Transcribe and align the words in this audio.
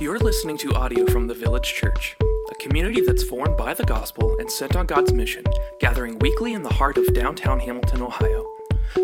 You're 0.00 0.20
listening 0.20 0.56
to 0.58 0.74
audio 0.74 1.06
from 1.06 1.26
the 1.26 1.34
Village 1.34 1.74
Church, 1.74 2.16
a 2.22 2.54
community 2.62 3.00
that's 3.00 3.24
formed 3.24 3.56
by 3.56 3.74
the 3.74 3.82
gospel 3.82 4.36
and 4.38 4.48
sent 4.48 4.76
on 4.76 4.86
God's 4.86 5.12
mission, 5.12 5.42
gathering 5.80 6.20
weekly 6.20 6.52
in 6.52 6.62
the 6.62 6.72
heart 6.72 6.98
of 6.98 7.12
downtown 7.14 7.58
Hamilton, 7.58 8.02
Ohio. 8.02 8.46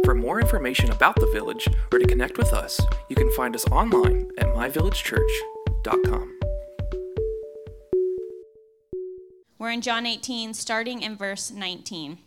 For 0.04 0.14
more 0.14 0.40
information 0.40 0.92
about 0.92 1.16
the 1.16 1.26
village 1.32 1.66
or 1.92 1.98
to 1.98 2.06
connect 2.06 2.38
with 2.38 2.52
us, 2.52 2.80
you 3.08 3.16
can 3.16 3.28
find 3.32 3.56
us 3.56 3.66
online 3.72 4.30
at 4.38 4.46
myvillagechurch.com. 4.46 6.38
We're 9.58 9.72
in 9.72 9.80
John 9.80 10.06
18, 10.06 10.54
starting 10.54 11.02
in 11.02 11.16
verse 11.16 11.50
19. 11.50 12.18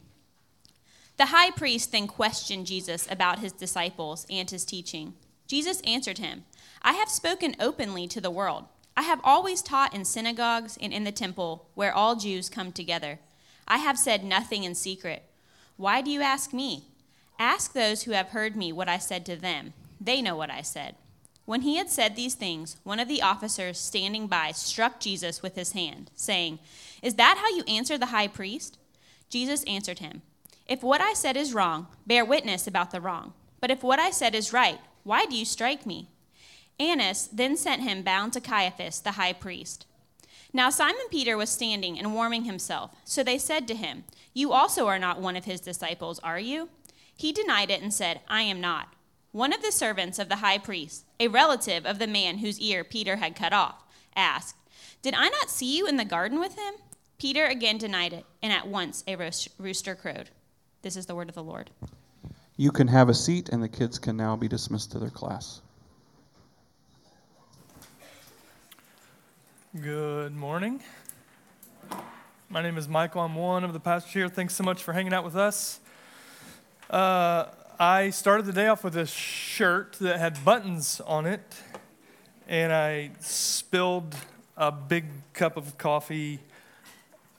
The 1.16 1.28
high 1.28 1.52
priest 1.52 1.94
then 1.94 2.08
questioned 2.08 2.66
Jesus 2.66 3.08
about 3.10 3.40
his 3.40 3.54
disciples 3.54 4.28
and 4.30 4.50
his 4.50 4.66
teaching. 4.66 5.14
Jesus 5.48 5.82
answered 5.82 6.18
him, 6.18 6.46
I 6.82 6.94
have 6.94 7.10
spoken 7.10 7.56
openly 7.60 8.08
to 8.10 8.22
the 8.22 8.30
world. 8.30 8.66
I 8.96 9.04
have 9.04 9.22
always 9.24 9.62
taught 9.62 9.94
in 9.94 10.06
synagogues 10.06 10.78
and 10.82 10.92
in 10.92 11.04
the 11.04 11.12
temple 11.12 11.68
where 11.76 11.94
all 11.94 12.16
Jews 12.16 12.50
come 12.50 12.72
together. 12.72 13.20
I 13.68 13.78
have 13.78 13.98
said 13.98 14.24
nothing 14.24 14.64
in 14.64 14.76
secret. 14.76 15.24
Why 15.78 16.02
do 16.02 16.10
you 16.10 16.22
ask 16.22 16.54
me? 16.54 16.86
Ask 17.40 17.74
those 17.74 18.04
who 18.04 18.12
have 18.12 18.30
heard 18.30 18.56
me 18.56 18.72
what 18.72 18.90
I 18.90 18.98
said 18.98 19.26
to 19.28 19.36
them. 19.36 19.74
They 20.02 20.22
know 20.22 20.36
what 20.36 20.50
I 20.50 20.62
said. 20.62 20.96
When 21.46 21.62
he 21.62 21.78
had 21.78 21.90
said 21.90 22.16
these 22.16 22.34
things, 22.34 22.78
one 22.84 23.00
of 23.00 23.08
the 23.08 23.22
officers 23.22 23.80
standing 23.80 24.28
by 24.28 24.52
struck 24.52 25.00
Jesus 25.00 25.42
with 25.42 25.56
his 25.56 25.72
hand, 25.72 26.12
saying, 26.16 26.60
Is 27.02 27.16
that 27.16 27.38
how 27.38 27.56
you 27.56 27.64
answer 27.68 27.98
the 27.98 28.08
high 28.08 28.28
priest? 28.28 28.78
Jesus 29.30 29.64
answered 29.64 30.00
him, 30.00 30.24
If 30.68 30.84
what 30.84 31.00
I 31.00 31.14
said 31.14 31.38
is 31.38 31.54
wrong, 31.54 31.88
bear 32.06 32.26
witness 32.26 32.68
about 32.68 32.92
the 32.92 33.00
wrong. 33.00 33.34
But 33.62 33.72
if 33.72 33.84
what 33.84 34.00
I 34.00 34.12
said 34.12 34.36
is 34.36 34.52
right, 34.52 34.80
why 35.08 35.26
do 35.26 35.38
you 35.38 35.46
strike 35.46 35.86
me? 35.86 36.10
Annas 36.80 37.30
then 37.32 37.56
sent 37.56 37.82
him 37.82 38.04
bound 38.04 38.34
to 38.34 38.42
Caiaphas, 38.42 39.00
the 39.00 39.14
high 39.14 39.32
priest. 39.32 39.86
Now 40.52 40.70
Simon 40.70 41.08
Peter 41.10 41.38
was 41.38 41.50
standing 41.50 41.98
and 41.98 42.14
warming 42.14 42.44
himself. 42.44 42.92
So 43.06 43.24
they 43.24 43.38
said 43.38 43.68
to 43.68 43.76
him, 43.76 44.04
You 44.34 44.52
also 44.52 44.86
are 44.88 45.00
not 45.00 45.22
one 45.22 45.38
of 45.38 45.46
his 45.46 45.62
disciples, 45.62 46.20
are 46.20 46.40
you? 46.40 46.70
He 47.16 47.32
denied 47.32 47.72
it 47.72 47.82
and 47.82 47.94
said, 47.94 48.20
I 48.28 48.42
am 48.42 48.60
not. 48.60 48.94
One 49.32 49.54
of 49.54 49.62
the 49.62 49.72
servants 49.72 50.20
of 50.20 50.28
the 50.28 50.38
high 50.38 50.58
priest, 50.58 51.06
a 51.22 51.30
relative 51.30 51.86
of 51.86 52.00
the 52.00 52.08
man 52.08 52.40
whose 52.40 52.60
ear 52.60 52.84
Peter 52.84 53.16
had 53.16 53.36
cut 53.36 53.54
off, 53.54 53.84
asked, 54.16 54.58
Did 55.02 55.14
I 55.14 55.30
not 55.30 55.50
see 55.50 55.78
you 55.78 55.88
in 55.88 55.96
the 55.96 56.06
garden 56.06 56.38
with 56.40 56.56
him? 56.56 56.74
Peter 57.18 57.46
again 57.46 57.78
denied 57.78 58.12
it, 58.12 58.26
and 58.44 58.52
at 58.52 58.68
once 58.68 59.06
a 59.08 59.16
rooster 59.16 59.96
crowed. 59.96 60.32
This 60.82 60.98
is 60.98 61.06
the 61.06 61.16
word 61.16 61.30
of 61.30 61.36
the 61.36 61.44
Lord. 61.44 61.72
You 62.60 62.72
can 62.72 62.88
have 62.88 63.08
a 63.08 63.14
seat, 63.14 63.50
and 63.50 63.62
the 63.62 63.70
kids 63.70 64.00
can 64.00 64.18
now 64.18 64.36
be 64.36 64.48
dismissed 64.48 64.92
to 64.94 65.00
their 65.00 65.12
class. 65.12 65.62
Good 69.80 70.36
morning. 70.36 70.82
My 72.50 72.64
name 72.64 72.80
is 72.80 72.88
Michael. 72.88 73.22
I'm 73.22 73.36
one 73.36 73.64
of 73.64 73.74
the 73.74 73.80
pastors 73.80 74.12
here. 74.12 74.28
Thanks 74.28 74.56
so 74.56 74.64
much 74.64 74.82
for 74.82 74.92
hanging 74.92 75.14
out 75.14 75.24
with 75.24 75.36
us. 75.36 75.80
Uh, 76.90 77.46
I 77.80 78.10
started 78.10 78.48
the 78.48 78.54
day 78.54 78.66
off 78.66 78.84
with 78.84 78.98
a 78.98 79.06
shirt 79.06 79.94
that 80.00 80.18
had 80.18 80.44
buttons 80.44 81.00
on 81.06 81.28
it, 81.28 81.62
and 82.48 82.74
I 82.74 83.12
spilled 83.20 84.16
a 84.56 84.72
big 84.72 85.06
cup 85.34 85.58
of 85.58 85.78
coffee 85.78 86.40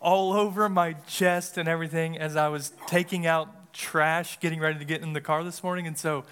all 0.01 0.33
over 0.33 0.69
my 0.69 0.93
chest 0.93 1.59
and 1.59 1.69
everything 1.69 2.17
as 2.17 2.37
I 2.37 2.47
was 2.47 2.71
taking 2.87 3.27
out 3.27 3.58
trash 3.73 4.41
getting 4.41 4.61
ready 4.61 4.79
to 4.79 4.85
get 4.85 5.03
in 5.03 5.13
the 5.13 5.21
car 5.21 5.45
this 5.45 5.63
morning. 5.63 5.87
And 5.87 5.97
so 5.97 6.25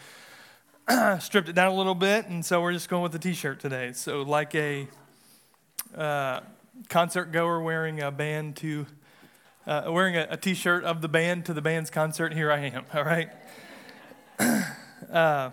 stripped 1.20 1.48
it 1.48 1.54
down 1.54 1.72
a 1.72 1.74
little 1.74 1.94
bit. 1.94 2.26
And 2.26 2.44
so 2.44 2.60
we're 2.60 2.72
just 2.72 2.88
going 2.88 3.02
with 3.02 3.12
the 3.12 3.18
t 3.18 3.32
shirt 3.32 3.60
today. 3.60 3.92
So, 3.92 4.22
like 4.22 4.54
a 4.54 4.88
uh, 5.96 6.40
concert 6.88 7.32
goer 7.32 7.60
wearing 7.60 8.00
a 8.00 8.10
band 8.10 8.56
to, 8.56 8.86
uh, 9.66 9.84
wearing 9.88 10.16
a 10.16 10.26
a 10.30 10.36
t 10.36 10.54
shirt 10.54 10.84
of 10.84 11.00
the 11.00 11.08
band 11.08 11.46
to 11.46 11.54
the 11.54 11.62
band's 11.62 11.90
concert, 11.90 12.32
here 12.32 12.52
I 12.52 12.70
am. 12.70 12.84
All 12.94 13.04
right. 13.04 13.30
uh, 15.12 15.50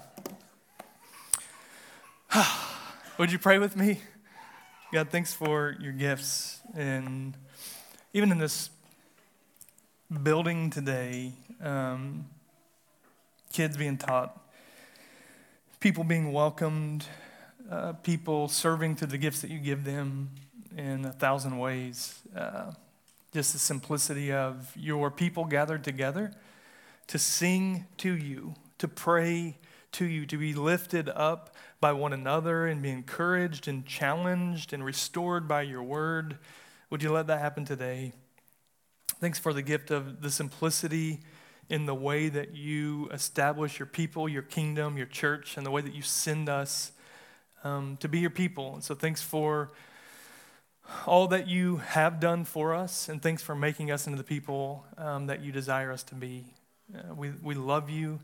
would 3.18 3.32
you 3.32 3.40
pray 3.40 3.58
with 3.58 3.76
me? 3.76 4.02
God, 4.92 5.10
thanks 5.10 5.34
for 5.34 5.76
your 5.80 5.94
gifts. 5.94 6.62
And 6.76 7.36
even 8.14 8.32
in 8.32 8.38
this 8.38 8.70
building 10.22 10.70
today, 10.70 11.34
um, 11.62 12.26
kids 13.52 13.78
being 13.78 13.98
taught, 13.98 14.40
people 15.80 16.04
being 16.04 16.32
welcomed, 16.32 17.06
uh, 17.72 17.94
people 17.94 18.48
serving 18.48 18.96
through 18.96 19.08
the 19.08 19.18
gifts 19.18 19.42
that 19.42 19.50
you 19.50 19.60
give 19.60 19.84
them 19.84 20.30
in 20.78 21.06
a 21.06 21.12
thousand 21.12 21.58
ways. 21.58 22.20
Uh, 22.36 22.72
just 23.34 23.54
the 23.54 23.60
simplicity 23.60 24.32
of 24.32 24.72
your 24.76 25.10
people 25.10 25.46
gathered 25.46 25.84
together 25.84 26.32
to 27.08 27.18
sing 27.18 27.86
to 27.98 28.16
you, 28.16 28.54
to 28.78 28.88
pray 28.88 29.58
to 29.94 30.06
you, 30.06 30.26
to 30.26 30.38
be 30.38 30.54
lifted 30.54 31.10
up 31.10 31.56
by 31.80 31.92
one 31.92 32.14
another 32.14 32.68
and 32.68 32.82
be 32.82 32.90
encouraged 32.90 33.68
and 33.68 33.86
challenged 33.86 34.74
and 34.74 34.86
restored 34.86 35.48
by 35.48 35.62
your 35.64 35.84
word. 35.84 36.38
Would 36.90 37.02
you 37.02 37.12
let 37.12 37.28
that 37.28 37.40
happen 37.40 37.66
today? 37.66 38.14
Thanks 39.24 39.40
for 39.40 39.54
the 39.54 39.62
gift 39.62 39.90
of 39.90 40.22
the 40.22 40.30
simplicity 40.30 41.22
in 41.70 41.86
the 41.86 41.96
way 41.96 42.28
that 42.28 42.58
you 42.58 43.08
establish 43.08 43.80
your 43.80 43.86
people, 43.86 44.28
your 44.28 44.42
kingdom, 44.42 44.98
your 44.98 45.06
church, 45.06 45.56
and 45.56 45.66
the 45.66 45.72
way 45.72 45.80
that 45.80 45.94
you 45.96 46.02
send 46.02 46.50
us 46.50 46.92
um, 47.64 47.96
to 48.02 48.10
be 48.10 48.20
your 48.20 48.30
people. 48.30 48.74
And 48.74 48.84
so 48.84 48.94
thanks 48.94 49.22
for 49.22 49.72
all 51.06 51.30
that 51.30 51.48
you 51.48 51.78
have 51.78 52.20
done 52.20 52.44
for 52.44 52.74
us, 52.74 53.08
and 53.08 53.22
thanks 53.22 53.42
for 53.42 53.56
making 53.56 53.92
us 53.92 54.08
into 54.08 54.18
the 54.18 54.26
people 54.26 54.86
um, 54.98 55.28
that 55.28 55.42
you 55.42 55.54
desire 55.54 55.94
us 55.94 56.04
to 56.04 56.16
be. 56.16 56.44
Uh, 56.94 57.16
we, 57.16 57.30
we 57.42 57.56
love 57.56 57.90
you. 57.90 58.20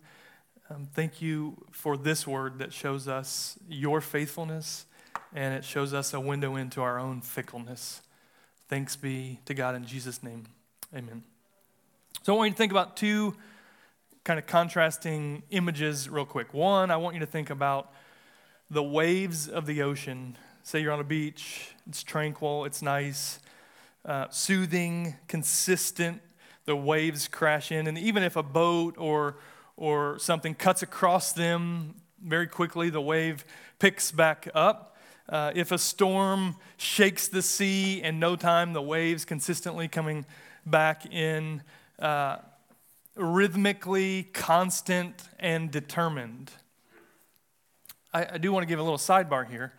Um, 0.69 0.89
thank 0.93 1.21
you 1.21 1.63
for 1.71 1.95
this 1.95 2.27
word 2.27 2.59
that 2.59 2.73
shows 2.73 3.07
us 3.07 3.57
your 3.69 4.01
faithfulness 4.01 4.85
and 5.33 5.53
it 5.53 5.63
shows 5.63 5.93
us 5.93 6.13
a 6.13 6.19
window 6.19 6.57
into 6.57 6.81
our 6.81 6.99
own 6.99 7.21
fickleness. 7.21 8.01
Thanks 8.67 8.97
be 8.97 9.39
to 9.45 9.53
God 9.53 9.75
in 9.75 9.85
Jesus' 9.85 10.21
name. 10.21 10.43
Amen. 10.91 11.21
So 12.23 12.33
I 12.33 12.37
want 12.37 12.47
you 12.47 12.53
to 12.53 12.57
think 12.57 12.71
about 12.71 12.97
two 12.97 13.35
kind 14.23 14.39
of 14.39 14.47
contrasting 14.47 15.43
images 15.51 16.09
real 16.09 16.25
quick. 16.25 16.51
One, 16.51 16.89
I 16.89 16.97
want 16.97 17.13
you 17.13 17.19
to 17.19 17.27
think 17.27 17.51
about 17.51 17.93
the 18.71 18.81
waves 18.81 19.47
of 19.47 19.67
the 19.67 19.83
ocean. 19.83 20.35
Say 20.63 20.81
you're 20.81 20.91
on 20.91 20.99
a 20.99 21.03
beach, 21.03 21.75
it's 21.87 22.01
tranquil, 22.01 22.65
it's 22.65 22.81
nice, 22.81 23.37
uh, 24.03 24.29
soothing, 24.31 25.13
consistent. 25.27 26.23
The 26.65 26.75
waves 26.75 27.27
crash 27.27 27.71
in, 27.71 27.85
and 27.85 27.95
even 27.95 28.23
if 28.23 28.35
a 28.35 28.43
boat 28.43 28.95
or 28.97 29.37
or 29.77 30.17
something 30.17 30.55
cuts 30.55 30.81
across 30.81 31.33
them 31.33 31.93
very 32.19 32.47
quickly, 32.47 32.89
the 32.89 32.99
wave 32.99 33.45
picks 33.77 34.11
back 34.11 34.49
up. 34.55 34.97
Uh, 35.27 35.51
if 35.53 35.71
a 35.71 35.77
storm 35.77 36.55
shakes 36.77 37.27
the 37.27 37.43
sea 37.43 38.01
in 38.01 38.19
no 38.19 38.35
time, 38.35 38.73
the 38.73 38.81
waves 38.81 39.23
consistently 39.23 39.87
coming 39.87 40.25
back 40.65 41.05
in 41.11 41.61
uh, 41.99 42.37
rhythmically 43.15 44.23
constant 44.33 45.23
and 45.39 45.71
determined. 45.71 46.51
I, 48.13 48.27
I, 48.33 48.37
do 48.37 48.51
want 48.51 48.63
to 48.63 48.67
give 48.67 48.79
a 48.79 48.83
little 48.83 48.97
sidebar 48.97 49.47
here. 49.47 49.73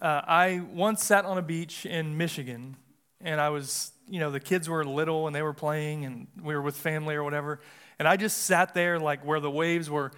Uh, 0.00 0.22
I 0.26 0.62
once 0.72 1.04
sat 1.04 1.24
on 1.24 1.36
a 1.36 1.42
beach 1.42 1.84
in 1.84 2.16
Michigan, 2.16 2.76
and 3.20 3.40
I 3.40 3.50
was, 3.50 3.92
you 4.08 4.20
know, 4.20 4.30
the 4.30 4.40
kids 4.40 4.68
were 4.68 4.84
little 4.84 5.26
and 5.26 5.34
they 5.34 5.42
were 5.42 5.52
playing, 5.52 6.04
and 6.04 6.26
we 6.42 6.54
were 6.54 6.62
with 6.62 6.76
family 6.76 7.14
or 7.14 7.24
whatever. 7.24 7.60
And 7.98 8.08
I 8.08 8.16
just 8.16 8.44
sat 8.44 8.72
there, 8.72 8.98
like 8.98 9.24
where 9.26 9.40
the 9.40 9.50
waves 9.50 9.90
were 9.90 10.12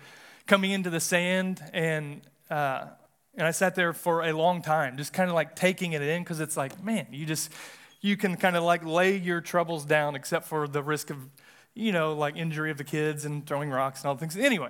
coming 0.46 0.70
into 0.70 0.90
the 0.90 1.00
sand, 1.00 1.60
and 1.72 2.20
uh, 2.50 2.84
and 3.34 3.46
I 3.46 3.50
sat 3.50 3.74
there 3.74 3.92
for 3.92 4.22
a 4.22 4.32
long 4.32 4.60
time, 4.60 4.98
just 4.98 5.12
kind 5.12 5.30
of 5.30 5.34
like 5.34 5.56
taking 5.56 5.92
it 5.94 6.02
in, 6.02 6.22
because 6.22 6.38
it's 6.38 6.56
like, 6.56 6.84
man, 6.84 7.06
you 7.10 7.24
just 7.24 7.50
you 8.02 8.16
can 8.16 8.36
kind 8.36 8.56
of 8.56 8.64
like 8.64 8.84
lay 8.84 9.16
your 9.16 9.40
troubles 9.40 9.86
down, 9.86 10.16
except 10.16 10.46
for 10.46 10.68
the 10.68 10.82
risk 10.82 11.08
of, 11.08 11.18
you 11.74 11.92
know, 11.92 12.12
like 12.12 12.36
injury 12.36 12.70
of 12.70 12.76
the 12.76 12.84
kids 12.84 13.24
and 13.24 13.46
throwing 13.46 13.70
rocks 13.70 14.00
and 14.00 14.08
all 14.08 14.16
things. 14.16 14.36
Anyway, 14.36 14.68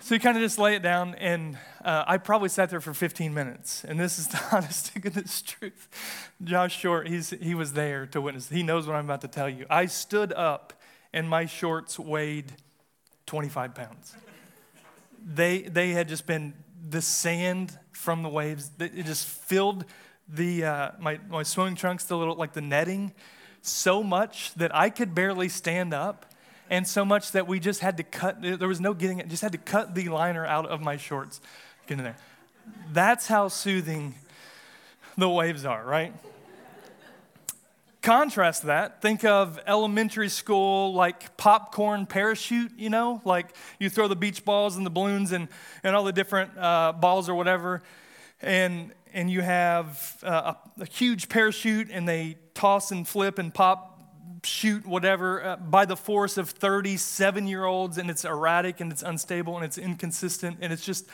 so 0.00 0.14
you 0.14 0.20
kind 0.20 0.36
of 0.36 0.42
just 0.42 0.58
lay 0.58 0.74
it 0.74 0.82
down, 0.82 1.14
and 1.16 1.58
uh, 1.84 2.04
I 2.06 2.16
probably 2.16 2.48
sat 2.48 2.70
there 2.70 2.80
for 2.80 2.94
15 2.94 3.32
minutes. 3.32 3.84
And 3.84 4.00
this 4.00 4.18
is 4.18 4.28
the 4.28 4.42
honest 4.50 4.92
goodness 5.00 5.42
truth. 5.42 6.32
Josh 6.42 6.76
Short, 6.76 7.06
he's, 7.06 7.30
he 7.30 7.54
was 7.54 7.74
there 7.74 8.06
to 8.06 8.20
witness. 8.20 8.48
He 8.48 8.62
knows 8.62 8.86
what 8.86 8.96
I'm 8.96 9.04
about 9.04 9.20
to 9.20 9.28
tell 9.28 9.48
you. 9.48 9.66
I 9.68 9.86
stood 9.86 10.32
up, 10.32 10.72
and 11.12 11.28
my 11.28 11.44
shorts 11.44 11.98
weighed 11.98 12.52
25 13.26 13.74
pounds. 13.74 14.14
They, 15.22 15.62
they 15.62 15.90
had 15.90 16.08
just 16.08 16.26
been 16.26 16.54
the 16.86 17.00
sand 17.00 17.78
from 17.92 18.22
the 18.22 18.28
waves, 18.28 18.70
it 18.78 19.04
just 19.04 19.26
filled 19.26 19.86
the, 20.28 20.64
uh, 20.64 20.90
my, 20.98 21.18
my 21.28 21.42
swimming 21.42 21.76
trunks, 21.76 22.04
the 22.04 22.16
little, 22.16 22.34
like 22.34 22.52
the 22.52 22.60
netting, 22.60 23.12
so 23.62 24.02
much 24.02 24.54
that 24.54 24.74
I 24.74 24.90
could 24.90 25.14
barely 25.14 25.48
stand 25.48 25.94
up, 25.94 26.26
and 26.70 26.86
so 26.86 27.04
much 27.04 27.32
that 27.32 27.46
we 27.46 27.60
just 27.60 27.80
had 27.80 27.96
to 27.98 28.02
cut, 28.02 28.40
there 28.40 28.68
was 28.68 28.80
no 28.80 28.94
getting 28.94 29.18
it, 29.18 29.28
just 29.28 29.42
had 29.42 29.52
to 29.52 29.58
cut 29.58 29.94
the 29.94 30.08
liner 30.08 30.46
out 30.46 30.66
of 30.66 30.80
my 30.80 30.96
shorts. 30.96 31.40
Get 31.86 31.98
in 31.98 32.04
there. 32.04 32.16
That's 32.92 33.26
how 33.26 33.48
soothing 33.48 34.14
the 35.16 35.28
waves 35.28 35.64
are, 35.64 35.84
right? 35.84 36.14
Contrast 38.00 38.64
that. 38.64 39.00
Think 39.00 39.24
of 39.24 39.58
elementary 39.66 40.28
school 40.28 40.92
like 40.92 41.36
popcorn 41.36 42.06
parachute, 42.06 42.72
you 42.76 42.90
know, 42.90 43.20
like 43.24 43.54
you 43.78 43.88
throw 43.88 44.08
the 44.08 44.16
beach 44.16 44.44
balls 44.44 44.76
and 44.76 44.84
the 44.84 44.90
balloons 44.90 45.32
and, 45.32 45.48
and 45.82 45.94
all 45.94 46.04
the 46.04 46.12
different 46.12 46.50
uh, 46.58 46.92
balls 46.92 47.28
or 47.28 47.34
whatever, 47.34 47.82
and, 48.42 48.92
and 49.14 49.30
you 49.30 49.40
have 49.40 50.18
uh, 50.22 50.54
a, 50.78 50.82
a, 50.82 50.86
huge 50.86 51.28
parachute 51.28 51.88
and 51.90 52.06
they 52.06 52.36
toss 52.52 52.90
and 52.90 53.06
flip 53.06 53.38
and 53.38 53.54
pop, 53.54 54.44
shoot, 54.44 54.84
whatever, 54.84 55.42
uh, 55.42 55.56
by 55.56 55.84
the 55.84 55.96
force 55.96 56.36
of 56.36 56.50
37 56.50 57.46
year 57.46 57.64
olds, 57.64 57.96
and 57.96 58.10
it's 58.10 58.24
erratic 58.24 58.80
and 58.80 58.92
it's 58.92 59.02
unstable 59.02 59.56
and 59.56 59.64
it's 59.64 59.78
inconsistent 59.78 60.58
and 60.60 60.72
it's 60.72 60.84
just 60.84 61.08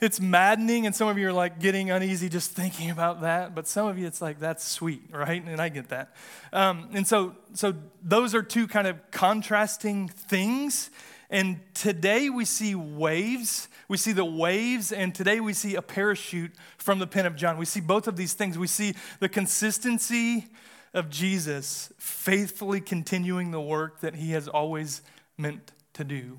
it's 0.00 0.20
maddening, 0.20 0.84
and 0.86 0.94
some 0.94 1.08
of 1.08 1.16
you 1.16 1.28
are 1.28 1.32
like 1.32 1.58
getting 1.58 1.90
uneasy 1.90 2.28
just 2.28 2.50
thinking 2.50 2.90
about 2.90 3.22
that. 3.22 3.54
But 3.54 3.66
some 3.66 3.86
of 3.86 3.98
you, 3.98 4.06
it's 4.06 4.20
like 4.20 4.38
that's 4.38 4.66
sweet, 4.66 5.02
right? 5.10 5.42
And 5.42 5.60
I 5.60 5.68
get 5.68 5.88
that. 5.88 6.14
Um, 6.52 6.88
and 6.92 7.06
so, 7.06 7.34
so 7.54 7.74
those 8.02 8.34
are 8.34 8.42
two 8.42 8.66
kind 8.66 8.86
of 8.86 8.98
contrasting 9.10 10.08
things. 10.08 10.90
And 11.30 11.60
today 11.74 12.30
we 12.30 12.44
see 12.44 12.74
waves. 12.74 13.68
We 13.88 13.96
see 13.96 14.12
the 14.12 14.24
waves, 14.24 14.92
and 14.92 15.14
today 15.14 15.40
we 15.40 15.52
see 15.52 15.74
a 15.74 15.82
parachute 15.82 16.52
from 16.78 16.98
the 16.98 17.06
pen 17.06 17.26
of 17.26 17.36
John. 17.36 17.58
We 17.58 17.64
see 17.64 17.80
both 17.80 18.08
of 18.08 18.16
these 18.16 18.32
things. 18.32 18.58
We 18.58 18.66
see 18.66 18.94
the 19.20 19.28
consistency 19.28 20.46
of 20.94 21.10
Jesus 21.10 21.92
faithfully 21.98 22.80
continuing 22.80 23.50
the 23.50 23.60
work 23.60 24.00
that 24.00 24.16
he 24.16 24.32
has 24.32 24.48
always 24.48 25.02
meant 25.36 25.72
to 25.94 26.04
do. 26.04 26.38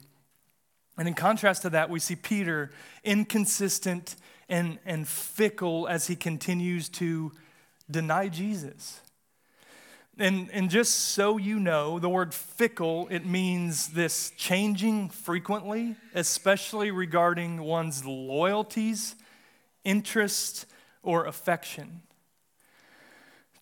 And 0.97 1.07
in 1.07 1.13
contrast 1.13 1.61
to 1.61 1.69
that, 1.71 1.89
we 1.89 1.99
see 1.99 2.15
Peter 2.15 2.71
inconsistent 3.03 4.15
and, 4.49 4.79
and 4.85 5.07
fickle 5.07 5.87
as 5.87 6.07
he 6.07 6.15
continues 6.15 6.89
to 6.89 7.31
deny 7.89 8.29
Jesus. 8.29 9.01
And, 10.19 10.49
and 10.51 10.69
just 10.69 10.93
so 10.95 11.37
you 11.37 11.59
know, 11.59 11.99
the 11.99 12.09
word 12.09 12.33
fickle, 12.33 13.07
it 13.11 13.25
means 13.25 13.89
this 13.89 14.31
changing 14.35 15.09
frequently, 15.09 15.95
especially 16.15 16.89
regarding 16.89 17.61
one's 17.61 18.03
loyalties, 18.03 19.15
interest, 19.83 20.65
or 21.03 21.25
affection 21.25 22.01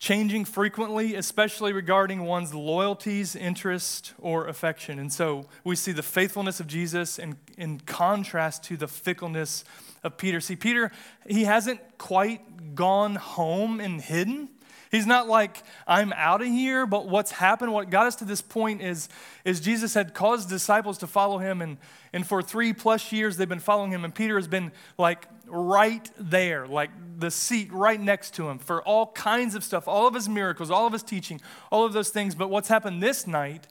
changing 0.06 0.46
frequently, 0.46 1.16
especially 1.16 1.74
regarding 1.74 2.24
one's 2.24 2.54
loyalties, 2.54 3.36
interest, 3.36 4.14
or 4.20 4.48
affection. 4.48 5.00
And 5.00 5.12
so 5.12 5.46
we 5.64 5.76
see 5.76 5.94
the 5.94 6.04
faithfulness 6.04 6.60
of 6.60 6.68
Jesus 6.68 7.18
in, 7.18 7.38
in 7.58 7.80
contrast 7.80 8.64
to 8.66 8.78
the 8.78 8.88
fickleness 8.88 9.64
of 10.04 10.16
Peter. 10.18 10.40
See, 10.40 10.56
Peter, 10.56 10.92
he 11.28 11.46
hasn't 11.46 11.80
quite 11.98 12.76
gone 12.76 13.16
home 13.16 13.80
and 13.80 14.00
hidden. 14.00 14.50
He's 14.92 15.06
not 15.06 15.28
like, 15.28 15.64
I'm 15.88 16.14
out 16.14 16.42
of 16.42 16.48
here, 16.48 16.86
but 16.86 17.08
what's 17.08 17.32
happened, 17.32 17.74
what 17.74 17.90
got 17.90 18.08
us 18.08 18.16
to 18.18 18.26
this 18.26 18.42
point 18.42 18.82
is, 18.82 19.10
is 19.44 19.60
Jesus 19.60 19.94
had 19.94 20.14
caused 20.14 20.50
disciples 20.50 20.98
to 21.00 21.08
follow 21.08 21.40
him, 21.40 21.62
and, 21.62 21.78
and 22.14 22.26
for 22.26 22.42
three 22.42 22.74
plus 22.74 23.12
years 23.12 23.38
they've 23.38 23.50
been 23.50 23.60
following 23.60 23.92
him, 23.92 24.06
and 24.06 24.14
Peter 24.14 24.36
has 24.36 24.48
been 24.48 24.72
like 24.98 25.28
right 25.48 26.10
there, 26.18 26.68
like 26.68 26.92
the 27.18 27.32
seat 27.32 27.72
right 27.72 28.00
next 28.00 28.34
to 28.36 28.50
him 28.50 28.58
for 28.58 28.82
all 28.84 29.08
kinds 29.12 29.56
of 29.56 29.64
stuff, 29.64 29.88
all 29.88 30.08
of 30.08 30.14
his 30.14 30.30
miracles, 30.30 30.72
all 30.72 30.88
of 30.88 30.94
his 30.94 31.04
teaching, 31.04 31.42
all 31.72 31.86
of 31.86 31.94
those 31.94 32.10
things. 32.10 32.36
But 32.36 32.50
what's 32.50 32.68
happened 32.68 33.02
this 33.02 33.28
night 33.28 33.68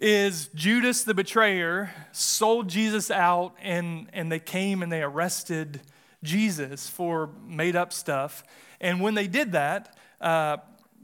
is 0.00 0.48
Judas 0.54 1.04
the 1.04 1.14
betrayer 1.14 1.92
sold 2.12 2.68
Jesus 2.68 3.10
out, 3.10 3.54
and, 3.62 4.08
and 4.12 4.30
they 4.30 4.40
came 4.40 4.82
and 4.82 4.90
they 4.90 5.02
arrested 5.02 5.80
Jesus 6.22 6.88
for 6.88 7.30
made 7.46 7.76
up 7.76 7.92
stuff. 7.92 8.42
And 8.80 9.00
when 9.00 9.14
they 9.14 9.26
did 9.26 9.52
that, 9.52 9.93
uh, 10.24 10.56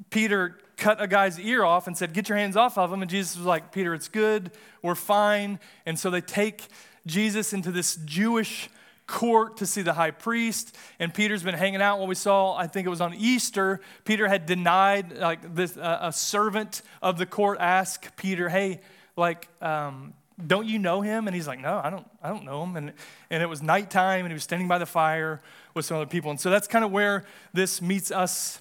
Peter 0.08 0.58
cut 0.76 1.00
a 1.00 1.06
guy's 1.06 1.38
ear 1.38 1.62
off 1.62 1.86
and 1.86 1.96
said, 1.96 2.12
Get 2.12 2.28
your 2.28 2.38
hands 2.38 2.56
off 2.56 2.76
of 2.78 2.92
him. 2.92 3.02
And 3.02 3.10
Jesus 3.10 3.36
was 3.36 3.46
like, 3.46 3.70
Peter, 3.70 3.94
it's 3.94 4.08
good. 4.08 4.50
We're 4.82 4.94
fine. 4.96 5.60
And 5.86 5.98
so 5.98 6.10
they 6.10 6.22
take 6.22 6.66
Jesus 7.06 7.52
into 7.52 7.70
this 7.70 7.96
Jewish 8.04 8.70
court 9.06 9.56
to 9.58 9.66
see 9.66 9.82
the 9.82 9.94
high 9.94 10.12
priest 10.12 10.76
and 11.00 11.12
peter's 11.12 11.42
been 11.42 11.56
hanging 11.56 11.82
out 11.82 11.98
what 11.98 12.06
we 12.06 12.14
saw 12.14 12.54
i 12.56 12.68
think 12.68 12.86
it 12.86 12.90
was 12.90 13.00
on 13.00 13.12
easter 13.12 13.80
peter 14.04 14.28
had 14.28 14.46
denied 14.46 15.18
like 15.18 15.52
this 15.56 15.76
uh, 15.76 15.98
a 16.02 16.12
servant 16.12 16.82
of 17.02 17.18
the 17.18 17.26
court 17.26 17.58
asked 17.58 18.14
peter 18.14 18.48
hey 18.48 18.80
like 19.16 19.48
um, 19.60 20.14
don't 20.46 20.68
you 20.68 20.78
know 20.78 21.00
him 21.00 21.26
and 21.26 21.34
he's 21.34 21.48
like 21.48 21.58
no 21.58 21.80
i 21.82 21.90
don't 21.90 22.08
i 22.22 22.28
don't 22.28 22.44
know 22.44 22.62
him 22.62 22.76
and, 22.76 22.92
and 23.30 23.42
it 23.42 23.46
was 23.46 23.60
nighttime 23.60 24.20
and 24.20 24.28
he 24.28 24.34
was 24.34 24.44
standing 24.44 24.68
by 24.68 24.78
the 24.78 24.86
fire 24.86 25.42
with 25.74 25.84
some 25.84 25.96
other 25.96 26.06
people 26.06 26.30
and 26.30 26.38
so 26.38 26.48
that's 26.48 26.68
kind 26.68 26.84
of 26.84 26.92
where 26.92 27.24
this 27.52 27.82
meets 27.82 28.12
us 28.12 28.60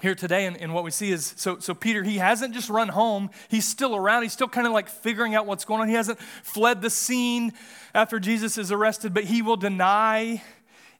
here 0.00 0.14
today 0.14 0.46
and, 0.46 0.56
and, 0.56 0.72
what 0.72 0.84
we 0.84 0.90
see 0.90 1.10
is 1.10 1.34
so, 1.36 1.58
so 1.58 1.74
peter 1.74 2.02
he 2.04 2.18
hasn't 2.18 2.54
just 2.54 2.70
run 2.70 2.88
home. 2.88 3.30
He's 3.48 3.66
still 3.66 3.96
around. 3.96 4.22
He's 4.22 4.32
still 4.32 4.48
kind 4.48 4.66
of 4.66 4.72
like 4.72 4.88
figuring 4.88 5.34
out 5.34 5.46
what's 5.46 5.64
going 5.64 5.80
on. 5.80 5.88
He 5.88 5.94
hasn't 5.94 6.20
fled 6.42 6.82
the 6.82 6.90
scene 6.90 7.52
after 7.94 8.20
jesus 8.20 8.58
is 8.58 8.70
arrested 8.70 9.12
but 9.12 9.24
he 9.24 9.42
will 9.42 9.56
deny 9.56 10.42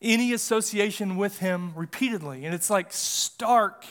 any 0.00 0.33
association 0.33 1.17
with 1.17 1.39
him 1.39 1.73
repeatedly. 1.75 2.45
And 2.45 2.55
it's 2.55 2.71
like 2.71 2.93
stark. 2.93 3.85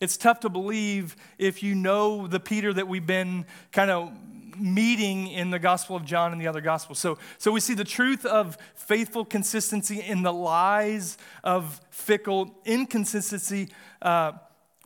It's 0.00 0.16
tough 0.16 0.40
to 0.40 0.48
believe 0.48 1.16
if 1.38 1.62
you 1.62 1.74
know 1.74 2.26
the 2.26 2.40
peter 2.40 2.72
that 2.72 2.86
we've 2.86 3.06
been 3.06 3.44
kind 3.72 3.90
of 3.90 4.12
meeting 4.56 5.28
in 5.28 5.50
the 5.50 5.58
gospel 5.58 5.94
of 5.94 6.04
john 6.04 6.32
and 6.32 6.40
the 6.40 6.48
other 6.48 6.60
gospels. 6.60 6.98
So, 6.98 7.18
so 7.38 7.52
we 7.52 7.60
see 7.60 7.74
the 7.74 7.84
truth 7.84 8.24
of 8.24 8.58
faithful 8.74 9.24
consistency 9.24 10.00
in 10.00 10.22
the 10.22 10.32
lies 10.32 11.16
of 11.44 11.80
fickle 11.90 12.56
inconsistency 12.64 13.68
uh, 14.02 14.32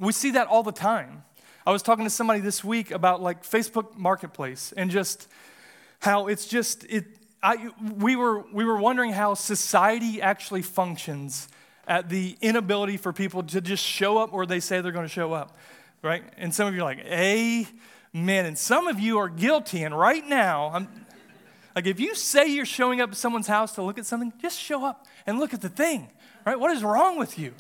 we 0.03 0.13
see 0.13 0.33
that 0.33 0.49
all 0.49 0.63
the 0.63 0.73
time. 0.73 1.23
I 1.65 1.71
was 1.71 1.83
talking 1.83 2.05
to 2.05 2.11
somebody 2.11 2.41
this 2.41 2.65
week 2.65 2.91
about 2.91 3.23
like 3.23 3.45
Facebook 3.45 3.97
Marketplace 3.97 4.73
and 4.77 4.91
just 4.91 5.29
how 6.01 6.27
it's 6.27 6.47
just 6.47 6.85
it. 6.91 7.05
I, 7.41 7.71
we 7.99 8.17
were 8.17 8.41
we 8.53 8.65
were 8.65 8.79
wondering 8.79 9.13
how 9.13 9.35
society 9.35 10.21
actually 10.21 10.63
functions 10.63 11.49
at 11.87 12.09
the 12.09 12.37
inability 12.41 12.97
for 12.97 13.13
people 13.13 13.45
to 13.45 13.61
just 13.61 13.85
show 13.85 14.19
up 14.19 14.33
where 14.33 14.45
they 14.45 14.59
say 14.59 14.81
they're 14.81 14.93
going 14.93 15.07
to 15.07 15.13
show 15.13 15.33
up, 15.33 15.57
right? 16.03 16.25
And 16.37 16.53
some 16.53 16.67
of 16.67 16.75
you 16.75 16.81
are 16.81 16.85
like, 16.85 17.05
"Amen." 17.05 18.47
And 18.47 18.59
some 18.59 18.89
of 18.89 18.99
you 18.99 19.19
are 19.19 19.29
guilty. 19.29 19.85
And 19.85 19.97
right 19.97 20.27
now, 20.29 20.73
I'm 20.75 20.89
like, 21.77 21.87
if 21.87 22.01
you 22.01 22.17
say 22.17 22.49
you're 22.49 22.67
showing 22.67 23.01
up 23.01 23.11
at 23.11 23.17
someone's 23.17 23.47
house 23.47 23.73
to 23.77 23.83
look 23.83 23.99
at 23.99 24.07
something, 24.07 24.33
just 24.43 24.59
show 24.59 24.85
up 24.85 25.07
and 25.27 25.39
look 25.39 25.55
at 25.55 25.61
the 25.61 25.69
thing, 25.69 26.09
right? 26.45 26.59
What 26.59 26.73
is 26.73 26.83
wrong 26.83 27.19
with 27.19 27.39
you? 27.39 27.55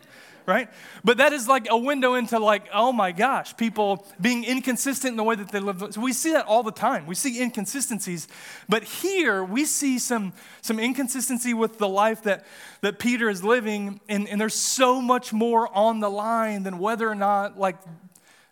Right? 0.46 0.68
But 1.04 1.18
that 1.18 1.32
is 1.32 1.49
like 1.49 1.66
a 1.70 1.76
window 1.76 2.14
into 2.14 2.38
like, 2.38 2.66
oh 2.72 2.92
my 2.92 3.12
gosh, 3.12 3.56
people 3.56 4.06
being 4.20 4.44
inconsistent 4.44 5.12
in 5.12 5.16
the 5.16 5.22
way 5.22 5.34
that 5.34 5.50
they 5.50 5.61
live. 5.61 5.84
So 5.90 6.00
we 6.00 6.12
see 6.12 6.32
that 6.32 6.46
all 6.46 6.62
the 6.62 6.72
time. 6.72 7.06
We 7.06 7.14
see 7.14 7.40
inconsistencies. 7.42 8.28
But 8.68 8.84
here 8.84 9.44
we 9.44 9.64
see 9.64 9.99
some, 9.99 10.32
some 10.61 10.78
inconsistency 10.78 11.54
with 11.54 11.78
the 11.78 11.88
life 11.88 12.22
that, 12.22 12.44
that 12.80 12.99
Peter 12.99 13.28
is 13.28 13.42
living, 13.44 14.00
and, 14.08 14.28
and 14.28 14.40
there's 14.40 14.54
so 14.54 15.00
much 15.00 15.32
more 15.32 15.75
on 15.76 16.00
the 16.00 16.11
line 16.11 16.62
than 16.62 16.78
whether 16.78 17.08
or 17.08 17.14
not 17.14 17.58
like 17.58 17.76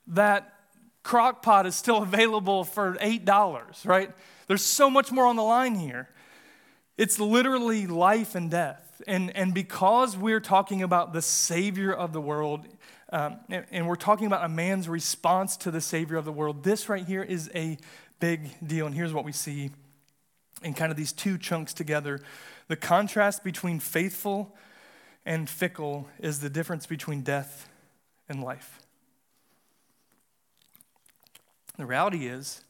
that 0.08 0.54
crock 1.02 1.42
pot 1.42 1.66
is 1.66 1.74
still 1.74 2.02
available 2.02 2.64
for 2.64 2.94
$8, 2.94 3.86
right? 3.86 4.10
There's 4.46 4.64
so 4.64 4.90
much 4.90 5.12
more 5.12 5.26
on 5.26 5.36
the 5.36 5.42
line 5.42 5.74
here. 5.74 6.08
It's 6.96 7.18
literally 7.18 7.86
life 7.86 8.34
and 8.34 8.50
death. 8.50 8.89
And, 9.06 9.34
and 9.36 9.54
because 9.54 10.16
we're 10.16 10.40
talking 10.40 10.82
about 10.82 11.12
the 11.12 11.22
Savior 11.22 11.92
of 11.92 12.12
the 12.12 12.20
world, 12.20 12.66
um, 13.12 13.38
and, 13.48 13.64
and 13.70 13.88
we're 13.88 13.96
talking 13.96 14.26
about 14.26 14.44
a 14.44 14.48
man's 14.48 14.88
response 14.88 15.56
to 15.58 15.70
the 15.70 15.80
Savior 15.80 16.16
of 16.16 16.24
the 16.24 16.32
world, 16.32 16.64
this 16.64 16.88
right 16.88 17.06
here 17.06 17.22
is 17.22 17.50
a 17.54 17.78
big 18.18 18.50
deal. 18.66 18.86
And 18.86 18.94
here's 18.94 19.12
what 19.12 19.24
we 19.24 19.32
see 19.32 19.70
in 20.62 20.74
kind 20.74 20.90
of 20.90 20.96
these 20.96 21.12
two 21.12 21.38
chunks 21.38 21.72
together. 21.72 22.20
The 22.68 22.76
contrast 22.76 23.42
between 23.42 23.80
faithful 23.80 24.54
and 25.24 25.48
fickle 25.48 26.08
is 26.18 26.40
the 26.40 26.50
difference 26.50 26.86
between 26.86 27.22
death 27.22 27.68
and 28.28 28.42
life. 28.42 28.78
The 31.76 31.86
reality 31.86 32.26
is, 32.26 32.62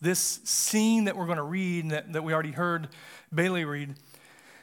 this 0.00 0.40
scene 0.44 1.04
that 1.04 1.16
we're 1.16 1.26
going 1.26 1.38
to 1.38 1.42
read, 1.42 1.90
that, 1.90 2.12
that 2.12 2.22
we 2.22 2.32
already 2.32 2.52
heard 2.52 2.88
Bailey 3.34 3.64
read, 3.64 3.94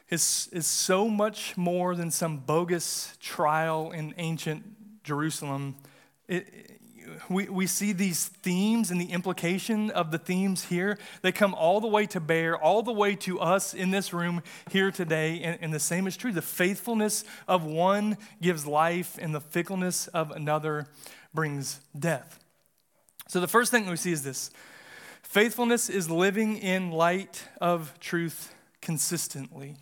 is, 0.09 0.50
is 0.51 0.67
so 0.67 1.07
much 1.07 1.57
more 1.57 1.95
than 1.95 2.12
some 2.12 2.38
bogus 2.38 3.17
trial 3.19 3.91
in 3.91 4.13
ancient 4.17 4.63
Jerusalem. 5.03 5.75
It, 6.27 6.75
we, 7.29 7.47
we 7.50 7.67
see 7.67 7.91
these 7.91 8.27
themes 8.27 8.91
and 8.91 9.00
the 9.00 9.12
implication 9.12 9.91
of 9.91 10.12
the 10.12 10.17
themes 10.17 10.65
here. 10.65 10.97
They 11.21 11.31
come 11.31 11.53
all 11.53 11.79
the 11.79 11.88
way 11.88 12.05
to 12.07 12.19
bear, 12.19 12.57
all 12.57 12.83
the 12.83 12.91
way 12.91 13.15
to 13.17 13.39
us 13.39 13.74
in 13.74 13.91
this 13.91 14.13
room 14.13 14.41
here 14.71 14.91
today. 14.91 15.41
And, 15.41 15.57
and 15.62 15.74
the 15.74 15.79
same 15.79 16.07
is 16.07 16.17
true. 16.17 16.31
The 16.31 16.41
faithfulness 16.41 17.24
of 17.47 17.63
one 17.63 18.17
gives 18.41 18.65
life, 18.65 19.17
and 19.19 19.33
the 19.33 19.41
fickleness 19.41 20.07
of 20.07 20.31
another 20.31 20.88
brings 21.33 21.79
death. 21.97 22.39
So 23.27 23.39
the 23.39 23.47
first 23.47 23.71
thing 23.71 23.89
we 23.89 23.95
see 23.95 24.12
is 24.12 24.24
this 24.24 24.51
faithfulness 25.24 25.89
is 25.89 26.09
living 26.09 26.57
in 26.57 26.91
light 26.91 27.43
of 27.59 28.00
truth 28.00 28.53
consistently. 28.81 29.77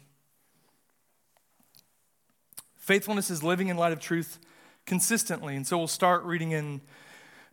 Faithfulness 2.83 3.31
is 3.31 3.41
living 3.41 3.69
in 3.69 3.77
light 3.77 3.93
of 3.93 4.01
truth 4.01 4.39
consistently. 4.85 5.55
And 5.55 5.65
so 5.65 5.77
we'll 5.77 5.87
start 5.87 6.25
reading 6.25 6.51
in 6.51 6.81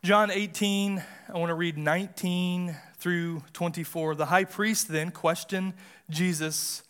John 0.03 0.29
18. 0.29 1.01
I 1.29 1.39
want 1.39 1.51
to 1.51 1.55
read 1.55 1.79
19 1.79 2.77
through 2.99 3.45
24. 3.53 4.17
The 4.17 4.27
high 4.27 4.43
priest 4.43 4.89
then 4.89 5.13
questioned 5.13 5.75
Jesus 6.11 6.83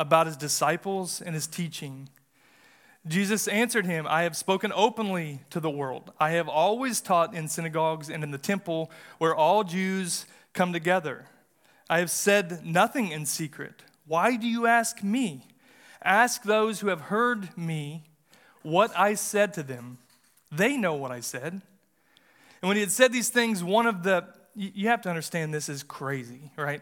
about 0.00 0.26
his 0.26 0.36
disciples 0.36 1.22
and 1.22 1.32
his 1.32 1.46
teaching. 1.46 2.08
Jesus 3.06 3.46
answered 3.46 3.86
him, 3.86 4.04
I 4.08 4.24
have 4.24 4.36
spoken 4.36 4.72
openly 4.74 5.42
to 5.50 5.60
the 5.60 5.70
world. 5.70 6.12
I 6.18 6.30
have 6.30 6.48
always 6.48 7.00
taught 7.00 7.36
in 7.36 7.46
synagogues 7.46 8.10
and 8.10 8.24
in 8.24 8.32
the 8.32 8.36
temple 8.36 8.90
where 9.18 9.32
all 9.32 9.62
Jews 9.62 10.26
come 10.54 10.72
together. 10.72 11.26
I 11.88 12.00
have 12.00 12.10
said 12.10 12.66
nothing 12.66 13.12
in 13.12 13.26
secret. 13.26 13.84
Why 14.08 14.34
do 14.34 14.48
you 14.48 14.66
ask 14.66 15.04
me? 15.04 15.46
Ask 16.06 16.44
those 16.44 16.78
who 16.78 16.86
have 16.86 17.00
heard 17.02 17.58
me 17.58 18.04
what 18.62 18.96
I 18.96 19.14
said 19.14 19.52
to 19.54 19.64
them. 19.64 19.98
They 20.52 20.76
know 20.76 20.94
what 20.94 21.10
I 21.10 21.18
said. 21.18 21.52
And 21.52 21.62
when 22.68 22.76
he 22.76 22.80
had 22.80 22.92
said 22.92 23.12
these 23.12 23.28
things, 23.28 23.64
one 23.64 23.88
of 23.88 24.04
the, 24.04 24.24
you 24.54 24.86
have 24.88 25.02
to 25.02 25.08
understand 25.08 25.52
this 25.52 25.68
is 25.68 25.82
crazy, 25.82 26.52
right? 26.56 26.80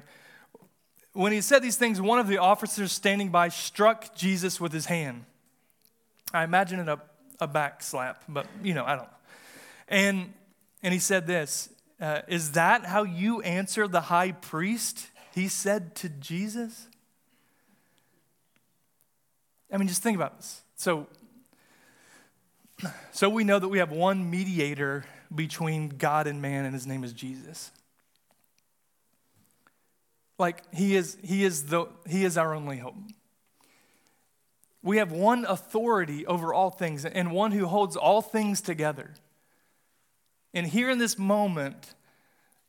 When 1.15 1.33
he 1.33 1.41
said 1.41 1.63
these 1.63 1.77
things, 1.77 2.03
one 2.03 2.19
of 2.19 2.29
the 2.29 2.37
officers 2.37 2.93
standing 2.93 3.31
by 3.31 3.49
struck 3.49 4.15
Jesus 4.15 4.61
with 4.61 4.73
his 4.73 4.87
hand. 4.87 5.25
I 6.35 6.45
imagine 6.45 6.79
it 6.79 6.89
a, 6.89 7.01
a 7.41 7.47
back 7.47 7.83
slap, 7.83 8.25
but 8.29 8.47
you 8.63 8.75
know, 8.75 8.85
I 8.85 8.95
don't. 8.95 9.09
And, 9.89 10.35
and 10.83 10.93
he 10.93 11.01
said 11.01 11.27
this 11.27 11.71
uh, 11.99 12.21
Is 12.29 12.53
that 12.53 12.85
how 12.85 13.05
you 13.05 13.41
answer 13.41 13.89
the 13.89 14.03
high 14.03 14.33
priest? 14.33 15.09
He 15.35 15.49
said 15.49 15.95
to 15.97 16.11
Jesus. 16.11 16.89
I 19.75 19.77
mean, 19.77 19.89
just 19.89 20.05
think 20.05 20.15
about 20.15 20.37
this. 20.37 20.63
So, 20.77 21.09
so 23.11 23.29
we 23.29 23.43
know 23.43 23.59
that 23.59 23.69
we 23.69 23.79
have 23.79 23.91
one 23.91 24.31
mediator 24.31 25.05
between 25.35 25.89
God 25.89 26.29
and 26.29 26.41
man, 26.41 26.65
and 26.65 26.73
his 26.73 26.87
name 26.87 27.03
is 27.03 27.13
Jesus. 27.13 27.73
Like 30.39 30.63
he 30.73 30.95
is, 30.95 31.19
he 31.25 31.45
is 31.45 31.67
the 31.67 31.87
he 32.07 32.25
is 32.25 32.39
our 32.39 32.55
only 32.55 32.79
hope. 32.79 32.95
We 34.81 34.99
have 34.99 35.11
one 35.11 35.45
authority 35.45 36.25
over 36.25 36.55
all 36.55 36.71
things 36.71 37.05
and 37.05 37.33
one 37.33 37.51
who 37.51 37.67
holds 37.67 37.97
all 37.97 38.23
things 38.23 38.61
together. 38.61 39.15
And 40.53 40.69
here 40.69 40.89
in 40.89 40.99
this 40.99 41.19
moment, 41.19 41.95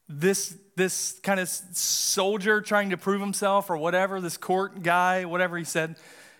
this, 0.10 0.58
this 0.76 1.20
kind 1.22 1.40
of 1.40 1.50
soldier 1.50 2.62
trying 2.62 2.92
to 2.92 2.98
prove 2.98 3.22
himself 3.22 3.70
or 3.70 3.78
whatever, 3.78 4.22
this 4.22 4.38
court 4.38 4.82
guy, 4.82 5.26
whatever 5.26 5.58
he 5.58 5.64
said, 5.64 5.98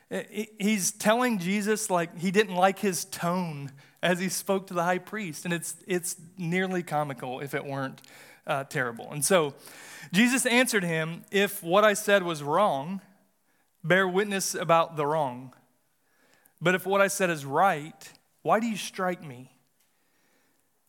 he's 0.10 0.92
telling 0.92 1.40
Jesus 1.40 1.90
like 1.90 2.18
he 2.18 2.32
didn't 2.32 2.56
like 2.56 2.80
his 2.80 3.06
tone 3.06 3.72
as 4.04 4.20
he 4.20 4.30
spoke 4.30 4.68
to 4.68 4.74
the 4.74 4.84
high 4.84 5.00
priest. 5.00 5.46
And 5.46 5.54
it's, 5.54 5.76
it's 5.88 6.16
nearly 6.38 6.84
comical 6.84 7.40
if 7.40 7.54
it 7.54 7.66
weren't 7.66 8.02
uh, 8.46 8.66
terrible. 8.66 9.12
And 9.12 9.26
so 9.26 9.56
Jesus 10.12 10.46
answered 10.46 10.84
him, 10.84 11.24
If 11.32 11.64
what 11.64 11.84
I 11.84 11.94
said 11.94 12.24
was 12.24 12.44
wrong, 12.44 13.02
bear 13.84 14.08
witness 14.08 14.54
about 14.54 14.96
the 14.96 15.06
wrong. 15.06 15.54
But 16.62 16.76
if 16.76 16.86
what 16.86 17.02
I 17.02 17.08
said 17.08 17.30
is 17.30 17.46
right, 17.46 18.12
why 18.44 18.60
do 18.60 18.68
you 18.68 18.78
strike 18.78 19.24
me? 19.24 19.52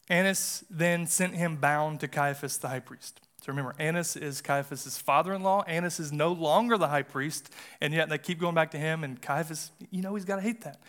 Annas 0.08 0.64
then 0.70 1.06
sent 1.06 1.34
him 1.34 1.56
bound 1.56 2.00
to 2.00 2.08
Caiaphas 2.08 2.58
the 2.58 2.68
high 2.68 2.80
priest. 2.80 3.20
So 3.46 3.52
remember, 3.52 3.76
Annas 3.78 4.16
is 4.16 4.40
Caiaphas' 4.42 4.98
father 4.98 5.32
in 5.32 5.44
law. 5.44 5.62
Annas 5.68 6.00
is 6.00 6.10
no 6.10 6.32
longer 6.32 6.76
the 6.76 6.88
high 6.88 7.04
priest, 7.04 7.48
and 7.80 7.94
yet 7.94 8.08
they 8.08 8.18
keep 8.18 8.40
going 8.40 8.56
back 8.56 8.72
to 8.72 8.76
him, 8.76 9.04
and 9.04 9.22
Caiaphas, 9.22 9.70
you 9.92 10.02
know, 10.02 10.16
he's 10.16 10.24
got 10.24 10.36
to 10.36 10.42
hate 10.42 10.62
that. 10.62 10.80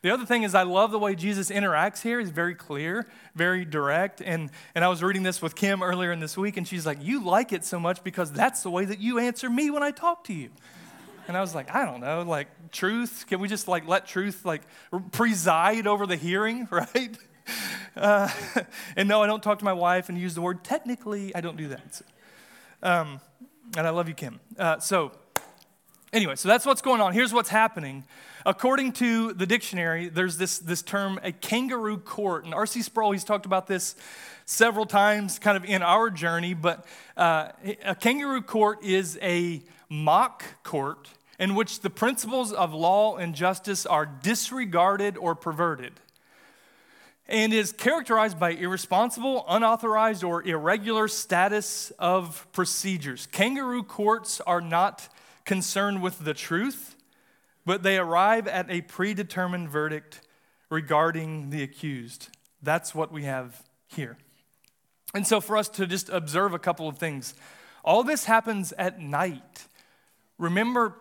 The 0.00 0.10
other 0.10 0.24
thing 0.24 0.42
is, 0.42 0.54
I 0.54 0.62
love 0.62 0.92
the 0.92 0.98
way 0.98 1.14
Jesus 1.14 1.50
interacts 1.50 2.00
here. 2.00 2.18
He's 2.18 2.30
very 2.30 2.54
clear, 2.54 3.06
very 3.34 3.66
direct. 3.66 4.22
And, 4.22 4.48
and 4.74 4.82
I 4.82 4.88
was 4.88 5.02
reading 5.02 5.24
this 5.24 5.42
with 5.42 5.54
Kim 5.54 5.82
earlier 5.82 6.10
in 6.10 6.18
this 6.20 6.38
week, 6.38 6.56
and 6.56 6.66
she's 6.66 6.86
like, 6.86 7.04
You 7.04 7.22
like 7.22 7.52
it 7.52 7.66
so 7.66 7.78
much 7.78 8.02
because 8.02 8.32
that's 8.32 8.62
the 8.62 8.70
way 8.70 8.86
that 8.86 8.98
you 8.98 9.18
answer 9.18 9.50
me 9.50 9.68
when 9.68 9.82
I 9.82 9.90
talk 9.90 10.24
to 10.24 10.32
you. 10.32 10.48
And 11.28 11.36
I 11.36 11.42
was 11.42 11.54
like, 11.54 11.74
I 11.74 11.84
don't 11.84 12.00
know, 12.00 12.22
like 12.22 12.48
truth. 12.70 13.26
Can 13.28 13.40
we 13.40 13.48
just 13.48 13.68
like 13.68 13.86
let 13.86 14.06
truth 14.06 14.46
like 14.46 14.62
preside 15.12 15.86
over 15.86 16.06
the 16.06 16.16
hearing, 16.16 16.66
right? 16.70 17.18
Uh, 17.96 18.28
and 18.94 19.08
no, 19.08 19.22
I 19.22 19.26
don't 19.26 19.42
talk 19.42 19.58
to 19.60 19.64
my 19.64 19.72
wife 19.72 20.10
and 20.10 20.18
use 20.18 20.34
the 20.34 20.42
word 20.42 20.62
technically. 20.62 21.34
I 21.34 21.40
don't 21.40 21.56
do 21.56 21.68
that. 21.68 22.02
Um, 22.82 23.20
and 23.74 23.86
I 23.86 23.90
love 23.90 24.06
you, 24.06 24.14
Kim. 24.14 24.38
Uh, 24.58 24.78
so, 24.80 25.12
anyway, 26.12 26.36
so 26.36 26.46
that's 26.46 26.66
what's 26.66 26.82
going 26.82 27.00
on. 27.00 27.14
Here's 27.14 27.32
what's 27.32 27.48
happening. 27.48 28.04
According 28.44 28.92
to 28.92 29.32
the 29.32 29.46
dictionary, 29.46 30.10
there's 30.10 30.36
this, 30.36 30.58
this 30.58 30.82
term, 30.82 31.18
a 31.22 31.32
kangaroo 31.32 31.96
court. 31.96 32.44
And 32.44 32.52
R.C. 32.52 32.82
Sproul, 32.82 33.12
he's 33.12 33.24
talked 33.24 33.46
about 33.46 33.66
this 33.66 33.96
several 34.44 34.84
times 34.84 35.38
kind 35.38 35.56
of 35.56 35.64
in 35.64 35.82
our 35.82 36.10
journey, 36.10 36.52
but 36.52 36.86
uh, 37.16 37.48
a 37.82 37.94
kangaroo 37.94 38.42
court 38.42 38.84
is 38.84 39.18
a 39.22 39.62
mock 39.88 40.44
court 40.62 41.08
in 41.38 41.54
which 41.54 41.80
the 41.80 41.90
principles 41.90 42.52
of 42.52 42.72
law 42.72 43.16
and 43.16 43.34
justice 43.34 43.86
are 43.86 44.06
disregarded 44.06 45.16
or 45.16 45.34
perverted 45.34 45.92
and 47.28 47.52
is 47.52 47.72
characterized 47.72 48.38
by 48.38 48.50
irresponsible, 48.50 49.44
unauthorized, 49.48 50.22
or 50.22 50.46
irregular 50.46 51.08
status 51.08 51.90
of 51.98 52.46
procedures. 52.52 53.26
Kangaroo 53.26 53.82
courts 53.82 54.40
are 54.42 54.60
not 54.60 55.08
concerned 55.44 56.02
with 56.02 56.24
the 56.24 56.34
truth, 56.34 56.94
but 57.64 57.82
they 57.82 57.98
arrive 57.98 58.46
at 58.46 58.70
a 58.70 58.82
predetermined 58.82 59.68
verdict 59.68 60.20
regarding 60.70 61.50
the 61.50 61.62
accused. 61.62 62.28
That's 62.62 62.94
what 62.94 63.12
we 63.12 63.24
have 63.24 63.62
here. 63.88 64.16
And 65.14 65.26
so, 65.26 65.40
for 65.40 65.56
us 65.56 65.68
to 65.70 65.86
just 65.86 66.08
observe 66.08 66.54
a 66.54 66.58
couple 66.58 66.88
of 66.88 66.98
things, 66.98 67.34
all 67.84 68.02
this 68.02 68.24
happens 68.24 68.72
at 68.72 69.00
night. 69.00 69.66
Remember, 70.38 70.94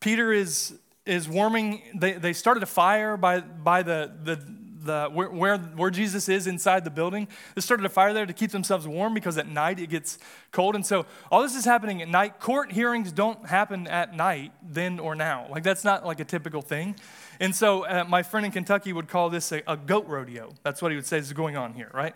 Peter 0.00 0.32
is, 0.32 0.78
is 1.06 1.28
warming, 1.28 1.82
they, 1.94 2.12
they 2.12 2.32
started 2.32 2.62
a 2.62 2.66
fire 2.66 3.16
by, 3.16 3.40
by 3.40 3.82
the, 3.82 4.12
the, 4.22 4.44
the, 4.84 5.08
where, 5.12 5.30
where, 5.30 5.58
where, 5.58 5.90
Jesus 5.90 6.28
is 6.28 6.46
inside 6.46 6.84
the 6.84 6.90
building. 6.90 7.28
They 7.54 7.60
started 7.60 7.86
a 7.86 7.88
fire 7.88 8.12
there 8.12 8.26
to 8.26 8.32
keep 8.32 8.50
themselves 8.50 8.86
warm 8.86 9.14
because 9.14 9.38
at 9.38 9.48
night 9.48 9.80
it 9.80 9.88
gets 9.88 10.18
cold. 10.52 10.74
And 10.74 10.84
so 10.84 11.06
all 11.30 11.42
this 11.42 11.54
is 11.54 11.64
happening 11.64 12.02
at 12.02 12.08
night. 12.08 12.40
Court 12.40 12.72
hearings 12.72 13.12
don't 13.12 13.46
happen 13.46 13.86
at 13.86 14.14
night, 14.14 14.52
then 14.62 14.98
or 14.98 15.14
now. 15.14 15.46
Like 15.50 15.62
that's 15.62 15.84
not 15.84 16.04
like 16.06 16.20
a 16.20 16.24
typical 16.24 16.62
thing. 16.62 16.96
And 17.40 17.54
so 17.54 17.84
uh, 17.86 18.04
my 18.08 18.22
friend 18.22 18.46
in 18.46 18.52
Kentucky 18.52 18.92
would 18.92 19.08
call 19.08 19.30
this 19.30 19.52
a, 19.52 19.62
a, 19.66 19.76
goat 19.76 20.06
rodeo. 20.06 20.52
That's 20.62 20.80
what 20.80 20.92
he 20.92 20.96
would 20.96 21.06
say 21.06 21.18
is 21.18 21.32
going 21.32 21.56
on 21.56 21.74
here, 21.74 21.90
right? 21.92 22.14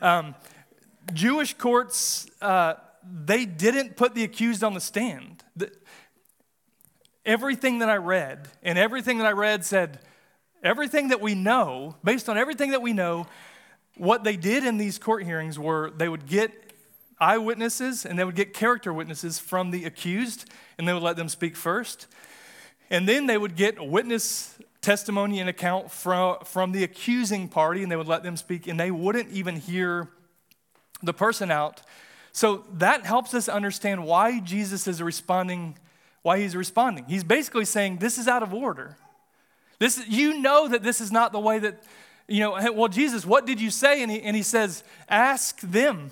Um, 0.00 0.34
Jewish 1.12 1.54
courts, 1.54 2.26
uh, 2.40 2.74
they 3.02 3.44
didn't 3.44 3.96
put 3.96 4.14
the 4.14 4.24
accused 4.24 4.64
on 4.64 4.74
the 4.74 4.80
stand. 4.80 5.44
The, 5.56 5.70
everything 7.24 7.78
that 7.78 7.88
I 7.88 7.96
read, 7.96 8.48
and 8.62 8.78
everything 8.78 9.18
that 9.18 9.26
I 9.26 9.32
read 9.32 9.64
said, 9.64 10.00
Everything 10.64 11.08
that 11.08 11.20
we 11.20 11.34
know, 11.34 11.94
based 12.02 12.28
on 12.28 12.38
everything 12.38 12.70
that 12.70 12.80
we 12.80 12.94
know, 12.94 13.26
what 13.96 14.24
they 14.24 14.34
did 14.36 14.64
in 14.64 14.78
these 14.78 14.98
court 14.98 15.22
hearings 15.22 15.58
were 15.58 15.90
they 15.90 16.08
would 16.08 16.26
get 16.26 16.50
eyewitnesses 17.20 18.04
and 18.06 18.18
they 18.18 18.24
would 18.24 18.34
get 18.34 18.54
character 18.54 18.92
witnesses 18.92 19.38
from 19.38 19.70
the 19.70 19.84
accused 19.84 20.50
and 20.78 20.88
they 20.88 20.94
would 20.94 21.02
let 21.02 21.16
them 21.16 21.28
speak 21.28 21.54
first. 21.54 22.06
And 22.90 23.06
then 23.06 23.26
they 23.26 23.36
would 23.36 23.56
get 23.56 23.86
witness 23.86 24.58
testimony 24.80 25.38
and 25.38 25.48
account 25.48 25.90
from, 25.90 26.38
from 26.44 26.72
the 26.72 26.82
accusing 26.82 27.46
party 27.48 27.82
and 27.82 27.92
they 27.92 27.96
would 27.96 28.08
let 28.08 28.22
them 28.22 28.36
speak 28.36 28.66
and 28.66 28.80
they 28.80 28.90
wouldn't 28.90 29.30
even 29.30 29.56
hear 29.56 30.08
the 31.02 31.12
person 31.12 31.50
out. 31.50 31.82
So 32.32 32.64
that 32.72 33.04
helps 33.04 33.34
us 33.34 33.48
understand 33.48 34.04
why 34.04 34.40
Jesus 34.40 34.88
is 34.88 35.02
responding, 35.02 35.78
why 36.22 36.40
he's 36.40 36.56
responding. 36.56 37.04
He's 37.06 37.22
basically 37.22 37.64
saying, 37.66 37.98
This 37.98 38.18
is 38.18 38.26
out 38.26 38.42
of 38.42 38.52
order. 38.52 38.96
This, 39.78 40.02
you 40.08 40.40
know 40.40 40.68
that 40.68 40.82
this 40.82 41.00
is 41.00 41.10
not 41.10 41.32
the 41.32 41.40
way 41.40 41.58
that, 41.58 41.82
you 42.28 42.40
know, 42.40 42.72
well, 42.72 42.88
Jesus, 42.88 43.26
what 43.26 43.46
did 43.46 43.60
you 43.60 43.70
say? 43.70 44.02
And 44.02 44.10
he, 44.10 44.22
and 44.22 44.36
he 44.36 44.42
says, 44.42 44.84
ask 45.08 45.60
them 45.60 46.10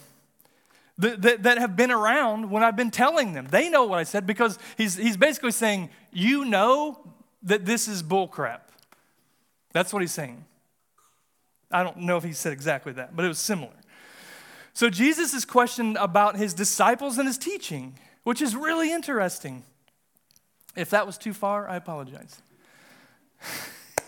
that, 0.98 1.22
that, 1.22 1.42
that 1.44 1.58
have 1.58 1.76
been 1.76 1.90
around 1.90 2.50
when 2.50 2.62
I've 2.62 2.76
been 2.76 2.90
telling 2.90 3.32
them. 3.32 3.46
They 3.50 3.68
know 3.68 3.84
what 3.84 3.98
I 3.98 4.04
said 4.04 4.26
because 4.26 4.58
he's, 4.76 4.96
he's 4.96 5.16
basically 5.16 5.52
saying, 5.52 5.90
you 6.12 6.44
know 6.44 6.98
that 7.42 7.64
this 7.64 7.88
is 7.88 8.02
bullcrap. 8.02 8.60
That's 9.72 9.92
what 9.92 10.02
he's 10.02 10.12
saying. 10.12 10.44
I 11.70 11.82
don't 11.82 11.98
know 11.98 12.18
if 12.18 12.24
he 12.24 12.32
said 12.32 12.52
exactly 12.52 12.92
that, 12.92 13.16
but 13.16 13.24
it 13.24 13.28
was 13.28 13.38
similar. 13.38 13.72
So 14.74 14.90
Jesus 14.90 15.34
is 15.34 15.44
questioned 15.44 15.96
about 15.96 16.36
his 16.36 16.54
disciples 16.54 17.18
and 17.18 17.26
his 17.26 17.38
teaching, 17.38 17.98
which 18.24 18.42
is 18.42 18.54
really 18.54 18.92
interesting. 18.92 19.64
If 20.76 20.90
that 20.90 21.06
was 21.06 21.18
too 21.18 21.32
far, 21.32 21.68
I 21.68 21.76
apologize. 21.76 22.40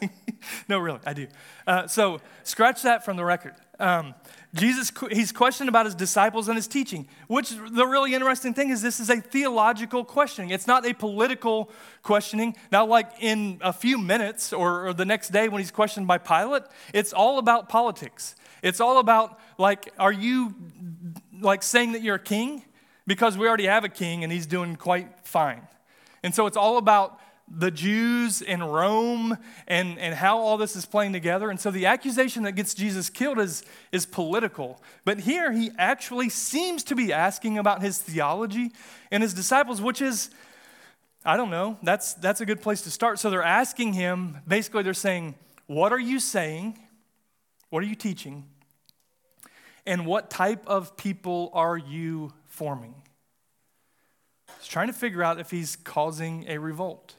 no, 0.69 0.79
really, 0.79 1.01
I 1.05 1.13
do. 1.13 1.27
Uh, 1.67 1.87
so 1.87 2.21
scratch 2.43 2.83
that 2.83 3.05
from 3.05 3.17
the 3.17 3.25
record. 3.25 3.55
Um, 3.79 4.15
Jesus, 4.55 4.93
he's 5.11 5.33
questioned 5.33 5.69
about 5.69 5.85
his 5.85 5.97
disciples 5.97 6.47
and 6.47 6.57
his 6.57 6.69
teaching, 6.69 7.09
which 7.27 7.51
the 7.51 7.87
really 7.87 8.15
interesting 8.15 8.55
thing 8.55 8.71
is 8.71 8.83
this 8.83 9.01
is 9.01 9.11
a 9.11 9.21
theological 9.21 10.05
questioning. 10.05 10.51
It's 10.51 10.69
not 10.69 10.87
a 10.87 10.95
political 10.95 11.73
questioning. 12.05 12.55
Now, 12.71 12.87
like 12.87 13.11
in 13.21 13.59
a 13.63 13.73
few 13.73 13.99
minutes 13.99 14.53
or, 14.53 14.89
or 14.89 14.95
the 14.95 15.05
next 15.05 15.31
day 15.31 15.49
when 15.49 15.61
he's 15.61 15.73
questioned 15.73 16.07
by 16.07 16.19
Pilate, 16.19 16.63
it's 16.93 17.13
all 17.13 17.39
about 17.39 17.69
politics. 17.69 18.37
It's 18.63 18.81
all 18.81 18.99
about, 18.99 19.41
like, 19.59 19.93
are 19.99 20.13
you 20.13 20.55
like 21.41 21.65
saying 21.65 21.93
that 21.93 22.03
you're 22.03 22.15
a 22.15 22.21
king? 22.21 22.63
Because 23.09 23.37
we 23.37 23.49
already 23.49 23.67
have 23.67 23.83
a 23.83 23.89
king 23.89 24.23
and 24.23 24.33
he's 24.33 24.47
doing 24.47 24.77
quite 24.77 25.27
fine. 25.27 25.67
And 26.23 26.33
so 26.33 26.47
it's 26.47 26.57
all 26.57 26.79
about 26.79 27.19
the 27.49 27.71
Jews 27.71 28.41
in 28.41 28.63
Rome 28.63 29.37
and, 29.67 29.99
and 29.99 30.15
how 30.15 30.39
all 30.39 30.57
this 30.57 30.77
is 30.77 30.87
playing 30.87 31.13
together. 31.13 31.51
And 31.51 31.61
so 31.61 31.71
the 31.71 31.87
accusation 31.87 32.43
that 32.45 32.53
gets 32.53 32.75
Jesus 32.75 33.11
killed 33.11 33.39
is, 33.39 33.63
is 33.93 34.07
political. 34.07 34.83
But 35.05 35.21
here 35.21 35.53
he 35.53 35.71
actually 35.79 36.31
seems 36.31 36.83
to 36.85 36.95
be 36.95 37.13
asking 37.13 37.59
about 37.59 37.83
his 37.83 37.99
theology 37.99 38.73
and 39.11 39.23
his 39.23 39.35
disciples, 39.35 39.83
which 39.83 40.01
is, 40.01 40.31
I 41.25 41.37
don't 41.37 41.51
know, 41.51 41.79
that's, 41.83 42.15
that's 42.15 42.41
a 42.41 42.47
good 42.47 42.63
place 42.63 42.83
to 42.83 42.91
start. 42.91 43.19
So 43.19 43.31
they're 43.31 43.43
asking 43.43 43.93
him, 43.93 44.39
basically, 44.49 44.83
they're 44.83 44.95
saying, 44.95 45.35
What 45.67 45.93
are 45.93 46.01
you 46.01 46.21
saying? 46.21 46.79
What 47.69 47.83
are 47.83 47.87
you 47.87 47.95
teaching? 47.95 48.47
And 49.87 50.07
what 50.07 50.31
type 50.31 50.67
of 50.67 50.97
people 50.97 51.51
are 51.53 51.77
you 51.77 52.33
forming? 52.47 52.95
He's 54.61 54.69
trying 54.69 54.87
to 54.87 54.95
figure 54.95 55.23
out 55.23 55.39
if 55.39 55.51
he's 55.51 55.77
causing 55.77 56.47
a 56.49 56.57
revolt. 56.57 57.17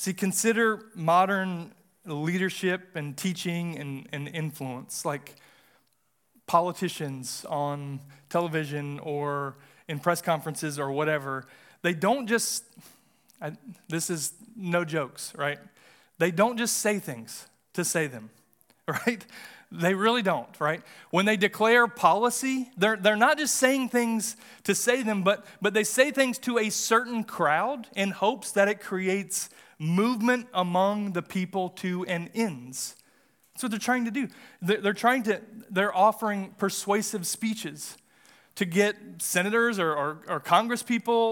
See, 0.00 0.14
consider 0.14 0.86
modern 0.94 1.72
leadership 2.06 2.92
and 2.94 3.14
teaching 3.14 3.78
and, 3.78 4.08
and 4.14 4.28
influence, 4.28 5.04
like 5.04 5.34
politicians 6.46 7.44
on 7.50 8.00
television 8.30 8.98
or 9.00 9.58
in 9.88 9.98
press 9.98 10.22
conferences 10.22 10.78
or 10.78 10.90
whatever. 10.90 11.44
They 11.82 11.92
don't 11.92 12.26
just, 12.26 12.64
I, 13.42 13.52
this 13.90 14.08
is 14.08 14.32
no 14.56 14.86
jokes, 14.86 15.34
right? 15.36 15.58
They 16.16 16.30
don't 16.30 16.56
just 16.56 16.78
say 16.78 16.98
things 16.98 17.46
to 17.74 17.84
say 17.84 18.06
them, 18.06 18.30
right? 18.88 19.22
They 19.70 19.92
really 19.92 20.22
don't, 20.22 20.58
right? 20.58 20.80
When 21.10 21.26
they 21.26 21.36
declare 21.36 21.86
policy, 21.86 22.70
they're, 22.78 22.96
they're 22.96 23.16
not 23.16 23.36
just 23.36 23.56
saying 23.56 23.90
things 23.90 24.38
to 24.64 24.74
say 24.74 25.02
them, 25.02 25.22
but, 25.22 25.44
but 25.60 25.74
they 25.74 25.84
say 25.84 26.10
things 26.10 26.38
to 26.38 26.56
a 26.56 26.70
certain 26.70 27.22
crowd 27.22 27.86
in 27.94 28.12
hopes 28.12 28.50
that 28.52 28.66
it 28.66 28.80
creates 28.80 29.50
movement 29.80 30.46
among 30.52 31.12
the 31.12 31.22
people 31.22 31.70
to 31.70 32.04
an 32.04 32.30
ends. 32.34 32.94
That's 33.54 33.64
what 33.64 33.70
they're 33.70 33.80
trying 33.80 34.04
to 34.04 34.10
do. 34.10 34.28
They're 34.62 34.92
trying 34.92 35.24
to, 35.24 35.40
they're 35.70 35.96
offering 35.96 36.54
persuasive 36.58 37.26
speeches 37.26 37.96
to 38.56 38.66
get 38.66 38.96
senators 39.18 39.78
or, 39.78 39.92
or, 39.92 40.18
or 40.28 40.42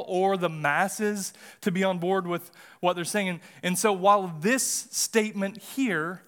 or 0.08 0.36
the 0.38 0.48
masses 0.48 1.34
to 1.60 1.70
be 1.70 1.84
on 1.84 1.98
board 1.98 2.26
with 2.26 2.50
what 2.80 2.94
they're 2.94 3.04
saying. 3.04 3.40
And 3.62 3.78
so 3.78 3.92
while 3.92 4.34
this 4.40 4.62
statement 4.62 5.58
here, 5.58 6.22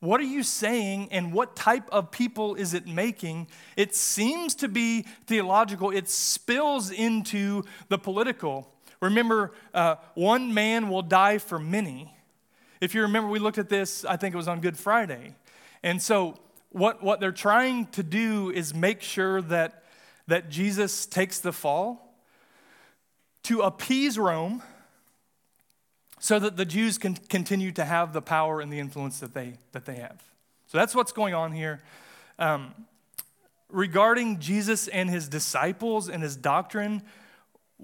what 0.00 0.20
are 0.20 0.24
you 0.24 0.42
saying 0.42 1.08
and 1.12 1.32
what 1.32 1.54
type 1.54 1.88
of 1.90 2.10
people 2.10 2.56
is 2.56 2.74
it 2.74 2.88
making? 2.88 3.46
It 3.76 3.94
seems 3.94 4.56
to 4.56 4.68
be 4.68 5.06
theological. 5.26 5.90
It 5.90 6.08
spills 6.08 6.90
into 6.90 7.62
the 7.88 7.98
political. 7.98 8.73
Remember, 9.04 9.52
uh, 9.74 9.96
one 10.14 10.54
man 10.54 10.88
will 10.88 11.02
die 11.02 11.36
for 11.36 11.58
many. 11.58 12.16
If 12.80 12.94
you 12.94 13.02
remember, 13.02 13.28
we 13.28 13.38
looked 13.38 13.58
at 13.58 13.68
this, 13.68 14.02
I 14.06 14.16
think 14.16 14.34
it 14.34 14.38
was 14.38 14.48
on 14.48 14.60
Good 14.60 14.78
Friday. 14.78 15.34
And 15.82 16.00
so, 16.00 16.38
what, 16.70 17.02
what 17.02 17.20
they're 17.20 17.30
trying 17.30 17.86
to 17.88 18.02
do 18.02 18.50
is 18.50 18.72
make 18.74 19.02
sure 19.02 19.42
that, 19.42 19.84
that 20.26 20.48
Jesus 20.48 21.04
takes 21.04 21.38
the 21.38 21.52
fall 21.52 22.16
to 23.42 23.60
appease 23.60 24.18
Rome 24.18 24.62
so 26.18 26.38
that 26.38 26.56
the 26.56 26.64
Jews 26.64 26.96
can 26.96 27.14
continue 27.14 27.72
to 27.72 27.84
have 27.84 28.14
the 28.14 28.22
power 28.22 28.62
and 28.62 28.72
the 28.72 28.78
influence 28.78 29.20
that 29.20 29.34
they, 29.34 29.58
that 29.72 29.84
they 29.84 29.96
have. 29.96 30.22
So 30.66 30.78
that's 30.78 30.94
what's 30.94 31.12
going 31.12 31.34
on 31.34 31.52
here. 31.52 31.82
Um, 32.38 32.74
regarding 33.68 34.40
Jesus 34.40 34.88
and 34.88 35.10
his 35.10 35.28
disciples 35.28 36.08
and 36.08 36.22
his 36.22 36.36
doctrine, 36.36 37.02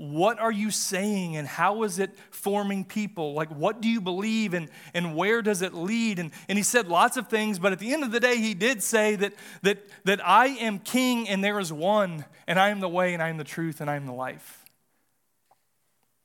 what 0.01 0.39
are 0.39 0.51
you 0.51 0.71
saying 0.71 1.37
and 1.37 1.47
how 1.47 1.83
is 1.83 1.99
it 1.99 2.11
forming 2.31 2.85
people? 2.87 3.35
Like, 3.35 3.51
what 3.51 3.83
do 3.83 3.89
you 3.89 4.01
believe 4.01 4.55
and, 4.55 4.71
and 4.95 5.15
where 5.15 5.43
does 5.43 5.61
it 5.61 5.75
lead? 5.75 6.19
And, 6.19 6.31
and 6.49 6.57
he 6.57 6.63
said 6.63 6.89
lots 6.89 7.19
of 7.19 7.29
things, 7.29 7.59
but 7.59 7.73
at 7.73 7.79
the 7.79 7.93
end 7.93 8.03
of 8.03 8.11
the 8.11 8.19
day, 8.19 8.39
he 8.39 8.55
did 8.55 8.83
say 8.83 9.17
that, 9.17 9.35
that, 9.61 9.85
that 10.05 10.27
I 10.27 10.47
am 10.47 10.79
king 10.79 11.29
and 11.29 11.45
there 11.45 11.61
is 11.61 11.71
one, 11.71 12.25
and 12.47 12.59
I 12.59 12.71
am 12.71 12.81
the 12.81 12.89
way 12.89 13.13
and 13.13 13.23
I 13.23 13.29
am 13.29 13.37
the 13.37 13.45
truth 13.45 13.83
and 13.83 13.91
I 13.91 13.97
am 13.97 14.07
the 14.07 14.15
life. 14.15 14.65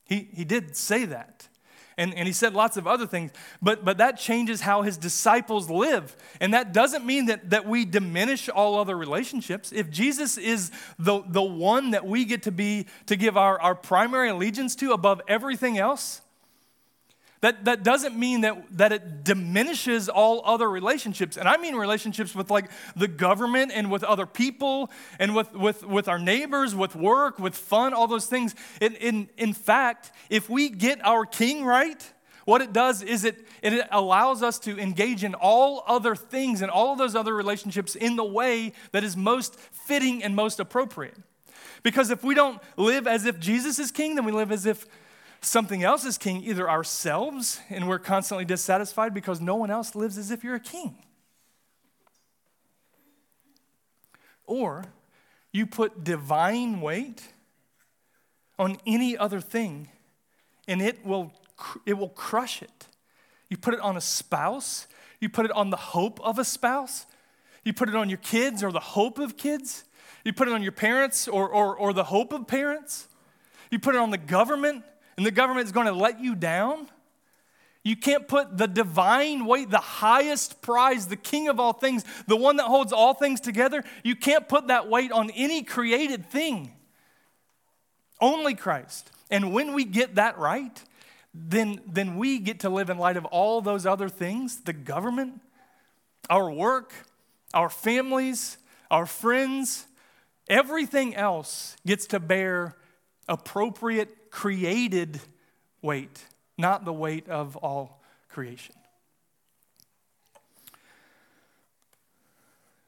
He, 0.06 0.30
he 0.34 0.46
did 0.46 0.78
say 0.78 1.04
that. 1.06 1.50
And, 1.98 2.14
and 2.14 2.28
he 2.28 2.34
said 2.34 2.54
lots 2.54 2.76
of 2.76 2.88
other 2.88 3.08
things, 3.08 3.32
but, 3.62 3.86
but 3.86 4.00
that 4.00 4.18
changes 4.18 4.62
how 4.62 4.82
his 4.82 4.98
disciples 4.98 5.70
live. 5.70 6.16
And 6.42 6.54
that 6.54 6.74
doesn't 6.74 7.06
mean 7.06 7.28
that, 7.28 7.50
that 7.52 7.66
we 7.66 7.86
diminish 7.86 8.50
all 8.50 8.78
other 8.78 8.98
relationships. 8.98 9.72
If 9.72 9.90
Jesus 9.90 10.38
is 10.38 10.72
the, 11.00 11.22
the 11.26 11.42
one 11.42 11.92
that 11.92 12.06
we 12.06 12.26
get 12.26 12.44
to 12.44 12.52
be, 12.52 12.88
to 13.06 13.16
give 13.16 13.38
our, 13.38 13.60
our 13.62 13.76
primary 13.76 14.30
allegiance 14.30 14.76
to 14.78 14.92
above 14.92 15.22
everything 15.28 15.78
else, 15.78 16.22
that, 17.46 17.66
that 17.66 17.84
doesn't 17.84 18.18
mean 18.18 18.42
that, 18.42 18.58
that 18.76 18.92
it 18.92 19.24
diminishes 19.24 20.10
all 20.10 20.42
other 20.46 20.68
relationships. 20.68 21.38
And 21.38 21.48
I 21.48 21.58
mean 21.58 21.76
relationships 21.76 22.34
with 22.34 22.50
like 22.50 22.72
the 22.96 23.08
government 23.08 23.72
and 23.72 23.92
with 23.92 24.04
other 24.04 24.26
people 24.26 24.90
and 25.20 25.36
with, 25.36 25.54
with, 25.54 25.86
with 25.86 26.08
our 26.08 26.18
neighbors, 26.18 26.74
with 26.74 26.96
work, 26.96 27.38
with 27.38 27.56
fun, 27.56 27.94
all 27.94 28.08
those 28.08 28.26
things. 28.26 28.56
In, 28.82 28.96
in, 28.96 29.30
in 29.38 29.54
fact, 29.54 30.12
if 30.32 30.50
we 30.50 30.70
get 30.70 31.06
our 31.06 31.24
king 31.24 31.64
right, 31.64 32.12
what 32.46 32.64
it 32.64 32.74
does 32.74 33.04
is 33.04 33.24
it, 33.24 33.46
it 33.62 33.88
allows 33.92 34.42
us 34.42 34.58
to 34.60 34.80
engage 34.80 35.24
in 35.24 35.36
all 35.36 35.84
other 35.86 36.16
things 36.16 36.64
and 36.64 36.72
all 36.72 36.94
of 36.94 36.98
those 36.98 37.14
other 37.14 37.36
relationships 37.36 37.94
in 37.94 38.16
the 38.16 38.26
way 38.26 38.74
that 38.92 39.04
is 39.04 39.16
most 39.16 39.60
fitting 39.60 40.24
and 40.24 40.36
most 40.36 40.60
appropriate. 40.60 41.18
Because 41.84 42.10
if 42.10 42.24
we 42.24 42.34
don't 42.34 42.60
live 42.76 43.06
as 43.06 43.28
if 43.28 43.40
Jesus 43.40 43.78
is 43.78 43.92
king, 43.92 44.16
then 44.16 44.26
we 44.26 44.32
live 44.32 44.52
as 44.52 44.66
if 44.66 44.88
something 45.46 45.84
else 45.84 46.06
is 46.06 46.18
king, 46.18 46.44
either 46.44 46.70
ourselves, 46.70 47.60
and 47.70 47.88
we're 47.88 48.00
constantly 48.00 48.46
dissatisfied 48.46 49.14
because 49.14 49.40
no 49.40 49.56
one 49.56 49.70
else 49.70 49.96
lives 49.96 50.18
as 50.18 50.32
if 50.32 50.44
you're 50.44 50.56
a 50.56 50.60
king. 50.60 50.96
Or 54.46 54.86
you 55.52 55.66
put 55.66 56.04
divine 56.04 56.82
weight 56.82 57.22
on 58.58 58.78
any 58.86 59.18
other 59.18 59.40
thing 59.40 59.90
and 60.68 60.82
it 60.82 61.06
will, 61.06 61.34
it 61.86 61.94
will 61.94 62.10
crush 62.10 62.62
it. 62.62 62.88
You 63.50 63.58
put 63.58 63.74
it 63.74 63.80
on 63.80 63.98
a 63.98 64.02
spouse, 64.02 64.88
you 65.20 65.30
put 65.30 65.46
it 65.46 65.52
on 65.52 65.70
the 65.70 65.78
hope 65.78 66.20
of 66.22 66.40
a 66.40 66.44
spouse, 66.46 67.06
you 67.64 67.74
put 67.74 67.90
it 67.90 67.96
on 67.96 68.10
your 68.10 68.18
kids 68.18 68.64
or 68.64 68.72
the 68.72 68.80
hope 68.80 69.20
of 69.20 69.38
kids, 69.38 69.84
you 70.24 70.34
put 70.34 70.48
it 70.48 70.54
on 70.54 70.64
your 70.64 70.72
parents 70.72 71.28
or, 71.28 71.50
or, 71.50 71.76
or 71.76 71.94
the 71.94 72.06
hope 72.06 72.34
of 72.34 72.48
parents, 72.48 73.08
you 73.72 73.80
put 73.80 73.96
it 73.96 74.00
on 74.00 74.10
the 74.10 74.18
government 74.18 74.84
and 75.18 75.26
the 75.26 75.32
government 75.32 75.66
is 75.66 75.72
going 75.72 75.88
to 75.88 75.94
let 75.94 76.20
you 76.20 76.36
down. 76.36 76.88
You 77.84 77.96
can't 77.96 78.28
put 78.28 78.58
the 78.58 78.68
divine 78.68 79.46
weight, 79.46 79.70
the 79.70 79.78
highest 79.78 80.62
prize, 80.62 81.08
the 81.08 81.16
king 81.16 81.48
of 81.48 81.60
all 81.60 81.74
things, 81.74 82.04
the 82.28 82.36
one 82.36 82.56
that 82.58 82.66
holds 82.66 82.92
all 82.92 83.14
things 83.14 83.40
together, 83.40 83.84
you 84.04 84.16
can't 84.16 84.50
put 84.50 84.68
that 84.68 84.90
weight 84.90 85.12
on 85.12 85.30
any 85.32 85.62
created 85.62 86.30
thing. 86.30 86.74
Only 88.20 88.56
Christ. 88.56 89.12
And 89.30 89.54
when 89.54 89.74
we 89.74 89.86
get 89.86 90.16
that 90.16 90.38
right, 90.40 90.84
then, 91.34 91.80
then 91.86 92.18
we 92.18 92.40
get 92.40 92.62
to 92.62 92.70
live 92.70 92.90
in 92.90 92.98
light 92.98 93.18
of 93.18 93.26
all 93.26 93.62
those 93.62 93.86
other 93.86 94.10
things 94.10 94.62
the 94.62 94.74
government, 94.74 95.42
our 96.30 96.50
work, 96.50 96.92
our 97.54 97.70
families, 97.70 98.58
our 98.90 99.06
friends, 99.06 99.86
everything 100.48 101.16
else 101.16 101.76
gets 101.86 102.08
to 102.08 102.20
bear 102.20 102.76
appropriate 103.28 104.25
created 104.36 105.22
weight, 105.82 106.26
not 106.58 106.84
the 106.84 106.92
weight 106.92 107.30
of 107.30 107.56
all 107.56 108.04
creation. 108.28 108.76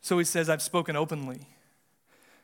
So 0.02 0.18
he 0.18 0.26
says, 0.26 0.50
I've 0.50 0.62
spoken 0.62 0.98
openly. 0.98 1.48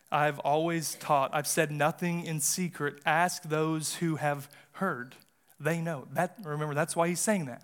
I've 0.09 0.39
always 0.39 0.95
taught. 0.95 1.31
I've 1.33 1.47
said 1.47 1.69
nothing 1.69 2.25
in 2.25 2.39
secret. 2.39 3.01
Ask 3.05 3.43
those 3.43 3.95
who 3.95 4.15
have 4.15 4.49
heard. 4.71 5.15
They 5.59 5.81
know. 5.81 6.07
That, 6.13 6.37
remember, 6.41 6.73
that's 6.73 6.95
why 6.95 7.09
he's 7.09 7.19
saying 7.19 7.47
that. 7.47 7.61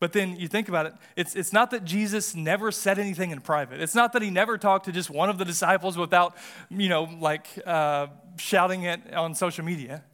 But 0.00 0.14
then 0.14 0.36
you 0.36 0.48
think 0.48 0.70
about 0.70 0.86
it, 0.86 0.94
it's, 1.14 1.36
it's 1.36 1.52
not 1.52 1.72
that 1.72 1.84
Jesus 1.84 2.34
never 2.34 2.72
said 2.72 2.98
anything 2.98 3.32
in 3.32 3.42
private. 3.42 3.82
It's 3.82 3.94
not 3.94 4.14
that 4.14 4.22
he 4.22 4.30
never 4.30 4.56
talked 4.56 4.86
to 4.86 4.92
just 4.92 5.10
one 5.10 5.28
of 5.28 5.36
the 5.36 5.44
disciples 5.44 5.98
without, 5.98 6.38
you 6.70 6.88
know, 6.88 7.02
like 7.20 7.46
uh, 7.66 8.06
shouting 8.38 8.84
it 8.84 9.12
on 9.12 9.34
social 9.34 9.62
media. 9.62 10.04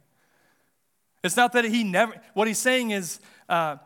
It's 1.25 1.35
not 1.35 1.53
that 1.53 1.65
he 1.65 1.83
never, 1.83 2.13
what 2.35 2.47
he's 2.47 2.59
saying 2.59 2.91
is, 2.91 3.19
uh, 3.49 3.77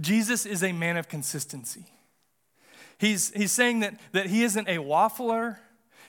Jesus 0.00 0.46
is 0.46 0.62
a 0.62 0.72
man 0.72 0.96
of 0.96 1.06
consistency. 1.06 1.86
He's, 2.98 3.30
he's 3.32 3.52
saying 3.52 3.80
that, 3.80 4.00
that 4.12 4.26
he 4.26 4.42
isn't 4.42 4.68
a 4.68 4.78
waffler. 4.78 5.58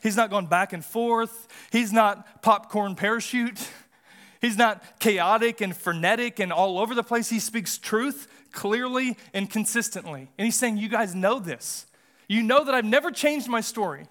He's 0.01 0.15
not 0.15 0.29
going 0.29 0.45
back 0.45 0.71
and 0.71 0.83
forth. 0.83 1.47
He's 1.71 1.91
not 1.91 2.41
popcorn 2.41 2.95
parachute. 2.95 3.67
He's 4.41 4.57
not 4.57 4.99
chaotic 4.99 5.61
and 5.61 5.73
frenetic 5.73 6.37
and 6.37 6.51
all 6.51 6.77
over 6.77 6.93
the 6.93 7.03
place. 7.03 7.29
He 7.29 7.39
speaks 7.39 7.77
truth 7.77 8.27
clearly 8.51 9.17
and 9.33 9.49
consistently. 9.49 10.29
And 10.37 10.43
he's 10.45 10.57
saying, 10.57 10.75
You 10.75 10.89
guys 10.89 11.15
know 11.15 11.39
this. 11.39 11.85
You 12.27 12.43
know 12.43 12.65
that 12.65 12.75
I've 12.75 12.83
never 12.83 13.09
changed 13.09 13.47
my 13.47 13.61
story, 13.61 14.05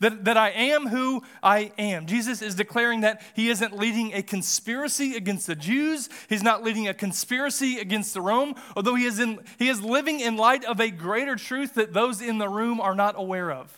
that, 0.00 0.24
that 0.24 0.36
I 0.36 0.50
am 0.50 0.88
who 0.88 1.22
I 1.42 1.72
am. 1.78 2.06
Jesus 2.06 2.42
is 2.42 2.54
declaring 2.54 3.02
that 3.02 3.22
he 3.34 3.48
isn't 3.50 3.76
leading 3.76 4.12
a 4.14 4.22
conspiracy 4.22 5.14
against 5.14 5.46
the 5.46 5.54
Jews, 5.54 6.08
he's 6.28 6.42
not 6.42 6.62
leading 6.62 6.88
a 6.88 6.94
conspiracy 6.94 7.78
against 7.78 8.14
the 8.14 8.20
Rome, 8.20 8.54
although 8.74 8.94
he 8.94 9.04
is, 9.04 9.18
in, 9.18 9.38
he 9.58 9.68
is 9.68 9.80
living 9.82 10.20
in 10.20 10.36
light 10.36 10.64
of 10.64 10.80
a 10.80 10.90
greater 10.90 11.36
truth 11.36 11.74
that 11.74 11.92
those 11.92 12.20
in 12.20 12.38
the 12.38 12.48
room 12.48 12.80
are 12.80 12.94
not 12.94 13.14
aware 13.16 13.52
of. 13.52 13.76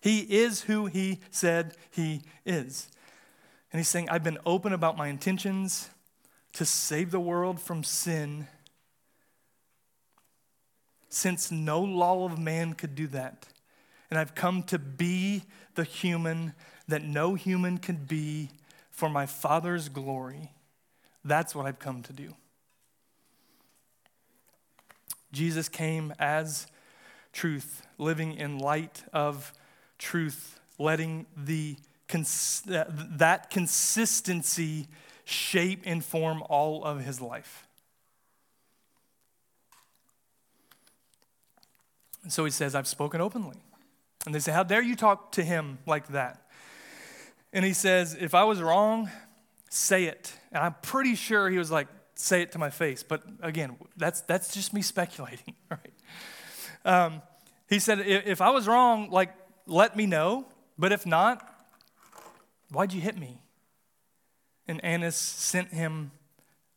He 0.00 0.20
is 0.20 0.62
who 0.62 0.86
he 0.86 1.20
said 1.30 1.74
he 1.90 2.22
is. 2.44 2.88
And 3.72 3.78
he's 3.78 3.88
saying, 3.88 4.08
I've 4.08 4.24
been 4.24 4.38
open 4.44 4.72
about 4.72 4.96
my 4.96 5.08
intentions 5.08 5.90
to 6.54 6.64
save 6.64 7.10
the 7.10 7.20
world 7.20 7.60
from 7.60 7.84
sin 7.84 8.48
since 11.08 11.50
no 11.50 11.80
law 11.80 12.24
of 12.24 12.38
man 12.38 12.72
could 12.72 12.94
do 12.94 13.06
that. 13.08 13.46
And 14.10 14.18
I've 14.18 14.34
come 14.34 14.62
to 14.64 14.78
be 14.78 15.44
the 15.74 15.84
human 15.84 16.54
that 16.88 17.04
no 17.04 17.34
human 17.34 17.78
can 17.78 17.96
be 17.96 18.50
for 18.90 19.08
my 19.08 19.24
Father's 19.24 19.88
glory. 19.88 20.50
That's 21.24 21.54
what 21.54 21.66
I've 21.66 21.78
come 21.78 22.02
to 22.02 22.12
do. 22.12 22.34
Jesus 25.32 25.68
came 25.68 26.12
as 26.18 26.66
truth, 27.32 27.86
living 27.98 28.34
in 28.34 28.58
light 28.58 29.04
of 29.12 29.52
truth, 29.98 30.58
letting 30.78 31.26
the 31.36 31.76
cons- 32.08 32.62
that 32.66 33.50
consistency 33.50 34.88
shape 35.24 35.82
and 35.84 36.04
form 36.04 36.42
all 36.48 36.82
of 36.84 37.04
his 37.04 37.20
life. 37.20 37.68
And 42.24 42.32
so 42.32 42.44
he 42.44 42.50
says, 42.50 42.74
I've 42.74 42.88
spoken 42.88 43.20
openly. 43.20 43.62
And 44.26 44.34
they 44.34 44.38
say, 44.38 44.52
How 44.52 44.62
dare 44.62 44.82
you 44.82 44.96
talk 44.96 45.32
to 45.32 45.42
him 45.42 45.78
like 45.86 46.08
that? 46.08 46.46
And 47.52 47.64
he 47.64 47.72
says, 47.72 48.16
If 48.18 48.34
I 48.34 48.44
was 48.44 48.60
wrong, 48.60 49.10
say 49.68 50.04
it. 50.04 50.32
And 50.52 50.62
I'm 50.62 50.74
pretty 50.82 51.14
sure 51.14 51.48
he 51.50 51.58
was 51.58 51.70
like, 51.70 51.88
Say 52.14 52.42
it 52.42 52.52
to 52.52 52.58
my 52.58 52.70
face. 52.70 53.02
But 53.02 53.22
again, 53.40 53.76
that's, 53.96 54.20
that's 54.22 54.52
just 54.52 54.74
me 54.74 54.82
speculating, 54.82 55.54
right? 55.70 55.92
Um, 56.84 57.22
he 57.68 57.78
said, 57.78 58.00
If 58.00 58.40
I 58.40 58.50
was 58.50 58.66
wrong, 58.66 59.10
like, 59.10 59.34
let 59.66 59.96
me 59.96 60.06
know. 60.06 60.46
But 60.78 60.92
if 60.92 61.06
not, 61.06 61.46
why'd 62.70 62.92
you 62.92 63.00
hit 63.00 63.18
me? 63.18 63.38
And 64.66 64.82
Annas 64.84 65.16
sent 65.16 65.68
him 65.68 66.12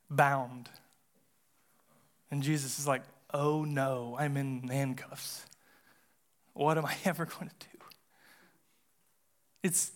bound. 0.09 0.69
And 2.31 2.41
Jesus 2.41 2.79
is 2.79 2.87
like, 2.87 3.03
oh 3.33 3.63
no, 3.63 4.15
I'm 4.19 4.37
in 4.37 4.67
handcuffs. 4.67 5.45
What 6.53 6.77
am 6.77 6.85
I 6.85 6.95
ever 7.05 7.25
going 7.25 7.49
to 7.49 7.67
do? 7.67 7.77
It's, 9.63 9.91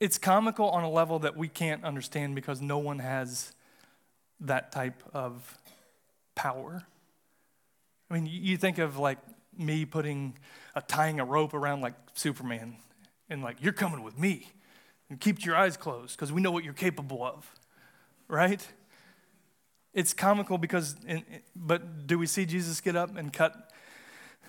it's 0.00 0.18
comical 0.18 0.70
on 0.70 0.84
a 0.84 0.90
level 0.90 1.18
that 1.20 1.36
we 1.36 1.48
can't 1.48 1.84
understand 1.84 2.34
because 2.34 2.60
no 2.60 2.78
one 2.78 2.98
has 2.98 3.52
that 4.40 4.72
type 4.72 5.02
of 5.12 5.58
power. 6.34 6.84
I 8.10 8.14
mean, 8.14 8.26
you 8.26 8.56
think 8.56 8.78
of 8.78 8.98
like 8.98 9.18
me 9.56 9.84
putting 9.84 10.38
a 10.74 10.80
tying 10.80 11.20
a 11.20 11.24
rope 11.24 11.52
around 11.52 11.80
like 11.80 11.94
Superman 12.14 12.76
and 13.28 13.42
like 13.42 13.56
you're 13.60 13.72
coming 13.72 14.02
with 14.02 14.18
me 14.18 14.46
and 15.10 15.20
keep 15.20 15.44
your 15.44 15.56
eyes 15.56 15.76
closed 15.76 16.16
because 16.16 16.32
we 16.32 16.40
know 16.40 16.50
what 16.50 16.64
you're 16.64 16.72
capable 16.72 17.24
of, 17.24 17.52
right? 18.28 18.66
It's 19.92 20.14
comical 20.14 20.58
because, 20.58 20.96
but 21.56 22.06
do 22.06 22.18
we 22.18 22.26
see 22.26 22.46
Jesus 22.46 22.80
get 22.80 22.94
up 22.94 23.16
and 23.16 23.32
cut 23.32 23.72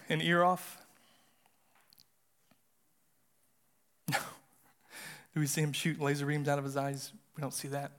an 0.09 0.21
ear 0.21 0.43
off? 0.43 0.77
No. 4.11 4.17
Do 5.35 5.39
we 5.39 5.47
see 5.47 5.61
him 5.61 5.73
shoot 5.73 6.01
laser 6.01 6.25
beams 6.25 6.47
out 6.47 6.57
of 6.57 6.65
his 6.65 6.75
eyes? 6.75 7.11
We 7.37 7.41
don't 7.41 7.53
see 7.53 7.67
that. 7.69 7.91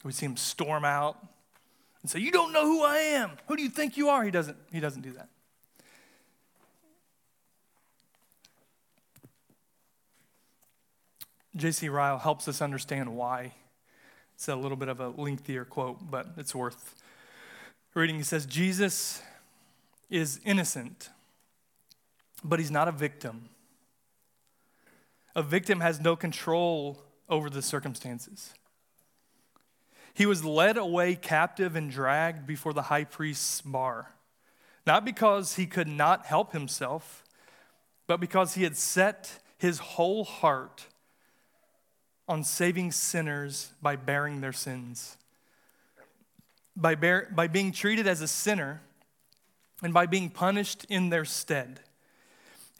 Do 0.00 0.06
we 0.06 0.12
see 0.12 0.26
him 0.26 0.36
storm 0.36 0.84
out 0.84 1.18
and 2.02 2.10
say, 2.10 2.18
You 2.20 2.30
don't 2.30 2.52
know 2.52 2.64
who 2.64 2.82
I 2.82 2.98
am. 2.98 3.32
Who 3.46 3.56
do 3.56 3.62
you 3.62 3.68
think 3.68 3.96
you 3.96 4.08
are? 4.08 4.24
He 4.24 4.30
doesn't, 4.30 4.56
he 4.72 4.80
doesn't 4.80 5.02
do 5.02 5.12
that. 5.12 5.28
J.C. 11.56 11.88
Ryle 11.88 12.18
helps 12.18 12.46
us 12.46 12.62
understand 12.62 13.16
why. 13.16 13.52
It's 14.34 14.46
a 14.46 14.54
little 14.54 14.76
bit 14.76 14.88
of 14.88 15.00
a 15.00 15.08
lengthier 15.08 15.64
quote, 15.64 15.98
but 16.08 16.28
it's 16.36 16.54
worth 16.54 16.94
reading. 17.94 18.16
He 18.16 18.22
says, 18.22 18.46
Jesus 18.46 19.20
is 20.10 20.40
innocent, 20.44 21.10
but 22.42 22.58
he's 22.58 22.70
not 22.70 22.88
a 22.88 22.92
victim. 22.92 23.48
A 25.34 25.42
victim 25.42 25.80
has 25.80 26.00
no 26.00 26.16
control 26.16 27.02
over 27.28 27.50
the 27.50 27.62
circumstances. 27.62 28.54
He 30.14 30.26
was 30.26 30.44
led 30.44 30.76
away 30.76 31.14
captive 31.14 31.76
and 31.76 31.90
dragged 31.90 32.46
before 32.46 32.72
the 32.72 32.82
high 32.82 33.04
priest's 33.04 33.60
bar, 33.60 34.14
not 34.86 35.04
because 35.04 35.54
he 35.54 35.66
could 35.66 35.88
not 35.88 36.26
help 36.26 36.52
himself, 36.52 37.22
but 38.06 38.18
because 38.18 38.54
he 38.54 38.64
had 38.64 38.76
set 38.76 39.40
his 39.58 39.78
whole 39.78 40.24
heart 40.24 40.86
on 42.26 42.42
saving 42.42 42.92
sinners 42.92 43.72
by 43.80 43.96
bearing 43.96 44.40
their 44.40 44.52
sins. 44.52 45.16
By, 46.76 46.94
bear, 46.94 47.28
by 47.34 47.48
being 47.48 47.72
treated 47.72 48.06
as 48.06 48.20
a 48.20 48.28
sinner 48.28 48.82
and 49.82 49.94
by 49.94 50.06
being 50.06 50.30
punished 50.30 50.84
in 50.88 51.10
their 51.10 51.24
stead. 51.24 51.80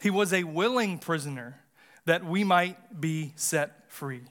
He 0.01 0.09
was 0.09 0.33
a 0.33 0.43
willing 0.43 0.97
prisoner 0.97 1.61
that 2.05 2.25
we 2.25 2.43
might 2.43 2.99
be 2.99 3.33
set 3.35 3.91
free. 3.91 4.21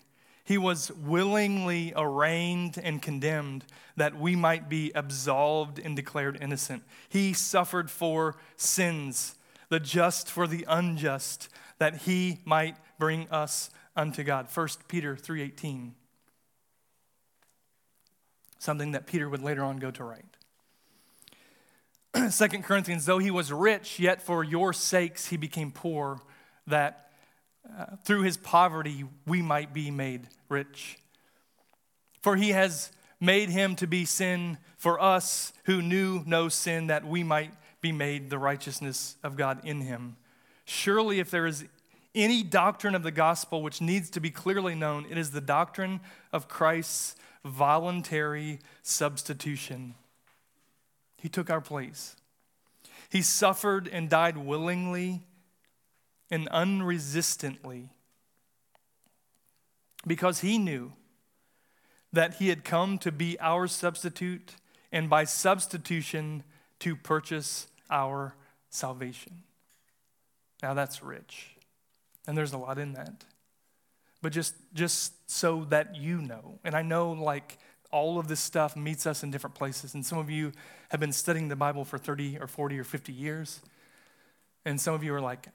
He 0.45 0.57
was 0.57 0.91
willingly 0.91 1.93
arraigned 1.95 2.79
and 2.83 3.03
condemned 3.03 3.67
that 3.97 4.19
we 4.19 4.35
might 4.35 4.69
be 4.69 4.91
absolved 4.95 5.79
and 5.79 5.95
declared 5.95 6.39
innocent. 6.41 6.85
He 7.09 7.35
suffered 7.35 7.91
for 7.91 8.37
sins, 8.57 9.35
the 9.69 9.79
just 9.79 10.31
for 10.31 10.47
the 10.47 10.65
unjust, 10.67 11.51
that 11.79 12.03
he 12.03 12.41
might 12.47 12.77
bring 12.99 13.29
us 13.31 13.69
unto 13.95 14.25
God. 14.25 14.49
1 14.49 14.89
Peter 14.89 15.17
3:18. 15.17 15.95
Something 18.59 18.93
that 18.93 19.07
Peter 19.07 19.29
would 19.29 19.43
later 19.43 19.63
on 19.63 19.77
go 19.77 19.91
to 19.91 20.03
write. 20.03 20.38
2 22.31 22.49
Corinthians, 22.63 23.07
though 23.07 23.19
he 23.19 23.31
was 23.31 23.53
rich, 23.53 23.99
yet 23.99 24.23
for 24.23 24.43
your 24.43 24.73
sakes 24.73 25.27
he 25.27 25.37
became 25.37 25.71
poor, 25.71 26.21
that 26.67 27.11
uh, 27.79 27.97
through 28.05 28.23
his 28.23 28.37
poverty 28.37 29.05
we 29.27 29.43
might 29.43 29.75
be 29.75 29.91
made 29.91 30.29
rich. 30.49 30.99
For 32.23 32.37
he 32.37 32.51
has 32.51 32.91
made 33.21 33.51
him 33.51 33.77
to 33.77 33.87
be 33.87 34.05
sin 34.05 34.59
for 34.77 35.01
us 35.01 35.53
who 35.65 35.83
knew 35.83 36.23
no 36.27 36.49
sin, 36.49 36.87
that 36.87 37.07
we 37.07 37.23
might 37.23 37.53
be 37.81 37.93
made 37.93 38.31
the 38.31 38.39
righteousness 38.39 39.17
of 39.23 39.37
God 39.37 39.61
in 39.65 39.81
him. 39.81 40.17
Surely, 40.65 41.21
if 41.21 41.31
there 41.31 41.47
is 41.47 41.65
any 42.15 42.43
doctrine 42.43 42.95
of 42.95 43.03
the 43.03 43.11
gospel 43.11 43.63
which 43.63 43.81
needs 43.81 44.11
to 44.11 44.21
be 44.21 44.31
clearly 44.31 44.75
known, 44.75 45.07
it 45.11 45.19
is 45.19 45.31
the 45.31 45.41
doctrine 45.41 46.01
of 46.33 46.49
Christ's 46.49 47.17
voluntary 47.45 48.59
substitution. 48.83 49.95
He 51.21 51.29
took 51.29 51.51
our 51.51 51.61
place. 51.61 52.17
He 53.11 53.23
suffered 53.23 53.89
and 53.89 54.09
died 54.09 54.37
willingly 54.37 55.23
and 56.31 56.49
unresistantly 56.49 57.89
because 60.07 60.41
he 60.41 60.59
knew 60.59 60.93
that 62.13 62.35
he 62.35 62.49
had 62.49 62.65
come 62.65 62.99
to 62.99 63.13
be 63.13 63.39
our 63.41 63.67
substitute 63.67 64.55
and 64.93 65.11
by 65.11 65.25
substitution 65.25 66.43
to 66.81 66.97
purchase 66.97 67.67
our 67.91 68.35
salvation. 68.71 69.43
Now 70.63 70.75
that's 70.75 71.03
rich. 71.03 71.57
And 72.27 72.37
there's 72.37 72.53
a 72.53 72.59
lot 72.59 72.79
in 72.79 72.93
that. 72.95 73.25
But 74.21 74.33
just, 74.33 74.55
just 74.75 75.31
so 75.31 75.65
that 75.71 75.97
you 75.97 76.21
know, 76.21 76.59
and 76.65 76.75
I 76.75 76.83
know 76.83 77.13
like 77.13 77.59
all 77.91 78.19
of 78.19 78.29
this 78.29 78.41
stuff 78.41 78.77
meets 78.77 79.07
us 79.07 79.23
in 79.23 79.31
different 79.31 79.55
places. 79.55 79.95
And 79.95 80.05
some 80.05 80.19
of 80.19 80.31
you 80.31 80.53
have 80.91 81.01
been 81.01 81.13
studying 81.13 81.49
the 81.49 81.57
Bible 81.57 81.85
for 81.85 81.99
30 81.99 82.39
or 82.39 82.47
40 82.47 82.79
or 82.79 82.85
50 82.85 83.13
years. 83.13 83.61
And 84.65 84.81
some 84.81 84.95
of 84.95 85.03
you 85.03 85.15
are 85.15 85.21
like, 85.21 85.49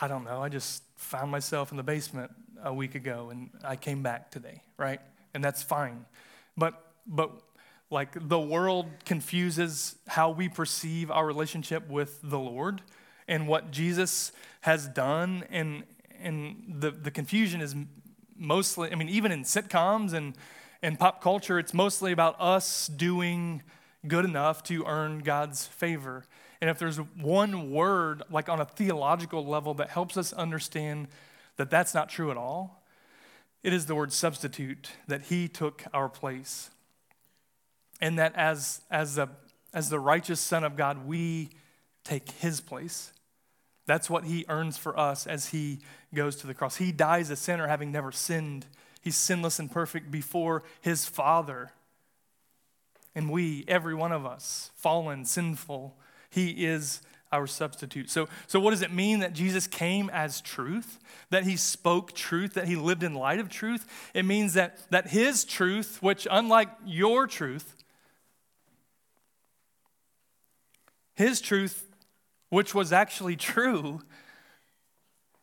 I 0.00 0.08
don't 0.08 0.24
know, 0.24 0.42
I 0.42 0.48
just 0.48 0.82
found 0.96 1.30
myself 1.30 1.70
in 1.70 1.76
the 1.76 1.82
basement 1.82 2.30
a 2.62 2.72
week 2.72 2.94
ago 2.94 3.30
and 3.30 3.50
I 3.64 3.76
came 3.76 4.02
back 4.02 4.30
today, 4.30 4.62
right? 4.76 5.00
And 5.34 5.42
that's 5.42 5.62
fine. 5.62 6.04
but 6.56 6.84
but 7.06 7.30
like 7.90 8.28
the 8.28 8.38
world 8.38 8.86
confuses 9.06 9.96
how 10.06 10.30
we 10.30 10.48
perceive 10.48 11.10
our 11.10 11.26
relationship 11.26 11.88
with 11.88 12.20
the 12.22 12.38
Lord 12.38 12.82
and 13.26 13.48
what 13.48 13.70
Jesus 13.70 14.32
has 14.60 14.86
done 14.88 15.44
and 15.50 15.84
and 16.20 16.74
the, 16.80 16.90
the 16.90 17.10
confusion 17.10 17.60
is 17.60 17.74
mostly 18.36 18.92
I 18.92 18.94
mean 18.94 19.08
even 19.08 19.32
in 19.32 19.44
sitcoms 19.44 20.12
and 20.12 20.34
and 20.82 20.98
pop 20.98 21.22
culture 21.22 21.58
it's 21.58 21.74
mostly 21.74 22.12
about 22.12 22.36
us 22.40 22.86
doing 22.86 23.62
good 24.06 24.24
enough 24.24 24.62
to 24.64 24.84
earn 24.86 25.20
God's 25.20 25.66
favor. 25.66 26.24
And 26.60 26.70
if 26.70 26.78
there's 26.78 26.96
one 26.96 27.70
word 27.70 28.22
like 28.30 28.48
on 28.48 28.60
a 28.60 28.64
theological 28.64 29.44
level 29.44 29.74
that 29.74 29.90
helps 29.90 30.16
us 30.16 30.32
understand 30.32 31.08
that 31.56 31.70
that's 31.70 31.94
not 31.94 32.08
true 32.08 32.30
at 32.30 32.36
all, 32.36 32.82
it 33.62 33.72
is 33.72 33.86
the 33.86 33.94
word 33.94 34.12
substitute 34.12 34.90
that 35.08 35.22
he 35.22 35.48
took 35.48 35.84
our 35.92 36.08
place 36.08 36.70
and 38.00 38.18
that 38.18 38.34
as, 38.36 38.80
as, 38.90 39.16
the, 39.16 39.28
as 39.74 39.90
the 39.90 39.98
righteous 39.98 40.40
Son 40.40 40.62
of 40.64 40.76
God, 40.76 41.06
we 41.06 41.50
take 42.04 42.30
his 42.30 42.60
place. 42.60 43.12
That's 43.86 44.08
what 44.08 44.24
he 44.24 44.44
earns 44.48 44.76
for 44.76 44.98
us 44.98 45.26
as 45.26 45.48
he 45.48 45.80
goes 46.14 46.36
to 46.36 46.46
the 46.46 46.54
cross. 46.54 46.76
He 46.76 46.92
dies 46.92 47.30
a 47.30 47.36
sinner 47.36 47.66
having 47.66 47.90
never 47.90 48.12
sinned. 48.12 48.66
He's 49.08 49.16
sinless 49.16 49.58
and 49.58 49.70
perfect 49.70 50.10
before 50.10 50.64
his 50.82 51.06
Father. 51.06 51.70
And 53.14 53.30
we, 53.30 53.64
every 53.66 53.94
one 53.94 54.12
of 54.12 54.26
us, 54.26 54.70
fallen, 54.74 55.24
sinful, 55.24 55.96
he 56.28 56.66
is 56.66 57.00
our 57.32 57.46
substitute. 57.46 58.10
So, 58.10 58.28
so 58.46 58.60
what 58.60 58.72
does 58.72 58.82
it 58.82 58.92
mean 58.92 59.20
that 59.20 59.32
Jesus 59.32 59.66
came 59.66 60.10
as 60.10 60.42
truth? 60.42 60.98
That 61.30 61.44
he 61.44 61.56
spoke 61.56 62.12
truth, 62.12 62.52
that 62.52 62.68
he 62.68 62.76
lived 62.76 63.02
in 63.02 63.14
light 63.14 63.38
of 63.38 63.48
truth? 63.48 63.86
It 64.12 64.26
means 64.26 64.52
that, 64.52 64.78
that 64.90 65.08
his 65.08 65.46
truth, 65.46 66.02
which 66.02 66.28
unlike 66.30 66.68
your 66.84 67.26
truth, 67.26 67.76
His 71.14 71.40
truth, 71.40 71.86
which 72.50 72.74
was 72.74 72.92
actually 72.92 73.36
true, 73.54 74.02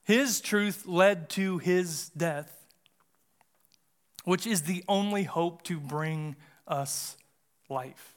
his 0.03 0.39
truth 0.39 0.85
led 0.85 1.29
to 1.31 1.57
his 1.57 2.09
death, 2.09 2.54
which 4.25 4.45
is 4.45 4.63
the 4.63 4.83
only 4.87 5.23
hope 5.23 5.63
to 5.63 5.79
bring 5.79 6.35
us 6.67 7.15
life. 7.69 8.15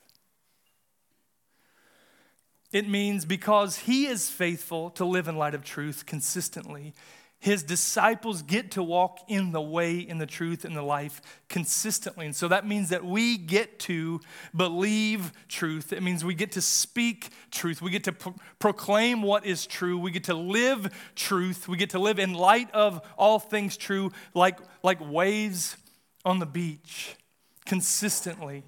It 2.73 2.89
means 2.89 3.25
because 3.25 3.79
he 3.79 4.07
is 4.07 4.29
faithful 4.29 4.91
to 4.91 5.05
live 5.05 5.27
in 5.29 5.37
light 5.37 5.55
of 5.55 5.65
truth 5.65 6.05
consistently, 6.05 6.93
his 7.41 7.63
disciples 7.63 8.43
get 8.43 8.73
to 8.73 8.83
walk 8.83 9.21
in 9.29 9.53
the 9.53 9.61
way, 9.61 9.99
in 9.99 10.19
the 10.19 10.27
truth, 10.27 10.65
in 10.65 10.75
the 10.75 10.83
life 10.83 11.23
consistently. 11.49 12.27
And 12.27 12.35
so 12.35 12.49
that 12.49 12.67
means 12.67 12.89
that 12.89 13.05
we 13.05 13.39
get 13.39 13.79
to 13.81 14.21
believe 14.55 15.33
truth. 15.47 15.93
It 15.93 16.03
means 16.03 16.25
we 16.25 16.35
get 16.35 16.53
to 16.53 16.61
speak 16.61 17.31
truth. 17.53 17.81
We 17.81 17.93
get 17.93 18.05
to 18.05 18.13
pro- 18.13 18.35
proclaim 18.59 19.23
what 19.23 19.47
is 19.47 19.67
true. 19.67 19.99
We 19.99 20.11
get 20.11 20.25
to 20.25 20.35
live 20.35 20.93
truth. 21.15 21.69
We 21.69 21.77
get 21.77 21.91
to 21.91 22.01
live 22.01 22.19
in 22.19 22.35
light 22.35 22.73
of 22.73 23.01
all 23.17 23.39
things 23.39 23.77
true, 23.77 24.11
like, 24.35 24.59
like 24.83 24.99
waves 25.01 25.77
on 26.29 26.41
the 26.41 26.47
beach, 26.47 27.17
consistently 27.65 28.63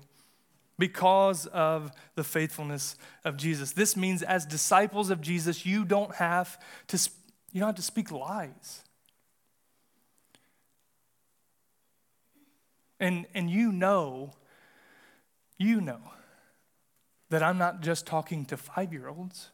because 0.78 1.44
of 1.48 1.92
the 2.14 2.24
faithfulness 2.24 2.96
of 3.22 3.36
Jesus. 3.36 3.72
This 3.72 3.98
means, 3.98 4.22
as 4.22 4.46
disciples 4.46 5.10
of 5.10 5.20
Jesus, 5.20 5.66
you 5.66 5.84
don't 5.84 6.14
have 6.14 6.58
to 6.86 6.96
you 7.52 7.60
don't 7.60 7.68
have 7.68 7.76
to 7.76 7.82
speak 7.82 8.10
lies. 8.10 8.82
And, 12.98 13.26
and 13.34 13.50
you 13.50 13.72
know, 13.72 14.32
you 15.58 15.82
know 15.82 16.00
that 17.28 17.42
I'm 17.42 17.58
not 17.58 17.82
just 17.82 18.06
talking 18.06 18.46
to 18.46 18.56
five 18.56 18.90
year 18.94 19.08
olds. 19.08 19.50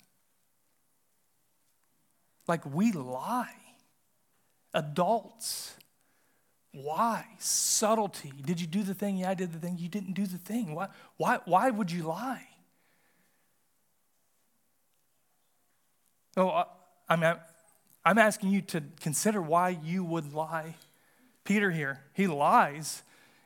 Like, 2.46 2.64
we 2.72 2.92
lie. 2.92 3.56
Adults. 4.72 5.74
Why? 6.82 7.24
Subtlety. 7.38 8.32
Did 8.44 8.60
you 8.60 8.66
do 8.66 8.82
the 8.82 8.92
thing? 8.92 9.16
Yeah, 9.16 9.30
I 9.30 9.34
did 9.34 9.50
the 9.50 9.58
thing. 9.58 9.78
You 9.78 9.88
didn't 9.88 10.12
do 10.12 10.26
the 10.26 10.36
thing. 10.36 10.74
Why, 10.74 10.88
why, 11.16 11.38
why 11.46 11.70
would 11.70 11.90
you 11.90 12.02
lie? 12.02 12.46
Oh, 16.36 16.64
I, 17.08 17.16
mean, 17.16 17.34
I'm 18.04 18.18
asking 18.18 18.50
you 18.50 18.60
to 18.60 18.82
consider 19.00 19.40
why 19.40 19.78
you 19.82 20.04
would 20.04 20.34
lie. 20.34 20.74
Peter 21.44 21.70
here, 21.70 22.02
he 22.12 22.26
lies. 22.26 23.02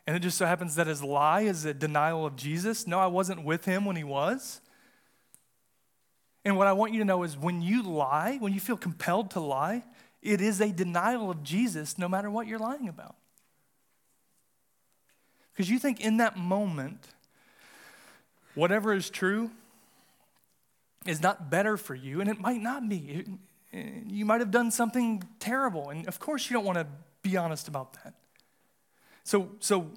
And 0.08 0.16
it 0.16 0.20
just 0.20 0.36
so 0.36 0.44
happens 0.44 0.74
that 0.74 0.88
his 0.88 1.00
lie 1.00 1.42
is 1.42 1.64
a 1.64 1.72
denial 1.72 2.26
of 2.26 2.34
Jesus. 2.34 2.84
No, 2.84 2.98
I 2.98 3.06
wasn't 3.06 3.44
with 3.44 3.64
him 3.64 3.84
when 3.84 3.94
he 3.94 4.02
was. 4.02 4.60
And 6.44 6.56
what 6.56 6.66
I 6.66 6.72
want 6.72 6.94
you 6.94 6.98
to 6.98 7.04
know 7.04 7.22
is 7.22 7.36
when 7.36 7.62
you 7.62 7.84
lie, 7.84 8.38
when 8.40 8.52
you 8.52 8.58
feel 8.58 8.76
compelled 8.76 9.30
to 9.32 9.40
lie, 9.40 9.84
it 10.20 10.40
is 10.40 10.60
a 10.60 10.72
denial 10.72 11.30
of 11.30 11.44
Jesus 11.44 11.96
no 11.96 12.08
matter 12.08 12.28
what 12.28 12.48
you're 12.48 12.58
lying 12.58 12.88
about. 12.88 13.14
Because 15.52 15.70
you 15.70 15.78
think 15.78 16.00
in 16.00 16.18
that 16.18 16.36
moment, 16.36 17.06
whatever 18.54 18.92
is 18.92 19.10
true 19.10 19.50
is 21.06 21.22
not 21.22 21.50
better 21.50 21.76
for 21.76 21.94
you, 21.94 22.20
and 22.20 22.28
it 22.28 22.40
might 22.40 22.60
not 22.60 22.88
be. 22.88 23.24
Eh, 23.72 23.84
you 24.06 24.24
might 24.24 24.40
have 24.40 24.50
done 24.50 24.70
something 24.70 25.22
terrible, 25.38 25.90
and 25.90 26.06
of 26.06 26.18
course 26.18 26.50
you 26.50 26.54
don't 26.54 26.64
want 26.64 26.78
to 26.78 26.86
be 27.22 27.36
honest 27.36 27.68
about 27.68 27.92
that. 28.04 28.14
So, 29.24 29.50
so 29.60 29.90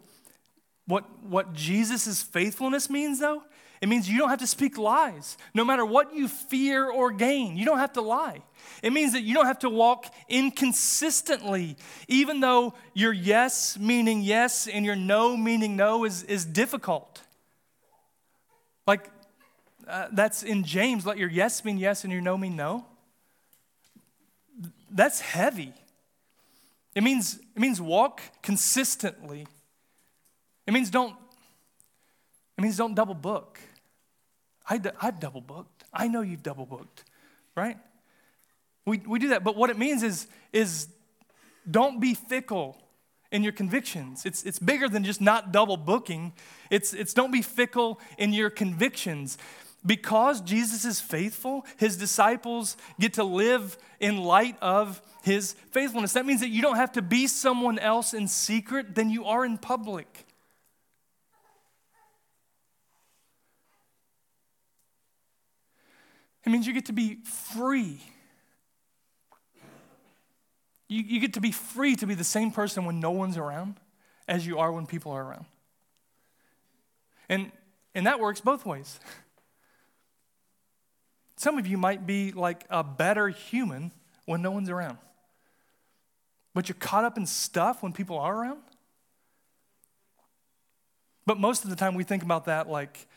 what, 0.86 1.24
what 1.24 1.54
Jesus' 1.54 2.22
faithfulness 2.22 2.90
means, 2.90 3.20
though, 3.20 3.44
it 3.84 3.90
means 3.90 4.10
you 4.10 4.18
don't 4.18 4.30
have 4.30 4.40
to 4.40 4.48
speak 4.48 4.78
lies. 4.78 5.38
No 5.54 5.66
matter 5.66 5.86
what 5.86 6.16
you 6.16 6.30
fear 6.30 6.90
or 6.90 7.12
gain, 7.12 7.58
you 7.58 7.66
don't 7.66 7.80
have 7.80 7.92
to 7.94 8.02
lie. 8.02 8.42
It 8.82 8.94
means 8.94 9.12
that 9.12 9.24
you 9.24 9.34
don't 9.34 9.46
have 9.46 9.60
to 9.60 9.70
walk 9.70 10.06
inconsistently, 10.30 11.76
even 12.08 12.40
though 12.40 12.76
your 12.94 13.12
yes 13.12 13.78
meaning 13.78 14.22
yes 14.22 14.68
and 14.68 14.86
your 14.86 14.96
no 14.96 15.36
meaning 15.36 15.76
no 15.76 16.06
is, 16.06 16.24
is 16.24 16.46
difficult. 16.46 17.24
Like, 18.88 19.10
uh, 19.86 20.08
that's 20.14 20.44
in 20.44 20.64
James, 20.64 21.06
let 21.06 21.18
your 21.18 21.30
yes 21.30 21.66
mean 21.66 21.78
yes 21.78 22.06
and 22.06 22.14
your 22.14 22.22
no 22.22 22.38
mean 22.38 22.56
no 22.56 22.86
that's 24.90 25.20
heavy. 25.20 25.74
It 26.96 27.04
means, 27.04 27.38
it 27.54 27.60
means 27.60 27.82
walk 27.82 28.22
consistently. 28.42 29.46
It 30.66 30.74
means 30.74 30.90
don't, 30.90 31.16
it 32.58 32.62
means 32.62 32.78
don't 32.78 32.96
double 32.96 33.16
book. 33.16 33.60
I, 34.68 34.82
I've 35.02 35.20
double 35.20 35.42
booked. 35.42 35.84
I 35.94 36.08
know 36.08 36.22
you've 36.22 36.44
double 36.44 36.66
booked, 36.66 37.04
right? 37.56 37.78
We, 38.86 39.00
we 39.00 39.20
do 39.20 39.30
that. 39.30 39.44
But 39.44 39.56
what 39.56 39.70
it 39.70 39.78
means 39.78 40.04
is, 40.04 40.28
is 40.52 40.88
don't 41.70 42.00
be 42.00 42.14
fickle 42.14 42.78
in 43.32 43.44
your 43.44 43.52
convictions. 43.52 44.26
It's, 44.26 44.44
it's 44.44 44.60
bigger 44.60 44.88
than 44.88 45.04
just 45.04 45.22
not 45.22 45.52
double 45.52 45.78
booking. 45.78 46.34
It's, 46.70 46.94
it's 46.94 47.14
don't 47.14 47.32
be 47.32 47.42
fickle 47.42 48.00
in 48.18 48.34
your 48.34 48.50
convictions 48.50 49.38
because 49.86 50.42
Jesus 50.42 50.86
is 50.86 51.02
faithful, 51.02 51.66
his 51.78 51.98
disciples 51.98 52.78
get 53.00 53.14
to 53.14 53.24
live 53.24 53.78
in 54.00 54.24
light 54.24 54.56
of 54.62 55.02
his 55.24 55.54
faithfulness. 55.72 56.14
That 56.14 56.26
means 56.26 56.40
that 56.40 56.50
you 56.50 56.62
don't 56.62 56.78
have 56.78 56.94
to 56.94 57.02
be 57.02 57.28
someone 57.28 57.80
else 57.80 58.14
in 58.14 58.28
secret 58.28 58.96
than 58.96 59.10
you 59.10 59.26
are 59.26 59.44
in 59.44 59.58
public. 59.58 60.26
It 66.46 66.50
means 66.50 66.68
you 66.68 66.74
get 66.74 66.86
to 66.88 66.94
be 66.94 67.20
free. 67.24 68.02
You, 70.88 71.02
you 71.02 71.20
get 71.20 71.34
to 71.34 71.42
be 71.42 71.52
free 71.52 71.96
to 71.96 72.06
be 72.06 72.16
the 72.16 72.24
same 72.24 72.52
person 72.52 72.86
when 72.86 73.00
no 73.00 73.12
one's 73.12 73.38
around 73.38 73.80
as 74.28 74.46
you 74.46 74.60
are 74.60 74.72
when 74.72 74.86
people 74.86 75.12
are 75.12 75.24
around. 75.24 75.46
And, 77.30 77.52
and 77.96 78.06
that 78.06 78.20
works 78.20 78.42
both 78.42 78.66
ways. 78.66 79.00
Some 81.38 81.58
of 81.58 81.66
you 81.66 81.78
might 81.78 82.06
be 82.06 82.32
like 82.32 82.66
a 82.70 82.84
better 82.84 83.30
human 83.30 83.92
when 84.26 84.42
no 84.42 84.52
one's 84.52 84.70
around. 84.70 84.98
But 86.54 86.70
you're 86.70 86.76
caught 86.80 87.04
up 87.04 87.18
in 87.18 87.26
stuff 87.26 87.82
when 87.82 87.94
people 87.94 88.18
are 88.20 88.36
around. 88.36 88.62
But 91.26 91.40
most 91.40 91.64
of 91.64 91.70
the 91.70 91.76
time 91.76 91.96
we 91.96 92.04
think 92.04 92.22
about 92.22 92.46
that 92.46 92.70
like 92.70 93.08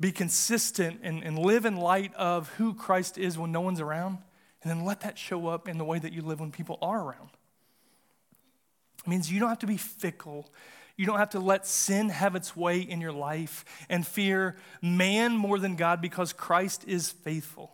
be 0.00 0.10
consistent 0.10 1.00
and, 1.02 1.22
and 1.22 1.38
live 1.38 1.64
in 1.66 1.76
light 1.76 2.14
of 2.14 2.48
who 2.54 2.74
Christ 2.74 3.18
is 3.18 3.38
when 3.38 3.52
no 3.52 3.60
one's 3.60 3.80
around, 3.80 4.18
and 4.62 4.70
then 4.70 4.84
let 4.84 5.02
that 5.02 5.18
show 5.18 5.46
up 5.46 5.68
in 5.68 5.78
the 5.78 5.84
way 5.84 5.98
that 5.98 6.12
you 6.12 6.22
live 6.22 6.40
when 6.40 6.50
people 6.50 6.78
are 6.82 7.02
around. 7.02 7.28
It 9.04 9.08
means 9.08 9.30
you 9.30 9.40
don't 9.40 9.48
have 9.48 9.60
to 9.60 9.66
be 9.66 9.76
fickle 9.76 10.50
you 11.00 11.06
don't 11.06 11.16
have 11.16 11.30
to 11.30 11.40
let 11.40 11.66
sin 11.66 12.10
have 12.10 12.36
its 12.36 12.54
way 12.54 12.80
in 12.80 13.00
your 13.00 13.10
life 13.10 13.64
and 13.88 14.06
fear 14.06 14.56
man 14.82 15.34
more 15.34 15.58
than 15.58 15.74
God 15.74 16.02
because 16.02 16.34
Christ 16.34 16.84
is 16.86 17.08
faithful. 17.08 17.72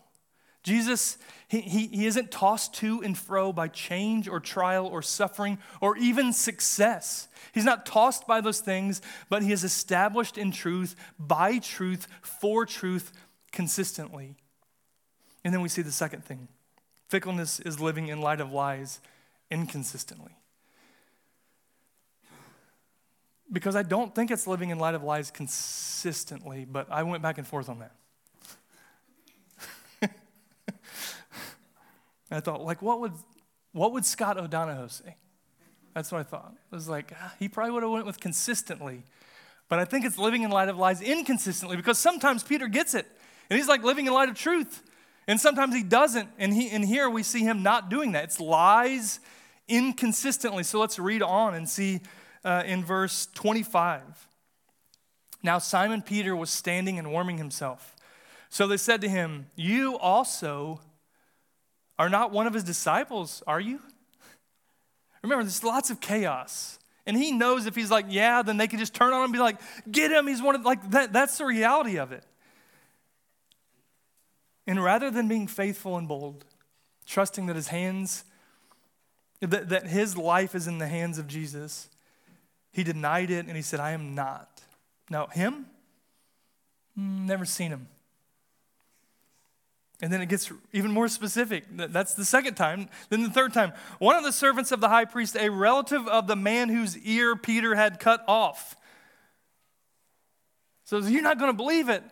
Jesus, 0.66 1.16
he, 1.46 1.60
he, 1.60 1.86
he 1.86 2.06
isn't 2.06 2.32
tossed 2.32 2.74
to 2.74 3.00
and 3.04 3.16
fro 3.16 3.52
by 3.52 3.68
change 3.68 4.26
or 4.26 4.40
trial 4.40 4.84
or 4.84 5.00
suffering 5.00 5.58
or 5.80 5.96
even 5.96 6.32
success. 6.32 7.28
He's 7.54 7.64
not 7.64 7.86
tossed 7.86 8.26
by 8.26 8.40
those 8.40 8.58
things, 8.58 9.00
but 9.28 9.44
he 9.44 9.52
is 9.52 9.62
established 9.62 10.36
in 10.36 10.50
truth, 10.50 10.96
by 11.20 11.60
truth, 11.60 12.08
for 12.20 12.66
truth, 12.66 13.12
consistently. 13.52 14.34
And 15.44 15.54
then 15.54 15.60
we 15.60 15.68
see 15.68 15.82
the 15.82 15.92
second 15.92 16.24
thing 16.24 16.48
fickleness 17.08 17.60
is 17.60 17.78
living 17.78 18.08
in 18.08 18.20
light 18.20 18.40
of 18.40 18.50
lies 18.50 18.98
inconsistently. 19.48 20.32
Because 23.52 23.76
I 23.76 23.84
don't 23.84 24.12
think 24.12 24.32
it's 24.32 24.48
living 24.48 24.70
in 24.70 24.80
light 24.80 24.96
of 24.96 25.04
lies 25.04 25.30
consistently, 25.30 26.66
but 26.68 26.88
I 26.90 27.04
went 27.04 27.22
back 27.22 27.38
and 27.38 27.46
forth 27.46 27.68
on 27.68 27.78
that. 27.78 27.92
I 32.30 32.40
thought, 32.40 32.62
like, 32.62 32.82
what 32.82 33.00
would, 33.00 33.12
what 33.72 33.92
would 33.92 34.04
Scott 34.04 34.38
O'Donohoe 34.38 34.88
say? 34.88 35.16
That's 35.94 36.12
what 36.12 36.18
I 36.18 36.24
thought. 36.24 36.52
I 36.72 36.74
was 36.74 36.88
like, 36.88 37.12
ah, 37.18 37.34
he 37.38 37.48
probably 37.48 37.72
would 37.72 37.82
have 37.82 37.92
went 37.92 38.06
with 38.06 38.20
consistently. 38.20 39.04
But 39.68 39.78
I 39.78 39.84
think 39.84 40.04
it's 40.04 40.18
living 40.18 40.42
in 40.42 40.50
light 40.50 40.68
of 40.68 40.76
lies 40.76 41.00
inconsistently 41.00 41.76
because 41.76 41.98
sometimes 41.98 42.42
Peter 42.42 42.68
gets 42.68 42.94
it. 42.94 43.06
And 43.48 43.56
he's 43.56 43.68
like 43.68 43.82
living 43.82 44.06
in 44.06 44.12
light 44.12 44.28
of 44.28 44.34
truth. 44.34 44.82
And 45.26 45.40
sometimes 45.40 45.74
he 45.74 45.82
doesn't. 45.82 46.28
And, 46.38 46.52
he, 46.52 46.70
and 46.70 46.84
here 46.84 47.08
we 47.08 47.22
see 47.22 47.40
him 47.40 47.62
not 47.62 47.88
doing 47.88 48.12
that. 48.12 48.24
It's 48.24 48.40
lies 48.40 49.20
inconsistently. 49.68 50.62
So 50.62 50.78
let's 50.78 50.98
read 50.98 51.22
on 51.22 51.54
and 51.54 51.68
see 51.68 52.00
uh, 52.44 52.62
in 52.66 52.84
verse 52.84 53.28
25. 53.34 54.02
Now 55.42 55.58
Simon 55.58 56.02
Peter 56.02 56.36
was 56.36 56.50
standing 56.50 56.98
and 56.98 57.10
warming 57.10 57.38
himself. 57.38 57.94
So 58.50 58.66
they 58.66 58.76
said 58.76 59.00
to 59.00 59.08
him, 59.08 59.46
You 59.56 59.98
also 59.98 60.80
are 61.98 62.08
not 62.08 62.30
one 62.30 62.46
of 62.46 62.54
his 62.54 62.64
disciples, 62.64 63.42
are 63.46 63.60
you? 63.60 63.80
Remember, 65.22 65.42
there's 65.42 65.64
lots 65.64 65.90
of 65.90 66.00
chaos. 66.00 66.78
And 67.06 67.16
he 67.16 67.32
knows 67.32 67.66
if 67.66 67.74
he's 67.74 67.90
like, 67.90 68.06
yeah, 68.08 68.42
then 68.42 68.56
they 68.56 68.66
can 68.66 68.78
just 68.78 68.94
turn 68.94 69.12
on 69.12 69.20
him 69.20 69.24
and 69.24 69.32
be 69.32 69.38
like, 69.38 69.58
get 69.90 70.10
him. 70.10 70.26
He's 70.26 70.42
one 70.42 70.54
of, 70.54 70.64
like, 70.64 70.90
that, 70.90 71.12
that's 71.12 71.38
the 71.38 71.44
reality 71.44 71.98
of 71.98 72.12
it. 72.12 72.24
And 74.66 74.82
rather 74.82 75.10
than 75.10 75.28
being 75.28 75.46
faithful 75.46 75.96
and 75.96 76.08
bold, 76.08 76.44
trusting 77.06 77.46
that 77.46 77.56
his 77.56 77.68
hands, 77.68 78.24
that, 79.40 79.68
that 79.68 79.86
his 79.86 80.16
life 80.16 80.54
is 80.54 80.66
in 80.66 80.78
the 80.78 80.88
hands 80.88 81.18
of 81.18 81.28
Jesus, 81.28 81.88
he 82.72 82.82
denied 82.82 83.30
it 83.30 83.46
and 83.46 83.54
he 83.56 83.62
said, 83.62 83.78
I 83.78 83.92
am 83.92 84.14
not. 84.14 84.60
Now, 85.08 85.28
him? 85.28 85.66
Mm, 86.98 87.26
never 87.26 87.44
seen 87.44 87.70
him. 87.70 87.88
And 90.02 90.12
then 90.12 90.20
it 90.20 90.28
gets 90.28 90.52
even 90.72 90.90
more 90.90 91.08
specific. 91.08 91.64
That's 91.72 92.14
the 92.14 92.24
second 92.24 92.54
time. 92.54 92.88
Then 93.08 93.22
the 93.22 93.30
third 93.30 93.54
time, 93.54 93.72
one 93.98 94.16
of 94.16 94.24
the 94.24 94.32
servants 94.32 94.70
of 94.70 94.80
the 94.80 94.88
high 94.88 95.06
priest, 95.06 95.36
a 95.36 95.48
relative 95.48 96.06
of 96.06 96.26
the 96.26 96.36
man 96.36 96.68
whose 96.68 96.98
ear 96.98 97.34
Peter 97.34 97.74
had 97.74 97.98
cut 97.98 98.22
off. 98.28 98.76
So 100.84 100.98
you're 100.98 101.22
not 101.22 101.38
going 101.38 101.50
to 101.50 101.56
believe 101.56 101.88
it. 101.88 102.02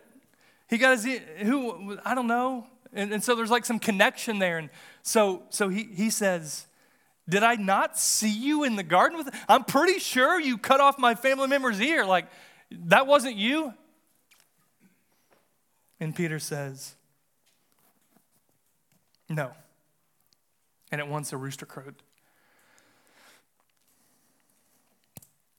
He 0.67 0.79
got 0.79 0.97
his 0.97 1.19
who, 1.41 1.99
I 2.03 2.15
don't 2.15 2.27
know. 2.27 2.65
And, 2.91 3.13
and 3.13 3.23
so 3.23 3.35
there's 3.35 3.51
like 3.51 3.65
some 3.65 3.77
connection 3.77 4.39
there. 4.39 4.57
And 4.57 4.69
so, 5.03 5.43
so 5.49 5.69
he, 5.69 5.83
he 5.83 6.09
says, 6.09 6.65
Did 7.29 7.43
I 7.43 7.55
not 7.55 7.99
see 7.99 8.31
you 8.31 8.63
in 8.63 8.75
the 8.75 8.83
garden 8.83 9.17
with? 9.17 9.29
I'm 9.47 9.63
pretty 9.63 9.99
sure 9.99 10.39
you 10.39 10.57
cut 10.57 10.79
off 10.79 10.97
my 10.97 11.13
family 11.13 11.47
member's 11.47 11.79
ear. 11.79 12.05
Like, 12.05 12.27
that 12.71 13.05
wasn't 13.05 13.35
you. 13.35 13.73
And 15.99 16.15
Peter 16.15 16.39
says, 16.39 16.95
no. 19.29 19.51
And 20.91 21.01
at 21.01 21.07
once 21.07 21.33
a 21.33 21.37
rooster 21.37 21.65
crowed. 21.65 21.95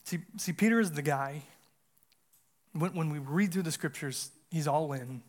See, 0.05 0.19
see 0.37 0.53
Peter 0.53 0.79
is 0.79 0.93
the 0.93 1.03
guy. 1.03 1.43
When, 2.73 2.95
when 2.95 3.11
we 3.11 3.19
read 3.19 3.53
through 3.53 3.65
the 3.65 3.73
scriptures, 3.73 4.31
he's 4.51 4.69
all 4.69 4.93
in. 4.93 5.23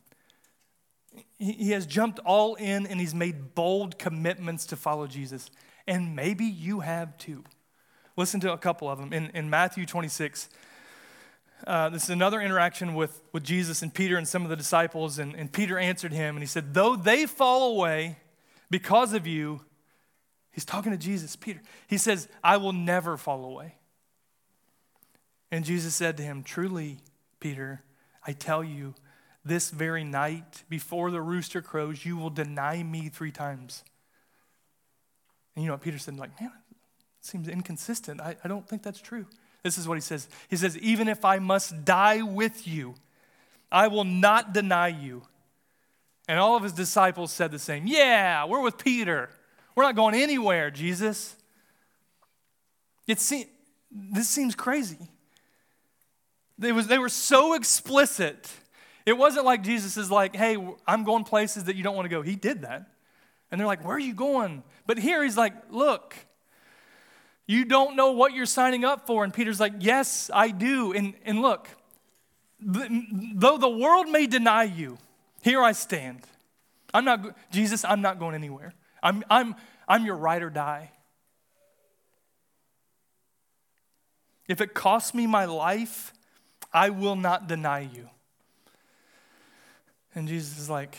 He, 1.39 1.53
he 1.53 1.71
has 1.71 1.87
jumped 1.87 2.19
all 2.19 2.55
in 2.55 2.85
and 2.85 2.99
he's 2.99 3.15
made 3.15 3.55
bold 3.55 3.97
commitments 3.97 4.67
to 4.67 4.75
follow 4.75 5.07
Jesus. 5.07 5.49
And 5.87 6.15
maybe 6.15 6.45
you 6.45 6.81
have 6.81 7.17
too. 7.17 7.43
Listen 8.15 8.39
to 8.41 8.53
a 8.53 8.57
couple 8.57 8.89
of 8.89 8.99
them. 8.99 9.13
In, 9.13 9.31
in 9.33 9.49
Matthew 9.49 9.85
26, 9.85 10.49
uh, 11.65 11.89
this 11.89 12.03
is 12.03 12.09
another 12.11 12.39
interaction 12.39 12.93
with, 12.93 13.21
with 13.31 13.43
Jesus 13.43 13.81
and 13.81 13.91
Peter 13.91 14.15
and 14.15 14.27
some 14.27 14.43
of 14.43 14.49
the 14.49 14.55
disciples. 14.55 15.17
And, 15.17 15.35
and 15.35 15.51
Peter 15.51 15.79
answered 15.79 16.13
him 16.13 16.35
and 16.35 16.43
he 16.43 16.47
said, 16.47 16.75
Though 16.75 16.95
they 16.95 17.25
fall 17.25 17.75
away, 17.75 18.17
because 18.69 19.13
of 19.13 19.25
you, 19.27 19.61
he's 20.51 20.65
talking 20.65 20.91
to 20.91 20.97
Jesus, 20.97 21.35
Peter. 21.35 21.61
He 21.87 21.97
says, 21.97 22.27
I 22.43 22.57
will 22.57 22.73
never 22.73 23.17
fall 23.17 23.45
away. 23.45 23.75
And 25.51 25.63
Jesus 25.63 25.95
said 25.95 26.17
to 26.17 26.23
him, 26.23 26.43
Truly, 26.43 26.97
Peter, 27.39 27.83
I 28.25 28.33
tell 28.33 28.63
you, 28.63 28.93
this 29.45 29.69
very 29.69 30.03
night, 30.03 30.63
before 30.69 31.09
the 31.09 31.21
rooster 31.21 31.61
crows, 31.61 32.05
you 32.05 32.17
will 32.17 32.29
deny 32.29 32.83
me 32.83 33.09
three 33.09 33.31
times. 33.31 33.83
And 35.55 35.63
you 35.63 35.69
know 35.69 35.75
what 35.75 35.81
Peter 35.81 35.97
said? 35.97 36.17
Like, 36.17 36.39
man, 36.39 36.51
it 36.69 37.25
seems 37.25 37.47
inconsistent. 37.47 38.19
I, 38.19 38.35
I 38.43 38.47
don't 38.47 38.67
think 38.67 38.83
that's 38.83 38.99
true. 38.99 39.25
This 39.63 39.77
is 39.77 39.87
what 39.87 39.95
he 39.95 40.01
says. 40.01 40.27
He 40.49 40.57
says, 40.57 40.77
Even 40.79 41.07
if 41.07 41.25
I 41.25 41.39
must 41.39 41.85
die 41.85 42.21
with 42.21 42.67
you, 42.67 42.95
I 43.71 43.87
will 43.87 44.03
not 44.03 44.53
deny 44.53 44.89
you. 44.89 45.23
And 46.27 46.39
all 46.39 46.55
of 46.55 46.63
his 46.63 46.73
disciples 46.73 47.31
said 47.31 47.51
the 47.51 47.59
same 47.59 47.87
Yeah, 47.87 48.45
we're 48.45 48.61
with 48.61 48.77
Peter. 48.77 49.29
We're 49.75 49.83
not 49.83 49.95
going 49.95 50.15
anywhere, 50.15 50.71
Jesus. 50.71 51.35
It 53.07 53.19
se- 53.19 53.49
this 53.91 54.27
seems 54.27 54.55
crazy. 54.55 54.97
They, 56.57 56.71
was, 56.71 56.87
they 56.87 56.97
were 56.97 57.09
so 57.09 57.53
explicit. 57.53 58.51
It 59.05 59.13
wasn't 59.17 59.45
like 59.45 59.63
Jesus 59.63 59.95
is 59.95 60.11
like, 60.11 60.35
hey, 60.35 60.57
I'm 60.85 61.03
going 61.03 61.23
places 61.23 61.65
that 61.65 61.75
you 61.75 61.83
don't 61.83 61.95
want 61.95 62.05
to 62.05 62.09
go. 62.09 62.21
He 62.21 62.35
did 62.35 62.63
that. 62.63 62.89
And 63.51 63.59
they're 63.59 63.67
like, 63.67 63.85
where 63.85 63.95
are 63.95 63.99
you 63.99 64.13
going? 64.13 64.63
But 64.85 64.97
here 64.97 65.23
he's 65.23 65.37
like, 65.37 65.53
look, 65.69 66.15
you 67.45 67.63
don't 67.63 67.95
know 67.95 68.11
what 68.11 68.33
you're 68.33 68.45
signing 68.45 68.83
up 68.83 69.07
for. 69.07 69.23
And 69.23 69.33
Peter's 69.33 69.59
like, 69.59 69.73
yes, 69.79 70.29
I 70.33 70.49
do. 70.49 70.91
And, 70.91 71.13
and 71.23 71.41
look, 71.41 71.69
though 72.59 73.57
the 73.57 73.69
world 73.69 74.09
may 74.09 74.27
deny 74.27 74.63
you, 74.63 74.97
here 75.41 75.61
I 75.61 75.71
stand. 75.71 76.21
I'm 76.93 77.05
not, 77.05 77.35
Jesus, 77.51 77.85
I'm 77.85 78.01
not 78.01 78.19
going 78.19 78.35
anywhere. 78.35 78.73
I'm, 79.03 79.23
I'm, 79.29 79.55
I'm 79.87 80.05
your 80.05 80.15
ride 80.15 80.43
or 80.43 80.49
die. 80.49 80.91
If 84.47 84.61
it 84.61 84.73
costs 84.73 85.13
me 85.13 85.27
my 85.27 85.45
life, 85.45 86.13
I 86.73 86.89
will 86.89 87.15
not 87.15 87.47
deny 87.47 87.81
you. 87.81 88.09
And 90.15 90.27
Jesus 90.27 90.57
is 90.57 90.69
like, 90.69 90.97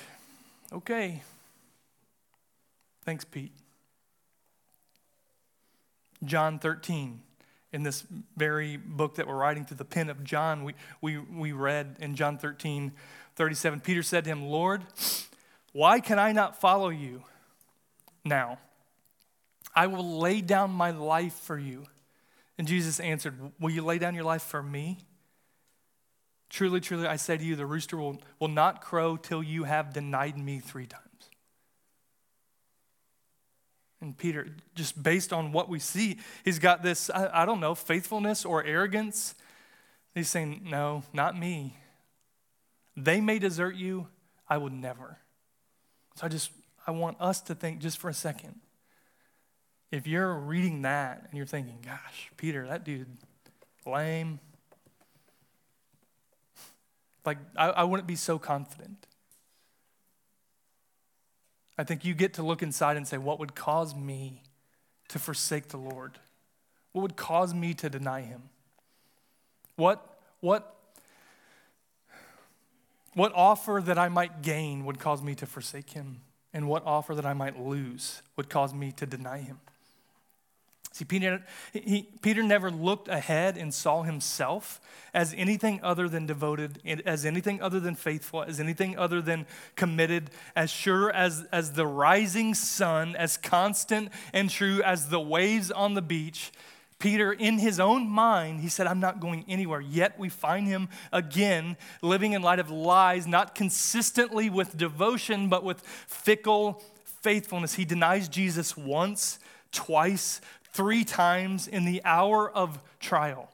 okay. 0.72 1.22
Thanks, 3.04 3.24
Pete. 3.24 3.52
John 6.24 6.58
13, 6.58 7.20
in 7.72 7.82
this 7.82 8.04
very 8.36 8.76
book 8.76 9.16
that 9.16 9.26
we're 9.26 9.36
writing 9.36 9.64
through 9.64 9.76
the 9.76 9.84
pen 9.84 10.10
of 10.10 10.24
John, 10.24 10.64
we, 10.64 10.74
we, 11.00 11.18
we 11.18 11.52
read 11.52 11.96
in 12.00 12.16
John 12.16 12.38
13, 12.38 12.92
37, 13.38 13.80
Peter 13.80 14.02
said 14.02 14.24
to 14.24 14.30
him, 14.30 14.48
Lord, 14.48 14.82
why 15.72 16.00
can 16.00 16.18
I 16.18 16.32
not 16.32 16.60
follow 16.60 16.88
you 16.88 17.22
now? 18.24 18.58
I 19.76 19.86
will 19.86 20.18
lay 20.18 20.40
down 20.40 20.72
my 20.72 20.90
life 20.90 21.34
for 21.34 21.56
you. 21.56 21.84
And 22.58 22.66
Jesus 22.66 22.98
answered, 22.98 23.38
Will 23.60 23.70
you 23.70 23.84
lay 23.84 23.98
down 23.98 24.16
your 24.16 24.24
life 24.24 24.42
for 24.42 24.60
me? 24.60 24.98
Truly, 26.50 26.80
truly, 26.80 27.06
I 27.06 27.14
say 27.14 27.36
to 27.36 27.44
you, 27.44 27.54
the 27.54 27.64
rooster 27.64 27.96
will, 27.96 28.20
will 28.40 28.48
not 28.48 28.80
crow 28.80 29.16
till 29.16 29.42
you 29.42 29.62
have 29.62 29.92
denied 29.92 30.36
me 30.36 30.58
three 30.58 30.86
times. 30.86 31.04
And 34.00 34.18
Peter, 34.18 34.48
just 34.74 35.00
based 35.00 35.32
on 35.32 35.52
what 35.52 35.68
we 35.68 35.78
see, 35.78 36.18
he's 36.44 36.58
got 36.58 36.82
this, 36.82 37.08
I, 37.08 37.42
I 37.42 37.46
don't 37.46 37.60
know, 37.60 37.76
faithfulness 37.76 38.44
or 38.44 38.64
arrogance. 38.64 39.36
He's 40.12 40.28
saying, 40.28 40.62
No, 40.64 41.04
not 41.12 41.38
me. 41.38 41.76
They 42.98 43.20
may 43.20 43.38
desert 43.38 43.76
you, 43.76 44.08
I 44.48 44.58
would 44.58 44.72
never. 44.72 45.18
So 46.16 46.26
I 46.26 46.28
just, 46.28 46.50
I 46.84 46.90
want 46.90 47.16
us 47.20 47.40
to 47.42 47.54
think 47.54 47.78
just 47.78 47.98
for 47.98 48.10
a 48.10 48.14
second. 48.14 48.56
If 49.92 50.08
you're 50.08 50.34
reading 50.34 50.82
that 50.82 51.22
and 51.28 51.36
you're 51.36 51.46
thinking, 51.46 51.78
gosh, 51.84 52.30
Peter, 52.36 52.66
that 52.66 52.84
dude, 52.84 53.06
lame. 53.86 54.40
Like, 57.24 57.38
I, 57.56 57.68
I 57.68 57.84
wouldn't 57.84 58.08
be 58.08 58.16
so 58.16 58.36
confident. 58.36 59.06
I 61.78 61.84
think 61.84 62.04
you 62.04 62.14
get 62.14 62.34
to 62.34 62.42
look 62.42 62.64
inside 62.64 62.96
and 62.96 63.06
say, 63.06 63.16
what 63.16 63.38
would 63.38 63.54
cause 63.54 63.94
me 63.94 64.42
to 65.08 65.20
forsake 65.20 65.68
the 65.68 65.76
Lord? 65.76 66.18
What 66.90 67.02
would 67.02 67.16
cause 67.16 67.54
me 67.54 67.74
to 67.74 67.88
deny 67.88 68.22
him? 68.22 68.48
What, 69.76 70.18
what 70.40 70.77
what 73.14 73.32
offer 73.34 73.82
that 73.84 73.98
I 73.98 74.08
might 74.08 74.42
gain 74.42 74.84
would 74.84 74.98
cause 74.98 75.22
me 75.22 75.34
to 75.36 75.46
forsake 75.46 75.90
him? 75.90 76.20
and 76.52 76.68
what 76.68 76.84
offer 76.86 77.14
that 77.14 77.26
I 77.26 77.34
might 77.34 77.60
lose 77.60 78.22
would 78.36 78.48
cause 78.48 78.72
me 78.72 78.92
to 78.92 79.06
deny 79.06 79.38
him. 79.38 79.60
See, 80.92 81.04
Peter, 81.04 81.44
he, 81.72 82.08
Peter 82.22 82.42
never 82.42 82.70
looked 82.70 83.06
ahead 83.06 83.56
and 83.56 83.72
saw 83.72 84.02
himself 84.02 84.80
as 85.14 85.32
anything 85.36 85.78
other 85.82 86.08
than 86.08 86.26
devoted, 86.26 86.80
as 87.06 87.24
anything 87.24 87.62
other 87.62 87.78
than 87.78 87.94
faithful, 87.94 88.42
as 88.42 88.58
anything 88.58 88.98
other 88.98 89.22
than 89.22 89.46
committed, 89.76 90.30
as 90.56 90.70
sure 90.70 91.12
as, 91.12 91.46
as 91.52 91.74
the 91.74 91.86
rising 91.86 92.54
sun, 92.54 93.14
as 93.14 93.36
constant 93.36 94.10
and 94.32 94.50
true 94.50 94.82
as 94.82 95.10
the 95.10 95.20
waves 95.20 95.70
on 95.70 95.94
the 95.94 96.02
beach. 96.02 96.50
Peter, 96.98 97.32
in 97.32 97.58
his 97.58 97.78
own 97.78 98.08
mind, 98.08 98.60
he 98.60 98.68
said, 98.68 98.88
I'm 98.88 98.98
not 98.98 99.20
going 99.20 99.44
anywhere. 99.46 99.80
Yet 99.80 100.18
we 100.18 100.28
find 100.28 100.66
him 100.66 100.88
again 101.12 101.76
living 102.02 102.32
in 102.32 102.42
light 102.42 102.58
of 102.58 102.70
lies, 102.70 103.26
not 103.26 103.54
consistently 103.54 104.50
with 104.50 104.76
devotion, 104.76 105.48
but 105.48 105.62
with 105.62 105.80
fickle 105.80 106.82
faithfulness. 107.04 107.74
He 107.74 107.84
denies 107.84 108.28
Jesus 108.28 108.76
once, 108.76 109.38
twice, 109.70 110.40
three 110.72 111.04
times 111.04 111.68
in 111.68 111.84
the 111.84 112.02
hour 112.04 112.50
of 112.50 112.82
trial. 112.98 113.48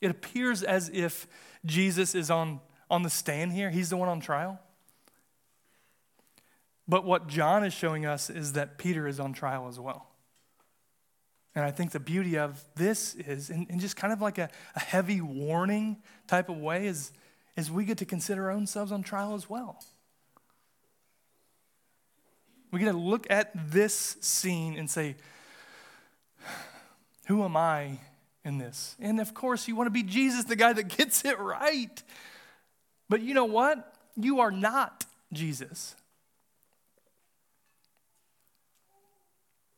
It 0.00 0.10
appears 0.10 0.62
as 0.62 0.90
if 0.90 1.26
Jesus 1.66 2.14
is 2.14 2.30
on, 2.30 2.60
on 2.90 3.02
the 3.02 3.10
stand 3.10 3.52
here, 3.52 3.70
he's 3.70 3.90
the 3.90 3.96
one 3.96 4.08
on 4.08 4.20
trial. 4.20 4.58
But 6.88 7.04
what 7.04 7.26
John 7.26 7.64
is 7.64 7.72
showing 7.72 8.06
us 8.06 8.30
is 8.30 8.52
that 8.52 8.78
Peter 8.78 9.06
is 9.06 9.18
on 9.18 9.32
trial 9.32 9.68
as 9.68 9.80
well. 9.80 10.06
And 11.56 11.64
I 11.64 11.70
think 11.70 11.92
the 11.92 12.00
beauty 12.00 12.36
of 12.36 12.62
this 12.74 13.14
is, 13.14 13.48
in, 13.48 13.66
in 13.70 13.78
just 13.78 13.96
kind 13.96 14.12
of 14.12 14.20
like 14.20 14.36
a, 14.36 14.50
a, 14.74 14.80
heavy 14.80 15.22
warning 15.22 15.96
type 16.26 16.50
of 16.50 16.58
way, 16.58 16.86
is, 16.86 17.12
is 17.56 17.70
we 17.70 17.86
get 17.86 17.96
to 17.98 18.04
consider 18.04 18.52
ourselves 18.52 18.92
on 18.92 19.02
trial 19.02 19.34
as 19.34 19.48
well. 19.48 19.82
We 22.70 22.78
get 22.78 22.92
to 22.92 22.98
look 22.98 23.26
at 23.30 23.52
this 23.72 24.18
scene 24.20 24.76
and 24.76 24.90
say, 24.90 25.16
who 27.26 27.42
am 27.42 27.56
I 27.56 28.00
in 28.44 28.58
this? 28.58 28.94
And 29.00 29.18
of 29.18 29.32
course, 29.32 29.66
you 29.66 29.74
want 29.76 29.86
to 29.86 29.90
be 29.90 30.02
Jesus, 30.02 30.44
the 30.44 30.56
guy 30.56 30.74
that 30.74 30.88
gets 30.88 31.24
it 31.24 31.38
right. 31.38 32.02
But 33.08 33.22
you 33.22 33.32
know 33.32 33.46
what? 33.46 33.94
You 34.14 34.40
are 34.40 34.50
not 34.50 35.06
Jesus. 35.32 35.96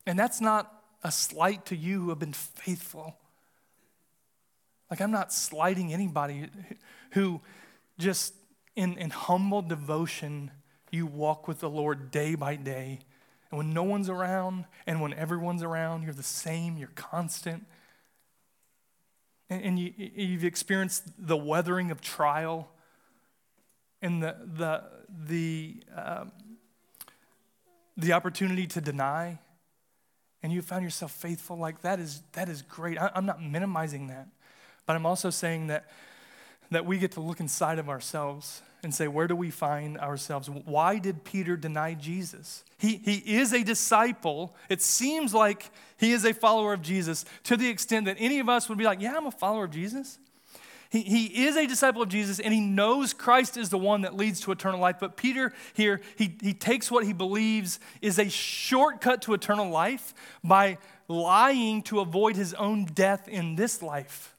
And 0.05 0.19
that's 0.19 0.41
not 0.41 0.78
a 1.03 1.11
slight 1.11 1.65
to 1.67 1.75
you 1.75 2.01
who 2.01 2.09
have 2.09 2.19
been 2.19 2.33
faithful. 2.33 3.17
Like, 4.89 5.01
I'm 5.01 5.11
not 5.11 5.31
slighting 5.31 5.93
anybody 5.93 6.49
who 7.11 7.41
just 7.97 8.33
in, 8.75 8.97
in 8.97 9.09
humble 9.09 9.61
devotion, 9.61 10.51
you 10.91 11.05
walk 11.05 11.47
with 11.47 11.59
the 11.59 11.69
Lord 11.69 12.11
day 12.11 12.35
by 12.35 12.55
day 12.55 12.99
and 13.51 13.57
when 13.57 13.73
no 13.73 13.83
one's 13.83 14.09
around 14.09 14.65
and 14.85 15.01
when 15.01 15.13
everyone's 15.13 15.63
around, 15.63 16.03
you're 16.03 16.13
the 16.13 16.23
same, 16.23 16.77
you're 16.77 16.91
constant. 16.95 17.65
And, 19.49 19.63
and 19.63 19.79
you, 19.79 19.93
you've 19.97 20.43
experienced 20.43 21.03
the 21.17 21.37
weathering 21.37 21.89
of 21.89 22.01
trial 22.01 22.69
and 24.01 24.21
the, 24.21 24.35
the, 24.55 24.83
the, 25.25 25.83
um, 25.95 26.31
the 27.97 28.13
opportunity 28.13 28.67
to 28.67 28.81
deny. 28.81 29.39
And 30.41 30.53
you 30.53 30.61
found 30.61 30.83
yourself 30.83 31.11
faithful. 31.11 31.57
Like 31.57 31.81
that 31.81 31.99
is, 31.99 32.21
that 32.33 32.49
is 32.49 32.61
great. 32.61 32.97
I, 32.97 33.11
I'm 33.13 33.25
not 33.25 33.41
minimizing 33.41 34.07
that. 34.07 34.27
But 34.85 34.95
I'm 34.95 35.05
also 35.05 35.29
saying 35.29 35.67
that, 35.67 35.89
that 36.71 36.85
we 36.85 36.97
get 36.97 37.11
to 37.13 37.19
look 37.21 37.39
inside 37.39 37.79
of 37.79 37.89
ourselves 37.89 38.61
and 38.81 38.95
say, 38.95 39.07
where 39.07 39.27
do 39.27 39.35
we 39.35 39.51
find 39.51 39.97
ourselves? 39.97 40.49
Why 40.49 40.99
did 40.99 41.25
Peter 41.25 41.57
deny 41.57 41.93
Jesus? 41.93 42.63
He, 42.77 42.95
he 42.95 43.35
is 43.37 43.53
a 43.53 43.63
disciple. 43.63 44.55
It 44.69 44.81
seems 44.81 45.33
like 45.33 45.69
he 45.97 46.13
is 46.13 46.23
a 46.23 46.33
follower 46.33 46.73
of 46.73 46.81
Jesus 46.81 47.25
to 47.43 47.57
the 47.57 47.67
extent 47.67 48.05
that 48.05 48.15
any 48.19 48.39
of 48.39 48.47
us 48.47 48.69
would 48.69 48.77
be 48.77 48.85
like, 48.85 49.01
yeah, 49.01 49.15
I'm 49.17 49.27
a 49.27 49.31
follower 49.31 49.65
of 49.65 49.71
Jesus. 49.71 50.17
He, 50.89 51.01
he 51.01 51.45
is 51.45 51.55
a 51.55 51.67
disciple 51.67 52.01
of 52.01 52.09
Jesus 52.09 52.39
and 52.39 52.51
he 52.51 52.59
knows 52.59 53.13
Christ 53.13 53.57
is 53.57 53.69
the 53.69 53.77
one 53.77 54.01
that 54.01 54.17
leads 54.17 54.41
to 54.41 54.51
eternal 54.51 54.79
life. 54.79 54.95
But 54.99 55.17
Peter 55.17 55.53
here, 55.73 56.01
he, 56.17 56.35
he 56.41 56.53
takes 56.53 56.89
what 56.89 57.05
he 57.05 57.13
believes 57.13 57.79
is 58.01 58.17
a 58.17 58.27
shortcut 58.27 59.21
to 59.23 59.35
eternal 59.35 59.69
life 59.69 60.15
by 60.43 60.79
lying 61.07 61.83
to 61.83 61.99
avoid 61.99 62.35
his 62.35 62.55
own 62.55 62.85
death 62.85 63.27
in 63.27 63.55
this 63.55 63.83
life. 63.83 64.35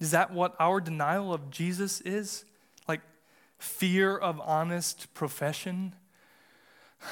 Is 0.00 0.10
that 0.10 0.32
what 0.32 0.54
our 0.58 0.80
denial 0.80 1.32
of 1.32 1.50
Jesus 1.50 2.00
is? 2.00 2.44
Like 2.88 3.02
fear 3.58 4.16
of 4.16 4.40
honest 4.40 5.12
profession? 5.14 5.94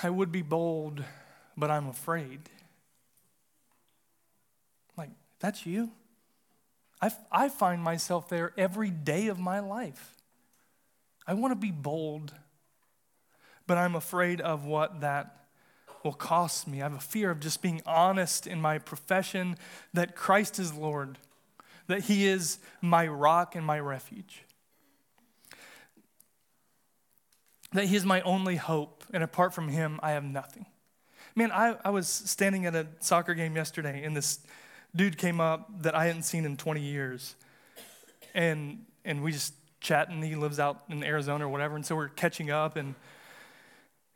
I 0.02 0.10
would 0.10 0.32
be 0.32 0.42
bold, 0.42 1.04
but 1.56 1.70
I'm 1.70 1.88
afraid. 1.88 2.48
That's 5.40 5.66
you? 5.66 5.90
I, 7.00 7.10
I 7.30 7.48
find 7.48 7.82
myself 7.82 8.28
there 8.28 8.52
every 8.56 8.90
day 8.90 9.28
of 9.28 9.38
my 9.38 9.60
life. 9.60 10.14
I 11.26 11.34
want 11.34 11.52
to 11.52 11.56
be 11.56 11.70
bold, 11.70 12.32
but 13.66 13.76
I'm 13.76 13.94
afraid 13.94 14.40
of 14.40 14.64
what 14.64 15.00
that 15.00 15.46
will 16.02 16.12
cost 16.12 16.68
me. 16.68 16.80
I 16.80 16.84
have 16.84 16.94
a 16.94 17.00
fear 17.00 17.30
of 17.30 17.40
just 17.40 17.60
being 17.60 17.82
honest 17.84 18.46
in 18.46 18.60
my 18.60 18.78
profession 18.78 19.56
that 19.92 20.16
Christ 20.16 20.58
is 20.58 20.72
Lord 20.72 21.18
that 21.86 22.04
He 22.04 22.26
is 22.26 22.58
my 22.80 23.06
rock 23.06 23.54
and 23.54 23.64
my 23.64 23.78
refuge. 23.78 24.42
That 27.72 27.86
He 27.86 27.96
is 27.96 28.04
my 28.04 28.20
only 28.22 28.56
hope, 28.56 29.04
and 29.12 29.22
apart 29.22 29.54
from 29.54 29.68
Him, 29.68 30.00
I 30.02 30.12
have 30.12 30.24
nothing. 30.24 30.66
Man, 31.34 31.52
I, 31.52 31.76
I 31.84 31.90
was 31.90 32.08
standing 32.08 32.66
at 32.66 32.74
a 32.74 32.86
soccer 33.00 33.34
game 33.34 33.56
yesterday, 33.56 34.02
in 34.02 34.14
this 34.14 34.40
dude 34.96 35.18
came 35.18 35.40
up 35.40 35.82
that 35.82 35.94
I 35.94 36.06
hadn't 36.06 36.22
seen 36.22 36.44
in 36.44 36.56
20 36.56 36.80
years. 36.80 37.36
And, 38.34 38.84
and 39.04 39.22
we 39.22 39.32
just 39.32 39.54
chatting. 39.80 40.22
He 40.22 40.34
lives 40.34 40.58
out 40.58 40.82
in 40.88 41.04
Arizona 41.04 41.46
or 41.46 41.48
whatever. 41.48 41.76
And 41.76 41.86
so 41.86 41.94
we're 41.94 42.08
catching 42.08 42.50
up, 42.50 42.76
and 42.76 42.94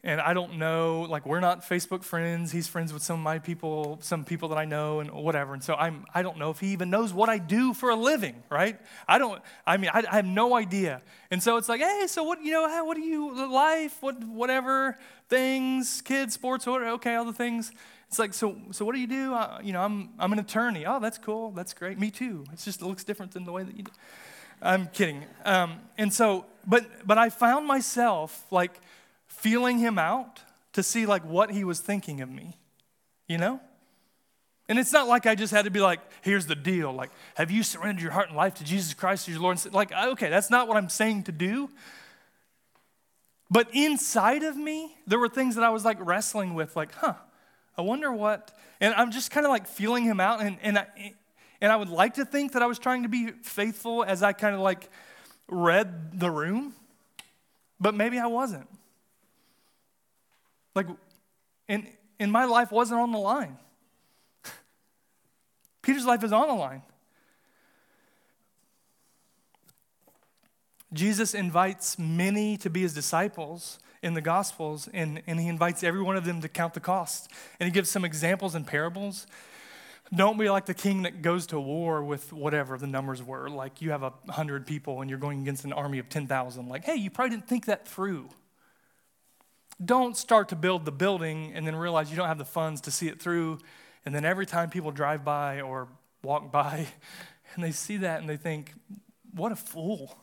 and 0.02 0.18
I 0.18 0.32
don't 0.32 0.54
know, 0.54 1.06
like 1.10 1.26
we're 1.26 1.40
not 1.40 1.60
Facebook 1.60 2.02
friends. 2.02 2.50
He's 2.52 2.66
friends 2.66 2.90
with 2.90 3.02
some 3.02 3.20
of 3.20 3.22
my 3.22 3.38
people, 3.38 3.98
some 4.00 4.24
people 4.24 4.48
that 4.48 4.56
I 4.56 4.64
know, 4.64 5.00
and 5.00 5.10
whatever. 5.10 5.52
And 5.52 5.62
so 5.62 5.74
I'm, 5.74 6.06
I 6.14 6.22
don't 6.22 6.38
know 6.38 6.48
if 6.48 6.58
he 6.58 6.68
even 6.68 6.88
knows 6.88 7.12
what 7.12 7.28
I 7.28 7.36
do 7.36 7.74
for 7.74 7.90
a 7.90 7.94
living, 7.94 8.42
right? 8.48 8.80
I 9.06 9.18
don't. 9.18 9.42
I 9.66 9.76
mean, 9.76 9.90
I, 9.92 10.02
I 10.10 10.16
have 10.16 10.24
no 10.24 10.54
idea. 10.54 11.02
And 11.30 11.42
so 11.42 11.58
it's 11.58 11.68
like, 11.68 11.82
hey, 11.82 12.04
so 12.06 12.22
what? 12.24 12.42
You 12.42 12.52
know, 12.52 12.84
what 12.84 12.96
do 12.96 13.02
you 13.02 13.46
life? 13.52 13.98
What, 14.00 14.24
whatever 14.24 14.98
things, 15.28 16.00
kids, 16.00 16.32
sports, 16.32 16.66
whatever. 16.66 16.92
Okay, 16.92 17.14
all 17.14 17.26
the 17.26 17.34
things. 17.34 17.70
It's 18.10 18.18
like, 18.18 18.34
so, 18.34 18.56
so 18.72 18.84
what 18.84 18.96
do 18.96 19.00
you 19.00 19.06
do? 19.06 19.38
You 19.62 19.72
know, 19.72 19.82
I'm, 19.82 20.08
I'm 20.18 20.32
an 20.32 20.40
attorney. 20.40 20.84
Oh, 20.84 20.98
that's 20.98 21.16
cool. 21.16 21.52
That's 21.52 21.72
great. 21.72 21.96
Me 21.96 22.10
too. 22.10 22.44
It's 22.52 22.64
just 22.64 22.82
it 22.82 22.84
looks 22.84 23.04
different 23.04 23.30
than 23.30 23.44
the 23.44 23.52
way 23.52 23.62
that 23.62 23.76
you 23.76 23.84
do. 23.84 23.92
I'm 24.60 24.88
kidding. 24.88 25.24
Um, 25.44 25.78
and 25.96 26.12
so, 26.12 26.44
but, 26.66 27.06
but 27.06 27.18
I 27.18 27.30
found 27.30 27.68
myself 27.68 28.44
like 28.50 28.80
feeling 29.28 29.78
him 29.78 29.96
out 29.96 30.40
to 30.72 30.82
see 30.82 31.06
like 31.06 31.24
what 31.24 31.52
he 31.52 31.62
was 31.62 31.78
thinking 31.78 32.20
of 32.20 32.28
me, 32.28 32.56
you 33.28 33.38
know? 33.38 33.60
And 34.68 34.76
it's 34.76 34.92
not 34.92 35.06
like 35.06 35.26
I 35.26 35.36
just 35.36 35.52
had 35.52 35.66
to 35.66 35.70
be 35.70 35.80
like, 35.80 36.00
here's 36.22 36.46
the 36.46 36.56
deal. 36.56 36.92
Like, 36.92 37.10
have 37.36 37.52
you 37.52 37.62
surrendered 37.62 38.02
your 38.02 38.10
heart 38.10 38.26
and 38.26 38.36
life 38.36 38.54
to 38.54 38.64
Jesus 38.64 38.92
Christ 38.92 39.28
as 39.28 39.34
your 39.34 39.42
Lord? 39.42 39.72
Like, 39.72 39.92
okay, 39.92 40.30
that's 40.30 40.50
not 40.50 40.66
what 40.66 40.76
I'm 40.76 40.88
saying 40.88 41.24
to 41.24 41.32
do. 41.32 41.70
But 43.50 43.68
inside 43.72 44.42
of 44.42 44.56
me, 44.56 44.96
there 45.06 45.18
were 45.20 45.28
things 45.28 45.54
that 45.54 45.62
I 45.62 45.70
was 45.70 45.84
like 45.84 45.98
wrestling 46.00 46.54
with, 46.54 46.74
like, 46.74 46.92
huh, 46.92 47.14
I 47.76 47.82
wonder 47.82 48.12
what. 48.12 48.56
And 48.80 48.94
I'm 48.94 49.10
just 49.10 49.30
kind 49.30 49.46
of 49.46 49.50
like 49.50 49.66
feeling 49.66 50.04
him 50.04 50.20
out. 50.20 50.42
And, 50.42 50.58
and, 50.62 50.78
I, 50.78 51.14
and 51.60 51.72
I 51.72 51.76
would 51.76 51.88
like 51.88 52.14
to 52.14 52.24
think 52.24 52.52
that 52.52 52.62
I 52.62 52.66
was 52.66 52.78
trying 52.78 53.02
to 53.04 53.08
be 53.08 53.28
faithful 53.42 54.04
as 54.04 54.22
I 54.22 54.32
kind 54.32 54.54
of 54.54 54.60
like 54.60 54.90
read 55.48 56.18
the 56.18 56.30
room, 56.30 56.74
but 57.78 57.94
maybe 57.94 58.18
I 58.18 58.26
wasn't. 58.26 58.68
Like, 60.74 60.86
and, 61.68 61.86
and 62.18 62.30
my 62.30 62.44
life 62.44 62.70
wasn't 62.70 63.00
on 63.00 63.12
the 63.12 63.18
line. 63.18 63.58
Peter's 65.82 66.06
life 66.06 66.22
is 66.22 66.32
on 66.32 66.48
the 66.48 66.54
line. 66.54 66.82
Jesus 70.92 71.34
invites 71.34 71.98
many 71.98 72.56
to 72.58 72.70
be 72.70 72.82
his 72.82 72.94
disciples 72.94 73.78
in 74.02 74.14
the 74.14 74.20
Gospels, 74.20 74.88
and, 74.92 75.22
and 75.26 75.38
he 75.38 75.48
invites 75.48 75.84
every 75.84 76.02
one 76.02 76.16
of 76.16 76.24
them 76.24 76.40
to 76.40 76.48
count 76.48 76.74
the 76.74 76.80
cost. 76.80 77.30
And 77.58 77.66
he 77.66 77.72
gives 77.72 77.90
some 77.90 78.04
examples 78.04 78.54
and 78.54 78.66
parables. 78.66 79.26
Don't 80.14 80.38
be 80.38 80.50
like 80.50 80.66
the 80.66 80.74
king 80.74 81.02
that 81.02 81.22
goes 81.22 81.46
to 81.48 81.60
war 81.60 82.02
with 82.02 82.32
whatever 82.32 82.76
the 82.78 82.86
numbers 82.86 83.22
were. 83.22 83.48
Like 83.48 83.80
you 83.80 83.90
have 83.90 84.02
a 84.02 84.12
hundred 84.28 84.66
people 84.66 85.00
and 85.00 85.10
you're 85.10 85.20
going 85.20 85.42
against 85.42 85.64
an 85.64 85.72
army 85.72 85.98
of 85.98 86.08
10,000. 86.08 86.68
Like, 86.68 86.84
hey, 86.84 86.96
you 86.96 87.10
probably 87.10 87.36
didn't 87.36 87.48
think 87.48 87.66
that 87.66 87.86
through 87.86 88.28
don't 89.82 90.16
start 90.16 90.50
to 90.50 90.56
build 90.56 90.84
the 90.84 90.92
building 90.92 91.52
and 91.54 91.66
then 91.66 91.74
realize 91.74 92.10
you 92.10 92.16
don't 92.16 92.28
have 92.28 92.38
the 92.38 92.44
funds 92.44 92.82
to 92.82 92.90
see 92.90 93.08
it 93.08 93.20
through. 93.20 93.58
And 94.04 94.14
then 94.14 94.24
every 94.24 94.46
time 94.46 94.70
people 94.70 94.90
drive 94.90 95.24
by 95.24 95.60
or 95.60 95.88
walk 96.22 96.52
by 96.52 96.86
and 97.54 97.64
they 97.64 97.72
see 97.72 97.98
that 97.98 98.20
and 98.20 98.28
they 98.28 98.36
think, 98.36 98.72
what 99.34 99.52
a 99.52 99.56
fool. 99.56 100.18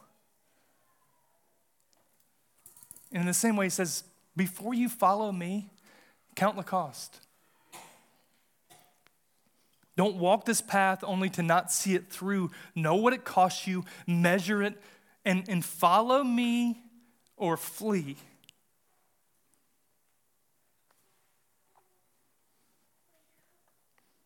And 3.11 3.21
in 3.21 3.27
the 3.27 3.33
same 3.33 3.55
way, 3.55 3.65
he 3.65 3.69
says, 3.69 4.03
before 4.35 4.73
you 4.73 4.89
follow 4.89 5.31
me, 5.31 5.69
count 6.35 6.57
the 6.57 6.63
cost. 6.63 7.19
Don't 9.95 10.17
walk 10.17 10.45
this 10.45 10.61
path 10.61 11.03
only 11.03 11.29
to 11.31 11.41
not 11.41 11.71
see 11.71 11.95
it 11.95 12.09
through. 12.09 12.51
Know 12.75 12.95
what 12.95 13.13
it 13.13 13.25
costs 13.25 13.65
you, 13.65 13.83
measure 14.05 14.61
it, 14.61 14.79
and, 15.25 15.49
and 15.49 15.65
follow 15.65 16.23
me 16.23 16.79
or 17.35 17.57
flee. 17.57 18.17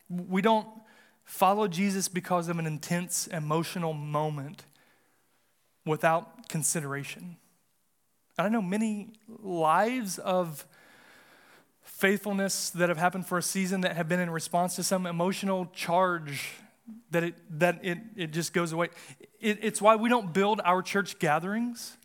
We 0.10 0.42
don't 0.42 0.68
follow 1.24 1.70
Jesus 1.70 2.10
because 2.10 2.50
of 2.50 2.60
an 2.60 2.68
intense 2.68 3.28
emotional 3.28 3.94
moment 3.94 4.66
without 5.86 6.50
consideration. 6.50 7.38
I 8.46 8.50
know 8.50 8.62
many 8.62 9.10
lives 9.28 10.18
of 10.20 10.66
faithfulness 11.84 12.72
that 12.72 12.89
have 12.89 12.98
happened 12.98 13.28
for 13.28 13.38
a 13.38 13.44
season 13.44 13.82
that 13.82 13.96
have 13.96 14.08
been 14.08 14.20
in 14.20 14.30
response 14.30 14.76
to 14.76 14.84
some 14.84 15.06
emotional 15.06 15.68
charge 15.74 16.50
that 17.12 17.24
it, 17.24 17.60
that 17.60 17.80
it, 17.84 18.00
it 18.16 18.32
just 18.32 18.54
goes 18.54 18.72
away. 18.72 18.89
It, 19.39 19.60
it's 19.62 19.82
why 19.82 19.96
we 19.96 20.10
don't 20.10 20.34
build 20.34 20.62
our 20.64 20.82
church 20.82 21.20
gatherings, 21.20 21.98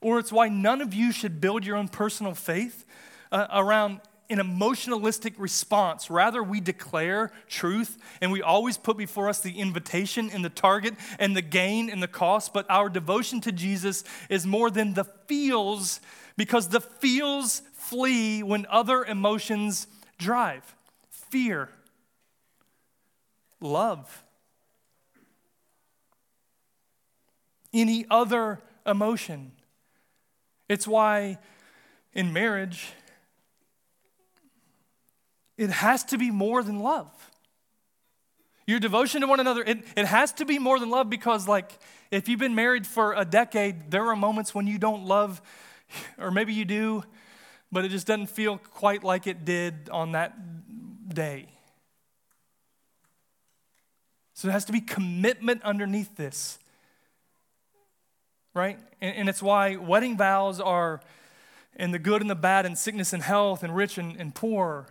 or 0.00 0.18
it's 0.18 0.32
why 0.32 0.48
none 0.48 0.80
of 0.80 0.94
you 0.94 1.12
should 1.12 1.40
build 1.40 1.66
your 1.66 1.76
own 1.76 1.88
personal 1.88 2.34
faith 2.34 2.84
uh, 3.32 3.46
around 3.52 4.00
an 4.30 4.38
emotionalistic 4.38 5.34
response. 5.36 6.08
Rather, 6.08 6.42
we 6.42 6.60
declare 6.60 7.30
truth 7.48 7.98
and 8.20 8.32
we 8.32 8.40
always 8.40 8.78
put 8.78 8.96
before 8.96 9.28
us 9.28 9.40
the 9.40 9.58
invitation 9.58 10.30
and 10.30 10.44
the 10.44 10.50
target 10.50 10.94
and 11.18 11.36
the 11.36 11.42
gain 11.42 11.90
and 11.90 12.02
the 12.02 12.08
cost. 12.08 12.52
But 12.52 12.66
our 12.70 12.88
devotion 12.88 13.40
to 13.42 13.52
Jesus 13.52 14.04
is 14.28 14.46
more 14.46 14.70
than 14.70 14.94
the 14.94 15.04
feels 15.04 16.00
because 16.36 16.68
the 16.68 16.80
feels 16.80 17.62
flee 17.72 18.42
when 18.42 18.66
other 18.70 19.04
emotions 19.04 19.86
drive 20.18 20.74
fear, 21.30 21.68
love, 23.60 24.24
any 27.72 28.04
other 28.10 28.60
emotion. 28.84 29.52
It's 30.68 30.86
why 30.86 31.38
in 32.12 32.32
marriage, 32.32 32.92
it 35.60 35.68
has 35.68 36.02
to 36.04 36.16
be 36.16 36.30
more 36.30 36.62
than 36.62 36.80
love. 36.80 37.10
Your 38.66 38.80
devotion 38.80 39.20
to 39.20 39.26
one 39.26 39.40
another, 39.40 39.62
it, 39.62 39.84
it 39.94 40.06
has 40.06 40.32
to 40.34 40.46
be 40.46 40.58
more 40.58 40.78
than 40.78 40.88
love 40.88 41.10
because, 41.10 41.46
like, 41.46 41.78
if 42.10 42.30
you've 42.30 42.40
been 42.40 42.54
married 42.54 42.86
for 42.86 43.12
a 43.12 43.26
decade, 43.26 43.90
there 43.90 44.06
are 44.06 44.16
moments 44.16 44.54
when 44.54 44.66
you 44.66 44.78
don't 44.78 45.04
love, 45.04 45.42
or 46.18 46.30
maybe 46.30 46.54
you 46.54 46.64
do, 46.64 47.04
but 47.70 47.84
it 47.84 47.90
just 47.90 48.06
doesn't 48.06 48.28
feel 48.28 48.56
quite 48.56 49.04
like 49.04 49.26
it 49.26 49.44
did 49.44 49.90
on 49.92 50.12
that 50.12 51.12
day. 51.14 51.46
So 54.32 54.48
there 54.48 54.52
has 54.54 54.64
to 54.64 54.72
be 54.72 54.80
commitment 54.80 55.62
underneath 55.62 56.16
this, 56.16 56.58
right? 58.54 58.78
And, 59.02 59.14
and 59.14 59.28
it's 59.28 59.42
why 59.42 59.76
wedding 59.76 60.16
vows 60.16 60.58
are 60.58 61.02
in 61.76 61.90
the 61.90 61.98
good 61.98 62.22
and 62.22 62.30
the 62.30 62.34
bad, 62.34 62.64
and 62.64 62.78
sickness 62.78 63.12
and 63.12 63.22
health, 63.22 63.62
and 63.62 63.76
rich 63.76 63.98
and, 63.98 64.16
and 64.16 64.34
poor 64.34 64.86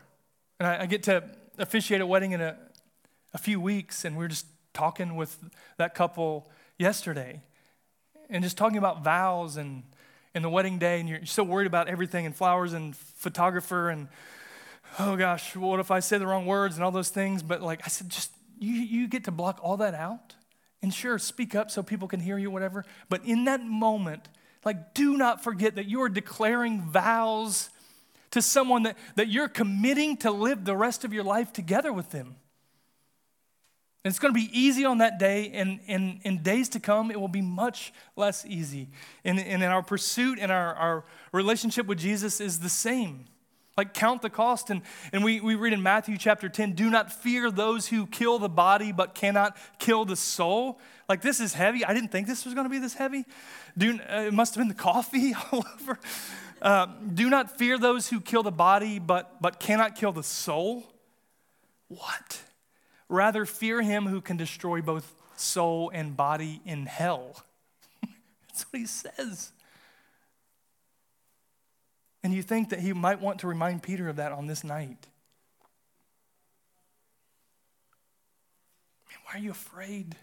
and 0.60 0.68
I, 0.68 0.82
I 0.82 0.86
get 0.86 1.04
to 1.04 1.24
officiate 1.58 2.02
a 2.02 2.06
wedding 2.06 2.32
in 2.34 2.42
a, 2.42 2.58
a 3.34 3.38
few 3.38 3.60
weeks, 3.60 4.06
and 4.06 4.18
we 4.18 4.26
are 4.26 4.30
just 4.30 4.46
talking 4.74 5.16
with 5.16 5.38
that 5.78 5.96
couple 5.96 6.50
yesterday 6.78 7.42
and 8.30 8.44
just 8.44 8.58
talking 8.58 8.78
about 8.78 9.04
vows 9.04 9.58
and, 9.58 9.84
and 10.36 10.44
the 10.44 10.50
wedding 10.50 10.78
day, 10.78 11.00
and 11.00 11.10
you're 11.10 11.26
so 11.26 11.44
worried 11.44 11.68
about 11.68 11.88
everything 11.88 12.26
and 12.26 12.36
flowers 12.36 12.74
and 12.74 12.96
photographer 12.96 13.90
and 13.90 14.08
oh 14.98 15.16
gosh, 15.16 15.56
what 15.56 15.80
if 15.80 15.92
I 15.92 16.00
say 16.00 16.18
the 16.18 16.26
wrong 16.26 16.46
words 16.46 16.76
and 16.76 16.84
all 16.84 16.92
those 16.92 17.10
things? 17.10 17.44
But 17.44 17.62
like 17.62 17.82
I 17.86 17.90
said, 17.90 18.10
just 18.10 18.32
you, 18.58 18.74
you 18.74 19.08
get 19.08 19.26
to 19.26 19.32
block 19.32 19.60
all 19.62 19.78
that 19.78 19.94
out. 19.94 20.36
And 20.82 20.94
sure, 20.94 21.20
speak 21.20 21.56
up 21.56 21.70
so 21.70 21.84
people 21.84 22.08
can 22.08 22.22
hear 22.22 22.38
you, 22.38 22.50
whatever. 22.50 22.86
But 23.10 23.26
in 23.26 23.46
that 23.46 23.62
moment, 23.62 24.30
like, 24.64 24.94
do 24.94 25.18
not 25.18 25.44
forget 25.44 25.76
that 25.76 25.88
you 25.88 26.02
are 26.02 26.10
declaring 26.10 26.82
vows 26.82 27.70
to 28.32 28.42
someone 28.42 28.84
that, 28.84 28.98
that 29.16 29.28
you're 29.28 29.48
committing 29.48 30.18
to 30.18 30.32
live 30.32 30.66
the 30.66 30.76
rest 30.76 31.04
of 31.04 31.14
your 31.14 31.24
life 31.24 31.52
together 31.52 31.92
with 31.92 32.12
them. 32.12 32.36
And 34.04 34.12
it's 34.12 34.20
going 34.20 34.34
to 34.34 34.40
be 34.40 34.50
easy 34.58 34.86
on 34.86 35.00
that 35.00 35.20
day, 35.20 35.52
and 35.54 35.80
in 35.88 36.42
days 36.42 36.70
to 36.70 36.80
come, 36.80 37.12
it 37.12 37.20
will 37.20 37.28
be 37.28 37.42
much 37.42 37.92
less 38.16 38.46
easy. 38.46 38.88
And, 39.26 39.40
and 39.40 39.62
in 39.62 39.70
our 39.70 39.84
pursuit 39.84 40.40
and 40.40 40.52
our, 40.52 40.74
our 40.76 41.06
relationship 41.34 41.86
with 41.86 42.00
Jesus 42.00 42.40
is 42.40 42.60
the 42.60 42.70
same. 42.70 43.26
Like, 43.80 43.94
count 43.94 44.22
the 44.22 44.30
cost. 44.30 44.70
And, 44.70 44.82
and 45.12 45.24
we, 45.24 45.42
we 45.42 45.56
read 45.56 45.74
in 45.74 45.82
Matthew 45.82 46.18
chapter 46.18 46.50
10 46.50 46.74
do 46.74 46.90
not 46.90 47.12
fear 47.12 47.52
those 47.52 47.88
who 47.88 48.08
kill 48.08 48.40
the 48.40 48.50
body 48.50 48.92
but 48.92 49.16
cannot 49.16 49.58
kill 49.80 50.06
the 50.06 50.16
soul. 50.16 50.80
Like, 51.10 51.24
this 51.24 51.40
is 51.40 51.56
heavy. 51.56 51.84
I 51.84 51.96
didn't 51.96 52.12
think 52.12 52.28
this 52.28 52.46
was 52.46 52.54
going 52.54 52.66
to 52.66 52.70
be 52.70 52.78
this 52.78 52.94
heavy. 52.94 53.26
Do, 53.76 54.00
uh, 54.08 54.26
it 54.28 54.34
must 54.34 54.54
have 54.54 54.62
been 54.62 54.68
the 54.68 54.76
coffee 54.76 55.34
all 55.52 55.66
over. 55.82 56.00
Uh, 56.62 56.86
do 57.14 57.32
not 57.32 57.58
fear 57.58 57.80
those 57.80 58.10
who 58.10 58.22
kill 58.22 58.44
the 58.44 58.52
body, 58.52 59.00
but, 59.00 59.42
but 59.42 59.60
cannot 59.60 59.96
kill 59.96 60.12
the 60.12 60.22
soul. 60.22 60.84
What? 61.88 62.42
Rather, 63.08 63.48
fear 63.48 63.82
him 63.82 64.06
who 64.06 64.22
can 64.22 64.38
destroy 64.38 64.82
both 64.82 65.12
soul 65.36 65.90
and 65.92 66.16
body 66.16 66.62
in 66.64 66.86
hell. 66.86 67.44
That's 68.48 68.64
what 68.64 68.80
he 68.80 68.86
says. 68.86 69.52
And 72.24 72.34
you 72.34 72.44
think 72.44 72.70
that 72.70 72.82
he 72.82 72.94
might 72.94 73.20
want 73.20 73.40
to 73.40 73.48
remind 73.48 73.82
Peter 73.82 74.10
of 74.10 74.18
that 74.18 74.32
on 74.32 74.46
this 74.46 74.64
night. 74.64 75.08
Man, 79.08 79.18
why 79.26 79.40
are 79.40 79.40
you 79.40 79.52
afraid 79.52 80.16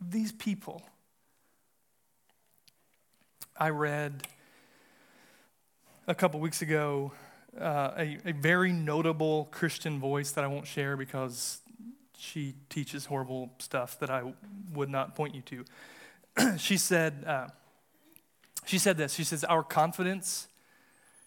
these 0.00 0.32
people? 0.32 0.82
I 3.56 3.70
read 3.70 4.26
a 6.06 6.14
couple 6.14 6.40
weeks 6.40 6.62
ago 6.62 7.12
uh, 7.60 7.92
a, 7.96 8.18
a 8.24 8.32
very 8.32 8.72
notable 8.72 9.48
Christian 9.50 9.98
voice 9.98 10.32
that 10.32 10.44
I 10.44 10.46
won't 10.46 10.66
share 10.66 10.96
because 10.96 11.60
she 12.16 12.54
teaches 12.68 13.06
horrible 13.06 13.50
stuff 13.58 13.98
that 14.00 14.10
I 14.10 14.32
would 14.74 14.90
not 14.90 15.14
point 15.14 15.34
you 15.34 15.42
to. 15.42 16.56
she 16.58 16.76
said, 16.76 17.24
uh, 17.26 17.48
she 18.64 18.78
said 18.78 18.96
this. 18.96 19.14
She 19.14 19.24
says, 19.24 19.44
"Our 19.44 19.62
confidence 19.62 20.46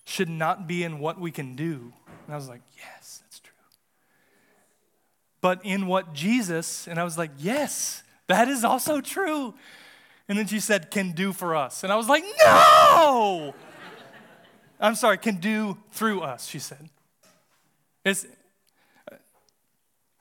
should 0.05 0.30
not 0.30 0.67
be 0.67 0.84
in 0.84 0.99
what 0.99 1.19
we 1.19 1.32
can 1.32 1.55
do." 1.55 1.91
And 2.26 2.34
I 2.34 2.36
was 2.36 2.47
like, 2.47 2.61
"Yes, 2.78 3.24
that's 3.24 3.39
true." 3.39 3.53
But 5.41 5.65
in 5.65 5.88
what 5.88 6.13
Jesus, 6.13 6.88
and 6.88 6.99
I 6.99 7.03
was 7.03 7.17
like, 7.17 7.32
"Yes, 7.39 8.03
that 8.32 8.47
is 8.47 8.63
also 8.63 9.01
true." 9.01 9.53
And 10.27 10.38
then 10.38 10.47
she 10.47 10.59
said, 10.59 10.91
"Can 10.91 11.11
do 11.11 11.34
for 11.34 11.55
us," 11.55 11.84
and 11.84 11.91
I 11.91 11.95
was 11.95 12.09
like, 12.09 12.23
"No." 12.45 13.53
I'm 14.82 14.95
sorry, 14.95 15.19
can 15.19 15.36
do 15.36 15.77
through 15.91 16.21
us, 16.21 16.47
she 16.47 16.57
said. 16.57 16.89
It's, 18.03 18.25
uh, 19.11 19.15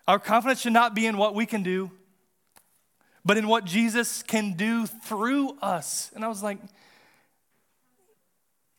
our 0.06 0.18
confidence 0.18 0.60
should 0.60 0.74
not 0.74 0.94
be 0.94 1.06
in 1.06 1.16
what 1.16 1.34
we 1.34 1.46
can 1.46 1.62
do, 1.62 1.90
but 3.24 3.38
in 3.38 3.48
what 3.48 3.64
Jesus 3.64 4.22
can 4.22 4.52
do 4.52 4.86
through 4.86 5.56
us. 5.62 6.10
And 6.14 6.22
I 6.22 6.28
was 6.28 6.42
like, 6.42 6.58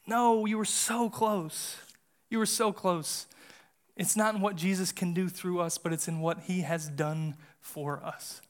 no, 0.05 0.45
you 0.45 0.57
were 0.57 0.65
so 0.65 1.09
close. 1.09 1.77
You 2.29 2.38
were 2.38 2.45
so 2.45 2.71
close. 2.71 3.25
It's 3.95 4.15
not 4.15 4.36
in 4.36 4.41
what 4.41 4.55
Jesus 4.55 4.91
can 4.91 5.13
do 5.13 5.29
through 5.29 5.61
us, 5.61 5.79
but 5.79 5.93
it's 5.93 6.07
in 6.07 6.19
what 6.19 6.41
he 6.41 6.61
has 6.61 6.89
done 6.89 7.36
for 7.59 8.03
us. 8.03 8.41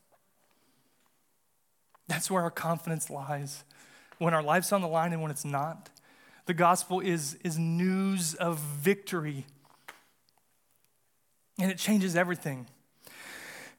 That's 2.12 2.30
where 2.30 2.44
our 2.44 2.52
confidence 2.52 3.10
lies. 3.10 3.64
When 4.18 4.34
our 4.34 4.44
life's 4.44 4.74
on 4.74 4.82
the 4.82 4.88
line 4.90 5.14
and 5.14 5.22
when 5.22 5.32
it's 5.32 5.46
not. 5.46 5.90
The 6.46 6.54
gospel 6.54 7.00
is, 7.00 7.36
is 7.36 7.58
news 7.58 8.34
of 8.34 8.60
victory, 8.60 9.46
and 11.58 11.72
it 11.72 11.78
changes 11.78 12.18
everything. 12.18 12.68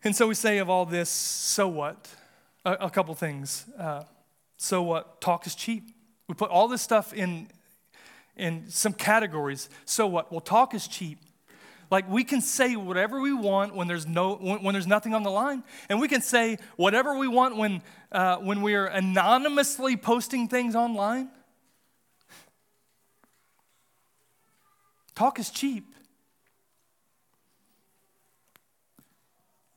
And 0.02 0.16
so 0.16 0.26
we 0.26 0.34
say 0.34 0.58
of 0.58 0.70
all 0.70 0.86
this, 0.86 1.10
so 1.10 1.68
what? 1.68 2.08
A, 2.64 2.72
a 2.72 2.90
couple 2.90 3.14
things. 3.14 3.66
Uh, 3.78 4.04
so 4.56 4.80
what? 4.82 5.20
Talk 5.20 5.46
is 5.46 5.54
cheap. 5.54 5.94
We 6.26 6.34
put 6.34 6.50
all 6.50 6.68
this 6.68 6.80
stuff 6.80 7.12
in, 7.12 7.48
in 8.34 8.70
some 8.70 8.94
categories. 8.94 9.68
So 9.84 10.06
what? 10.06 10.32
Well, 10.32 10.40
talk 10.40 10.72
is 10.72 10.88
cheap. 10.88 11.18
Like 11.92 12.08
we 12.08 12.24
can 12.24 12.40
say 12.40 12.74
whatever 12.74 13.20
we 13.20 13.34
want 13.34 13.74
when 13.74 13.86
there's 13.86 14.06
no 14.06 14.36
when, 14.36 14.62
when 14.62 14.72
there's 14.72 14.86
nothing 14.86 15.12
on 15.12 15.24
the 15.24 15.30
line, 15.30 15.62
and 15.90 16.00
we 16.00 16.08
can 16.08 16.22
say 16.22 16.56
whatever 16.76 17.18
we 17.18 17.28
want 17.28 17.58
when 17.58 17.82
uh, 18.10 18.38
when 18.38 18.62
we 18.62 18.74
are 18.76 18.86
anonymously 18.86 19.98
posting 19.98 20.48
things 20.48 20.74
online. 20.74 21.28
Talk 25.14 25.38
is 25.38 25.50
cheap. 25.50 25.94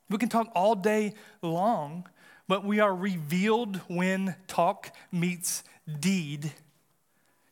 We 0.09 0.17
can 0.17 0.29
talk 0.29 0.49
all 0.55 0.75
day 0.75 1.15
long, 1.41 2.07
but 2.47 2.63
we 2.63 2.79
are 2.79 2.95
revealed 2.95 3.81
when 3.89 4.37
talk 4.47 4.95
meets 5.11 5.65
deed. 5.99 6.53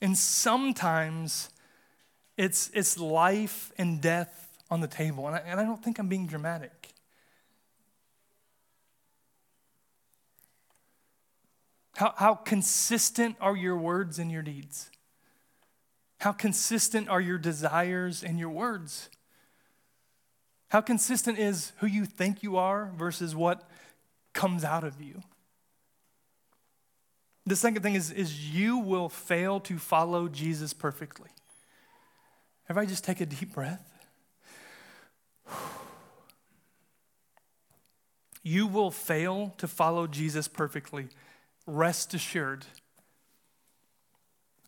And 0.01 0.17
sometimes 0.17 1.49
it's, 2.37 2.71
it's 2.73 2.97
life 2.97 3.73
and 3.77 4.01
death 4.01 4.42
on 4.73 4.81
the 4.81 4.87
table. 4.87 5.27
And 5.27 5.35
I, 5.35 5.39
and 5.45 5.59
I 5.59 5.63
don't 5.63 5.83
think 5.83 5.99
I'm 5.99 6.07
being 6.07 6.25
dramatic. 6.25 6.93
How, 11.95 12.15
how 12.17 12.33
consistent 12.33 13.35
are 13.39 13.55
your 13.55 13.77
words 13.77 14.17
and 14.17 14.31
your 14.31 14.41
deeds? 14.41 14.89
How 16.21 16.31
consistent 16.31 17.07
are 17.07 17.21
your 17.21 17.37
desires 17.37 18.23
and 18.23 18.39
your 18.39 18.49
words? 18.49 19.09
How 20.69 20.81
consistent 20.81 21.37
is 21.37 21.71
who 21.77 21.85
you 21.85 22.05
think 22.05 22.41
you 22.41 22.57
are 22.57 22.91
versus 22.97 23.35
what 23.35 23.69
comes 24.33 24.63
out 24.63 24.83
of 24.83 24.99
you? 24.99 25.21
The 27.45 27.55
second 27.55 27.83
thing 27.83 27.93
is, 27.93 28.09
is 28.09 28.49
you 28.55 28.79
will 28.79 29.07
fail 29.07 29.59
to 29.59 29.77
follow 29.77 30.27
Jesus 30.27 30.73
perfectly. 30.73 31.29
Everybody 32.67 32.87
just 32.87 33.03
take 33.03 33.21
a 33.21 33.27
deep 33.27 33.53
breath. 33.53 33.92
You 38.43 38.67
will 38.67 38.91
fail 38.91 39.53
to 39.57 39.67
follow 39.67 40.05
Jesus 40.05 40.47
perfectly. 40.47 41.07
Rest 41.65 42.13
assured. 42.13 42.65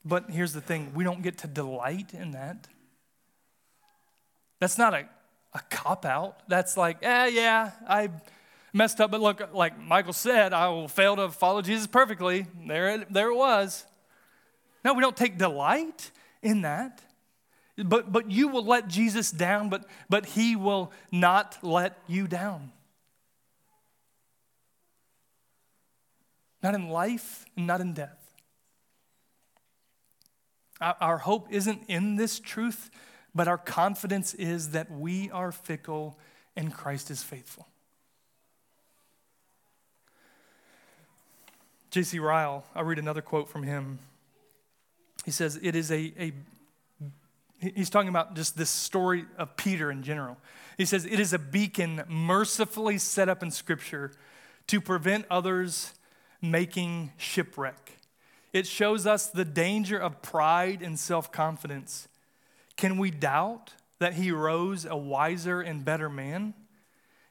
But 0.05 0.29
here's 0.29 0.53
the 0.53 0.61
thing 0.61 0.93
we 0.93 1.03
don't 1.03 1.21
get 1.21 1.39
to 1.39 1.47
delight 1.47 2.13
in 2.13 2.31
that. 2.31 2.67
That's 4.59 4.77
not 4.77 4.93
a, 4.93 5.09
a 5.53 5.59
cop 5.69 6.05
out. 6.05 6.47
That's 6.47 6.77
like, 6.77 6.99
eh, 7.01 7.27
yeah, 7.27 7.71
I 7.87 8.09
messed 8.71 9.01
up, 9.01 9.11
but 9.11 9.19
look, 9.19 9.53
like 9.53 9.77
Michael 9.79 10.13
said, 10.13 10.53
I 10.53 10.69
will 10.69 10.87
fail 10.87 11.15
to 11.17 11.29
follow 11.29 11.61
Jesus 11.61 11.87
perfectly. 11.87 12.45
There 12.67 12.89
it, 12.89 13.11
there 13.11 13.29
it 13.29 13.35
was. 13.35 13.85
No, 14.85 14.93
we 14.93 15.01
don't 15.01 15.17
take 15.17 15.37
delight 15.37 16.11
in 16.41 16.61
that. 16.61 17.01
But, 17.77 18.11
but 18.11 18.31
you 18.31 18.47
will 18.47 18.65
let 18.65 18.87
Jesus 18.87 19.31
down, 19.31 19.69
but, 19.69 19.85
but 20.09 20.25
he 20.27 20.55
will 20.55 20.93
not 21.11 21.57
let 21.61 21.97
you 22.07 22.27
down. 22.27 22.71
Not 26.63 26.73
in 26.73 26.89
life 26.89 27.45
and 27.57 27.67
not 27.67 27.81
in 27.81 27.93
death. 27.93 28.17
Our, 30.79 30.95
our 31.01 31.17
hope 31.17 31.47
isn't 31.51 31.81
in 31.87 32.15
this 32.15 32.39
truth, 32.39 32.89
but 33.33 33.47
our 33.47 33.57
confidence 33.57 34.33
is 34.33 34.71
that 34.71 34.89
we 34.89 35.29
are 35.31 35.51
fickle 35.51 36.17
and 36.55 36.73
Christ 36.73 37.11
is 37.11 37.21
faithful. 37.21 37.67
J.C. 41.91 42.19
Ryle, 42.19 42.65
I'll 42.73 42.83
read 42.83 42.99
another 42.99 43.21
quote 43.21 43.49
from 43.49 43.63
him. 43.63 43.99
He 45.23 45.31
says, 45.31 45.59
It 45.61 45.75
is 45.75 45.91
a, 45.91 46.13
a 46.19 46.33
he's 47.59 47.89
talking 47.89 48.09
about 48.09 48.35
just 48.35 48.57
this 48.57 48.69
story 48.69 49.25
of 49.37 49.55
Peter 49.57 49.91
in 49.91 50.03
general. 50.03 50.37
He 50.77 50.85
says, 50.85 51.05
It 51.05 51.19
is 51.19 51.33
a 51.33 51.39
beacon 51.39 52.03
mercifully 52.07 52.97
set 52.97 53.29
up 53.29 53.41
in 53.43 53.51
Scripture 53.51 54.11
to 54.67 54.81
prevent 54.81 55.25
others 55.29 55.93
making 56.41 57.11
shipwreck. 57.17 57.99
It 58.53 58.67
shows 58.67 59.05
us 59.05 59.27
the 59.27 59.45
danger 59.45 59.97
of 59.97 60.21
pride 60.21 60.81
and 60.81 60.97
self 60.97 61.31
confidence. 61.31 62.07
Can 62.77 62.97
we 62.97 63.11
doubt 63.11 63.73
that 63.99 64.13
he 64.13 64.31
rose 64.31 64.85
a 64.85 64.97
wiser 64.97 65.61
and 65.61 65.85
better 65.85 66.09
man? 66.09 66.53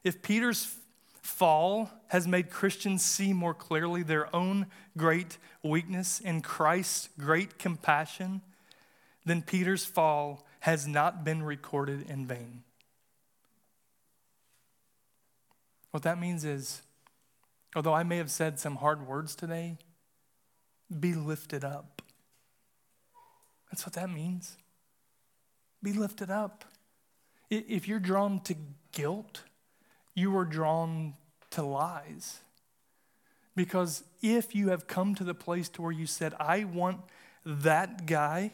If 0.03 0.21
Peter's 0.21 0.75
fall 1.21 1.89
has 2.07 2.27
made 2.27 2.51
Christians 2.51 3.03
see 3.03 3.33
more 3.33 3.53
clearly 3.53 4.03
their 4.03 4.33
own 4.35 4.67
great 4.95 5.37
weakness 5.63 6.21
and 6.23 6.43
Christ's 6.43 7.09
great 7.19 7.57
compassion, 7.57 8.41
then 9.25 9.41
Peter's 9.41 9.85
fall 9.85 10.45
has 10.61 10.87
not 10.87 11.23
been 11.23 11.43
recorded 11.43 12.09
in 12.09 12.25
vain. 12.25 12.63
What 15.91 16.03
that 16.03 16.19
means 16.19 16.43
is, 16.43 16.81
although 17.75 17.93
I 17.93 18.03
may 18.03 18.17
have 18.17 18.29
said 18.29 18.59
some 18.59 18.75
hard 18.75 19.07
words 19.07 19.35
today, 19.35 19.77
be 20.99 21.13
lifted 21.13 21.63
up. 21.63 22.01
That's 23.71 23.85
what 23.85 23.93
that 23.93 24.09
means. 24.09 24.57
Be 25.81 25.93
lifted 25.93 26.29
up. 26.29 26.65
If 27.49 27.87
you're 27.87 27.99
drawn 27.99 28.39
to 28.41 28.55
guilt, 28.91 29.43
you 30.13 30.35
are 30.37 30.45
drawn 30.45 31.13
to 31.51 31.63
lies. 31.63 32.39
Because 33.55 34.03
if 34.21 34.53
you 34.53 34.69
have 34.69 34.87
come 34.87 35.15
to 35.15 35.23
the 35.23 35.33
place 35.33 35.69
to 35.69 35.81
where 35.81 35.91
you 35.91 36.05
said, 36.05 36.33
I 36.39 36.65
want 36.65 37.01
that 37.45 38.05
guy 38.05 38.51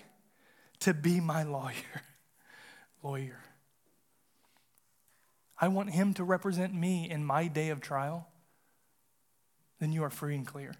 to 0.81 0.93
be 0.93 1.19
my 1.19 1.43
lawyer, 1.43 2.01
lawyer. 3.03 3.39
I 5.59 5.67
want 5.67 5.91
him 5.91 6.13
to 6.15 6.23
represent 6.23 6.73
me 6.73 7.09
in 7.09 7.23
my 7.23 7.47
day 7.47 7.69
of 7.69 7.81
trial, 7.81 8.27
then 9.79 9.91
you 9.91 10.03
are 10.03 10.09
free 10.09 10.35
and 10.35 10.45
clear. 10.45 10.73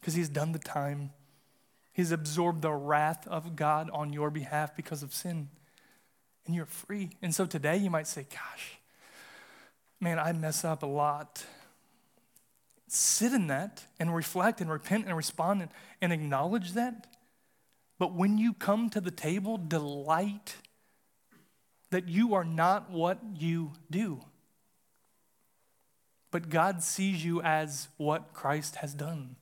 Because 0.00 0.14
he's 0.14 0.28
done 0.28 0.52
the 0.52 0.58
time. 0.58 1.10
He's 1.92 2.12
absorbed 2.12 2.62
the 2.62 2.72
wrath 2.72 3.26
of 3.26 3.56
God 3.56 3.90
on 3.92 4.12
your 4.12 4.30
behalf 4.30 4.76
because 4.76 5.02
of 5.02 5.12
sin. 5.12 5.48
And 6.46 6.54
you're 6.54 6.66
free. 6.66 7.10
And 7.22 7.34
so 7.34 7.46
today 7.46 7.76
you 7.76 7.90
might 7.90 8.06
say, 8.06 8.26
Gosh, 8.30 8.78
man, 10.00 10.18
I 10.18 10.32
mess 10.32 10.64
up 10.64 10.84
a 10.84 10.86
lot. 10.86 11.44
Sit 12.86 13.32
in 13.32 13.48
that 13.48 13.84
and 13.98 14.14
reflect 14.14 14.60
and 14.60 14.70
repent 14.70 15.06
and 15.06 15.16
respond 15.16 15.62
and, 15.62 15.70
and 16.00 16.12
acknowledge 16.12 16.72
that. 16.72 17.06
But 17.98 18.14
when 18.14 18.38
you 18.38 18.52
come 18.52 18.90
to 18.90 19.00
the 19.00 19.10
table, 19.10 19.58
delight 19.58 20.56
that 21.90 22.08
you 22.08 22.34
are 22.34 22.44
not 22.44 22.90
what 22.90 23.18
you 23.36 23.72
do. 23.90 24.20
But 26.30 26.50
God 26.50 26.82
sees 26.82 27.24
you 27.24 27.40
as 27.42 27.88
what 27.96 28.32
Christ 28.32 28.76
has 28.76 28.94
done. 28.94 29.36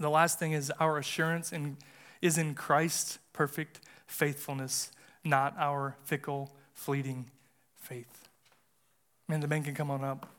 The 0.00 0.10
last 0.10 0.38
thing 0.38 0.52
is 0.52 0.70
our 0.80 0.98
assurance 0.98 1.52
in, 1.52 1.76
is 2.22 2.38
in 2.38 2.54
Christ's 2.54 3.18
perfect 3.32 3.80
faithfulness, 4.06 4.90
not 5.24 5.54
our 5.58 5.96
fickle, 6.04 6.54
fleeting 6.72 7.30
faith. 7.76 8.28
Man, 9.28 9.40
the 9.40 9.48
band 9.48 9.66
can 9.66 9.74
come 9.74 9.90
on 9.90 10.02
up. 10.02 10.30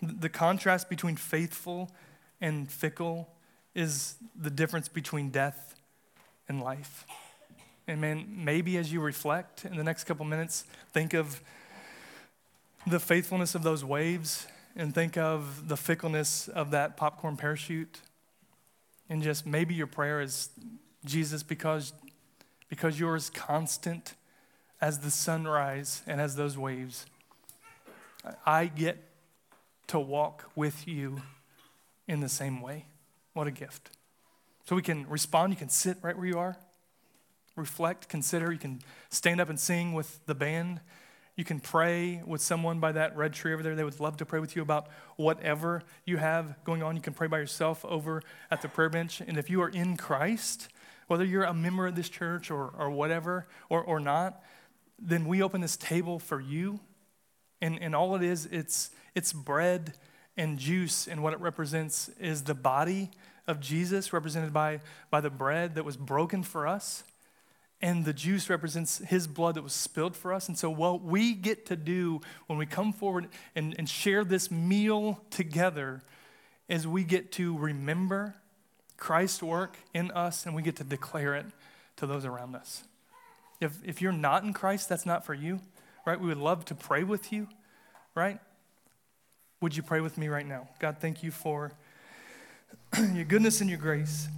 The 0.00 0.28
contrast 0.28 0.88
between 0.88 1.16
faithful 1.16 1.90
and 2.40 2.70
fickle 2.70 3.28
is 3.78 4.16
the 4.34 4.50
difference 4.50 4.88
between 4.88 5.30
death 5.30 5.76
and 6.48 6.60
life. 6.60 7.06
And 7.86 8.00
man, 8.00 8.26
maybe 8.28 8.76
as 8.76 8.92
you 8.92 9.00
reflect 9.00 9.64
in 9.64 9.76
the 9.76 9.84
next 9.84 10.04
couple 10.04 10.24
minutes, 10.24 10.64
think 10.92 11.14
of 11.14 11.40
the 12.84 12.98
faithfulness 12.98 13.54
of 13.54 13.62
those 13.62 13.84
waves 13.84 14.48
and 14.74 14.92
think 14.92 15.16
of 15.16 15.68
the 15.68 15.76
fickleness 15.76 16.48
of 16.48 16.72
that 16.72 16.96
popcorn 16.96 17.36
parachute. 17.36 18.00
And 19.08 19.22
just 19.22 19.46
maybe 19.46 19.74
your 19.74 19.86
prayer 19.86 20.20
is, 20.20 20.50
Jesus, 21.04 21.44
because, 21.44 21.92
because 22.68 22.98
you're 22.98 23.14
as 23.14 23.30
constant 23.30 24.14
as 24.80 24.98
the 24.98 25.10
sunrise 25.10 26.02
and 26.04 26.20
as 26.20 26.34
those 26.34 26.58
waves. 26.58 27.06
I 28.44 28.66
get 28.66 28.98
to 29.86 30.00
walk 30.00 30.50
with 30.56 30.88
you 30.88 31.22
in 32.08 32.18
the 32.18 32.28
same 32.28 32.60
way. 32.60 32.86
What 33.38 33.46
a 33.46 33.52
gift. 33.52 33.90
So 34.64 34.74
we 34.74 34.82
can 34.82 35.08
respond. 35.08 35.52
You 35.52 35.56
can 35.56 35.68
sit 35.68 35.98
right 36.02 36.16
where 36.16 36.26
you 36.26 36.40
are, 36.40 36.56
reflect, 37.54 38.08
consider. 38.08 38.50
You 38.50 38.58
can 38.58 38.80
stand 39.10 39.40
up 39.40 39.48
and 39.48 39.60
sing 39.60 39.92
with 39.92 40.26
the 40.26 40.34
band. 40.34 40.80
You 41.36 41.44
can 41.44 41.60
pray 41.60 42.20
with 42.26 42.40
someone 42.40 42.80
by 42.80 42.90
that 42.90 43.16
red 43.16 43.34
tree 43.34 43.52
over 43.52 43.62
there. 43.62 43.76
They 43.76 43.84
would 43.84 44.00
love 44.00 44.16
to 44.16 44.26
pray 44.26 44.40
with 44.40 44.56
you 44.56 44.62
about 44.62 44.88
whatever 45.14 45.84
you 46.04 46.16
have 46.16 46.56
going 46.64 46.82
on. 46.82 46.96
You 46.96 47.00
can 47.00 47.14
pray 47.14 47.28
by 47.28 47.38
yourself 47.38 47.84
over 47.84 48.24
at 48.50 48.60
the 48.60 48.68
prayer 48.68 48.90
bench. 48.90 49.20
And 49.20 49.38
if 49.38 49.48
you 49.48 49.62
are 49.62 49.68
in 49.68 49.96
Christ, 49.96 50.68
whether 51.06 51.24
you're 51.24 51.44
a 51.44 51.54
member 51.54 51.86
of 51.86 51.94
this 51.94 52.08
church 52.08 52.50
or, 52.50 52.72
or 52.76 52.90
whatever, 52.90 53.46
or, 53.68 53.84
or 53.84 54.00
not, 54.00 54.42
then 54.98 55.26
we 55.26 55.44
open 55.44 55.60
this 55.60 55.76
table 55.76 56.18
for 56.18 56.40
you 56.40 56.80
and, 57.60 57.80
and 57.80 57.94
all 57.94 58.16
it 58.16 58.24
is, 58.24 58.46
it's, 58.46 58.90
it's 59.14 59.32
bread 59.32 59.94
and 60.38 60.58
juice, 60.58 61.06
and 61.06 61.22
what 61.22 61.34
it 61.34 61.40
represents 61.40 62.08
is 62.18 62.44
the 62.44 62.54
body 62.54 63.10
of 63.46 63.60
Jesus, 63.60 64.12
represented 64.12 64.52
by, 64.52 64.80
by 65.10 65.20
the 65.20 65.28
bread 65.28 65.74
that 65.74 65.84
was 65.84 65.96
broken 65.96 66.42
for 66.42 66.66
us, 66.66 67.04
and 67.82 68.04
the 68.04 68.14
juice 68.14 68.48
represents 68.48 68.98
his 68.98 69.26
blood 69.26 69.56
that 69.56 69.62
was 69.62 69.74
spilled 69.74 70.16
for 70.16 70.32
us. 70.32 70.48
And 70.48 70.58
so, 70.58 70.70
what 70.70 71.02
we 71.02 71.34
get 71.34 71.66
to 71.66 71.76
do 71.76 72.22
when 72.46 72.58
we 72.58 72.64
come 72.64 72.92
forward 72.92 73.28
and, 73.54 73.74
and 73.78 73.88
share 73.88 74.24
this 74.24 74.50
meal 74.50 75.20
together 75.30 76.02
is 76.68 76.86
we 76.86 77.04
get 77.04 77.32
to 77.32 77.56
remember 77.56 78.34
Christ's 78.96 79.42
work 79.42 79.76
in 79.92 80.10
us, 80.12 80.46
and 80.46 80.54
we 80.54 80.62
get 80.62 80.76
to 80.76 80.84
declare 80.84 81.34
it 81.34 81.46
to 81.96 82.06
those 82.06 82.24
around 82.24 82.56
us. 82.56 82.82
If, 83.60 83.78
if 83.84 84.00
you're 84.00 84.12
not 84.12 84.44
in 84.44 84.52
Christ, 84.52 84.88
that's 84.88 85.06
not 85.06 85.26
for 85.26 85.34
you 85.34 85.60
right? 86.08 86.18
We 86.18 86.28
would 86.28 86.38
love 86.38 86.64
to 86.64 86.74
pray 86.74 87.04
with 87.04 87.32
you, 87.34 87.48
right? 88.14 88.40
Would 89.60 89.76
you 89.76 89.82
pray 89.82 90.00
with 90.00 90.16
me 90.16 90.28
right 90.28 90.46
now? 90.46 90.68
God, 90.78 90.98
thank 91.00 91.24
you 91.24 91.32
for 91.32 91.72
your 93.12 93.24
goodness 93.24 93.60
and 93.60 93.68
your 93.68 93.78
grace, 93.78 94.28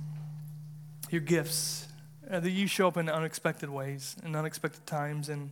your 1.11 1.21
gifts, 1.21 1.89
uh, 2.31 2.41
that 2.41 2.51
you 2.51 2.67
show 2.67 2.89
up 2.89 2.97
in 2.97 3.07
unexpected 3.11 3.69
ways 3.69 4.17
and 4.25 4.35
unexpected 4.35 4.87
times. 4.87 5.29
And, 5.29 5.51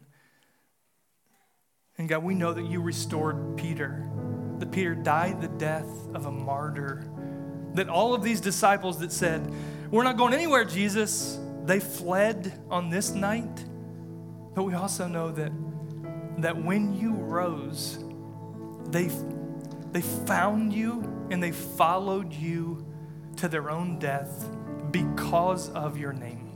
and 1.99 2.09
God, 2.09 2.23
we 2.23 2.35
know 2.35 2.55
that 2.55 2.65
you 2.65 2.81
restored 2.81 3.59
Peter, 3.59 4.09
that 4.59 4.73
Peter 4.73 4.95
died 4.95 5.43
the 5.43 5.49
death 5.49 5.91
of 6.15 6.25
a 6.25 6.33
martyr, 6.33 7.07
that 7.75 7.91
all 7.91 8.15
of 8.15 8.23
these 8.23 8.41
disciples 8.41 8.99
that 9.01 9.13
said, 9.13 9.53
We're 9.91 10.05
not 10.05 10.17
going 10.17 10.33
anywhere, 10.33 10.65
Jesus, 10.65 11.39
they 11.67 11.79
fled 11.79 12.59
on 12.71 12.89
this 12.89 13.11
night. 13.11 13.67
But 14.55 14.63
we 14.63 14.73
also 14.73 15.07
know 15.07 15.31
that, 15.33 15.53
that 16.39 16.57
when 16.57 16.95
you 16.95 17.13
rose, 17.13 18.03
they, 18.87 19.11
they 19.93 20.03
found 20.03 20.73
you 20.73 21.27
and 21.31 21.43
they 21.43 21.53
followed 21.53 22.33
you 22.33 22.87
to 23.37 23.49
their 23.49 23.71
own 23.71 23.99
death 23.99 24.49
because 24.91 25.71
of 25.71 25.99
your 25.99 26.13
name. 26.13 26.51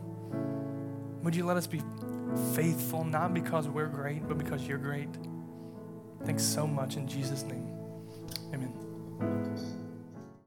Would 1.22 1.36
you 1.36 1.44
let 1.44 1.56
us 1.56 1.66
be 1.66 1.80
faithful, 2.54 3.04
not 3.04 3.34
because 3.34 3.68
we're 3.68 3.86
great, 3.86 4.26
but 4.26 4.38
because 4.38 4.66
you're 4.66 4.78
great? 4.78 5.08
Thanks 6.24 6.42
so 6.42 6.66
much 6.66 6.96
in 6.96 7.06
Jesus' 7.06 7.42
name. 7.44 7.71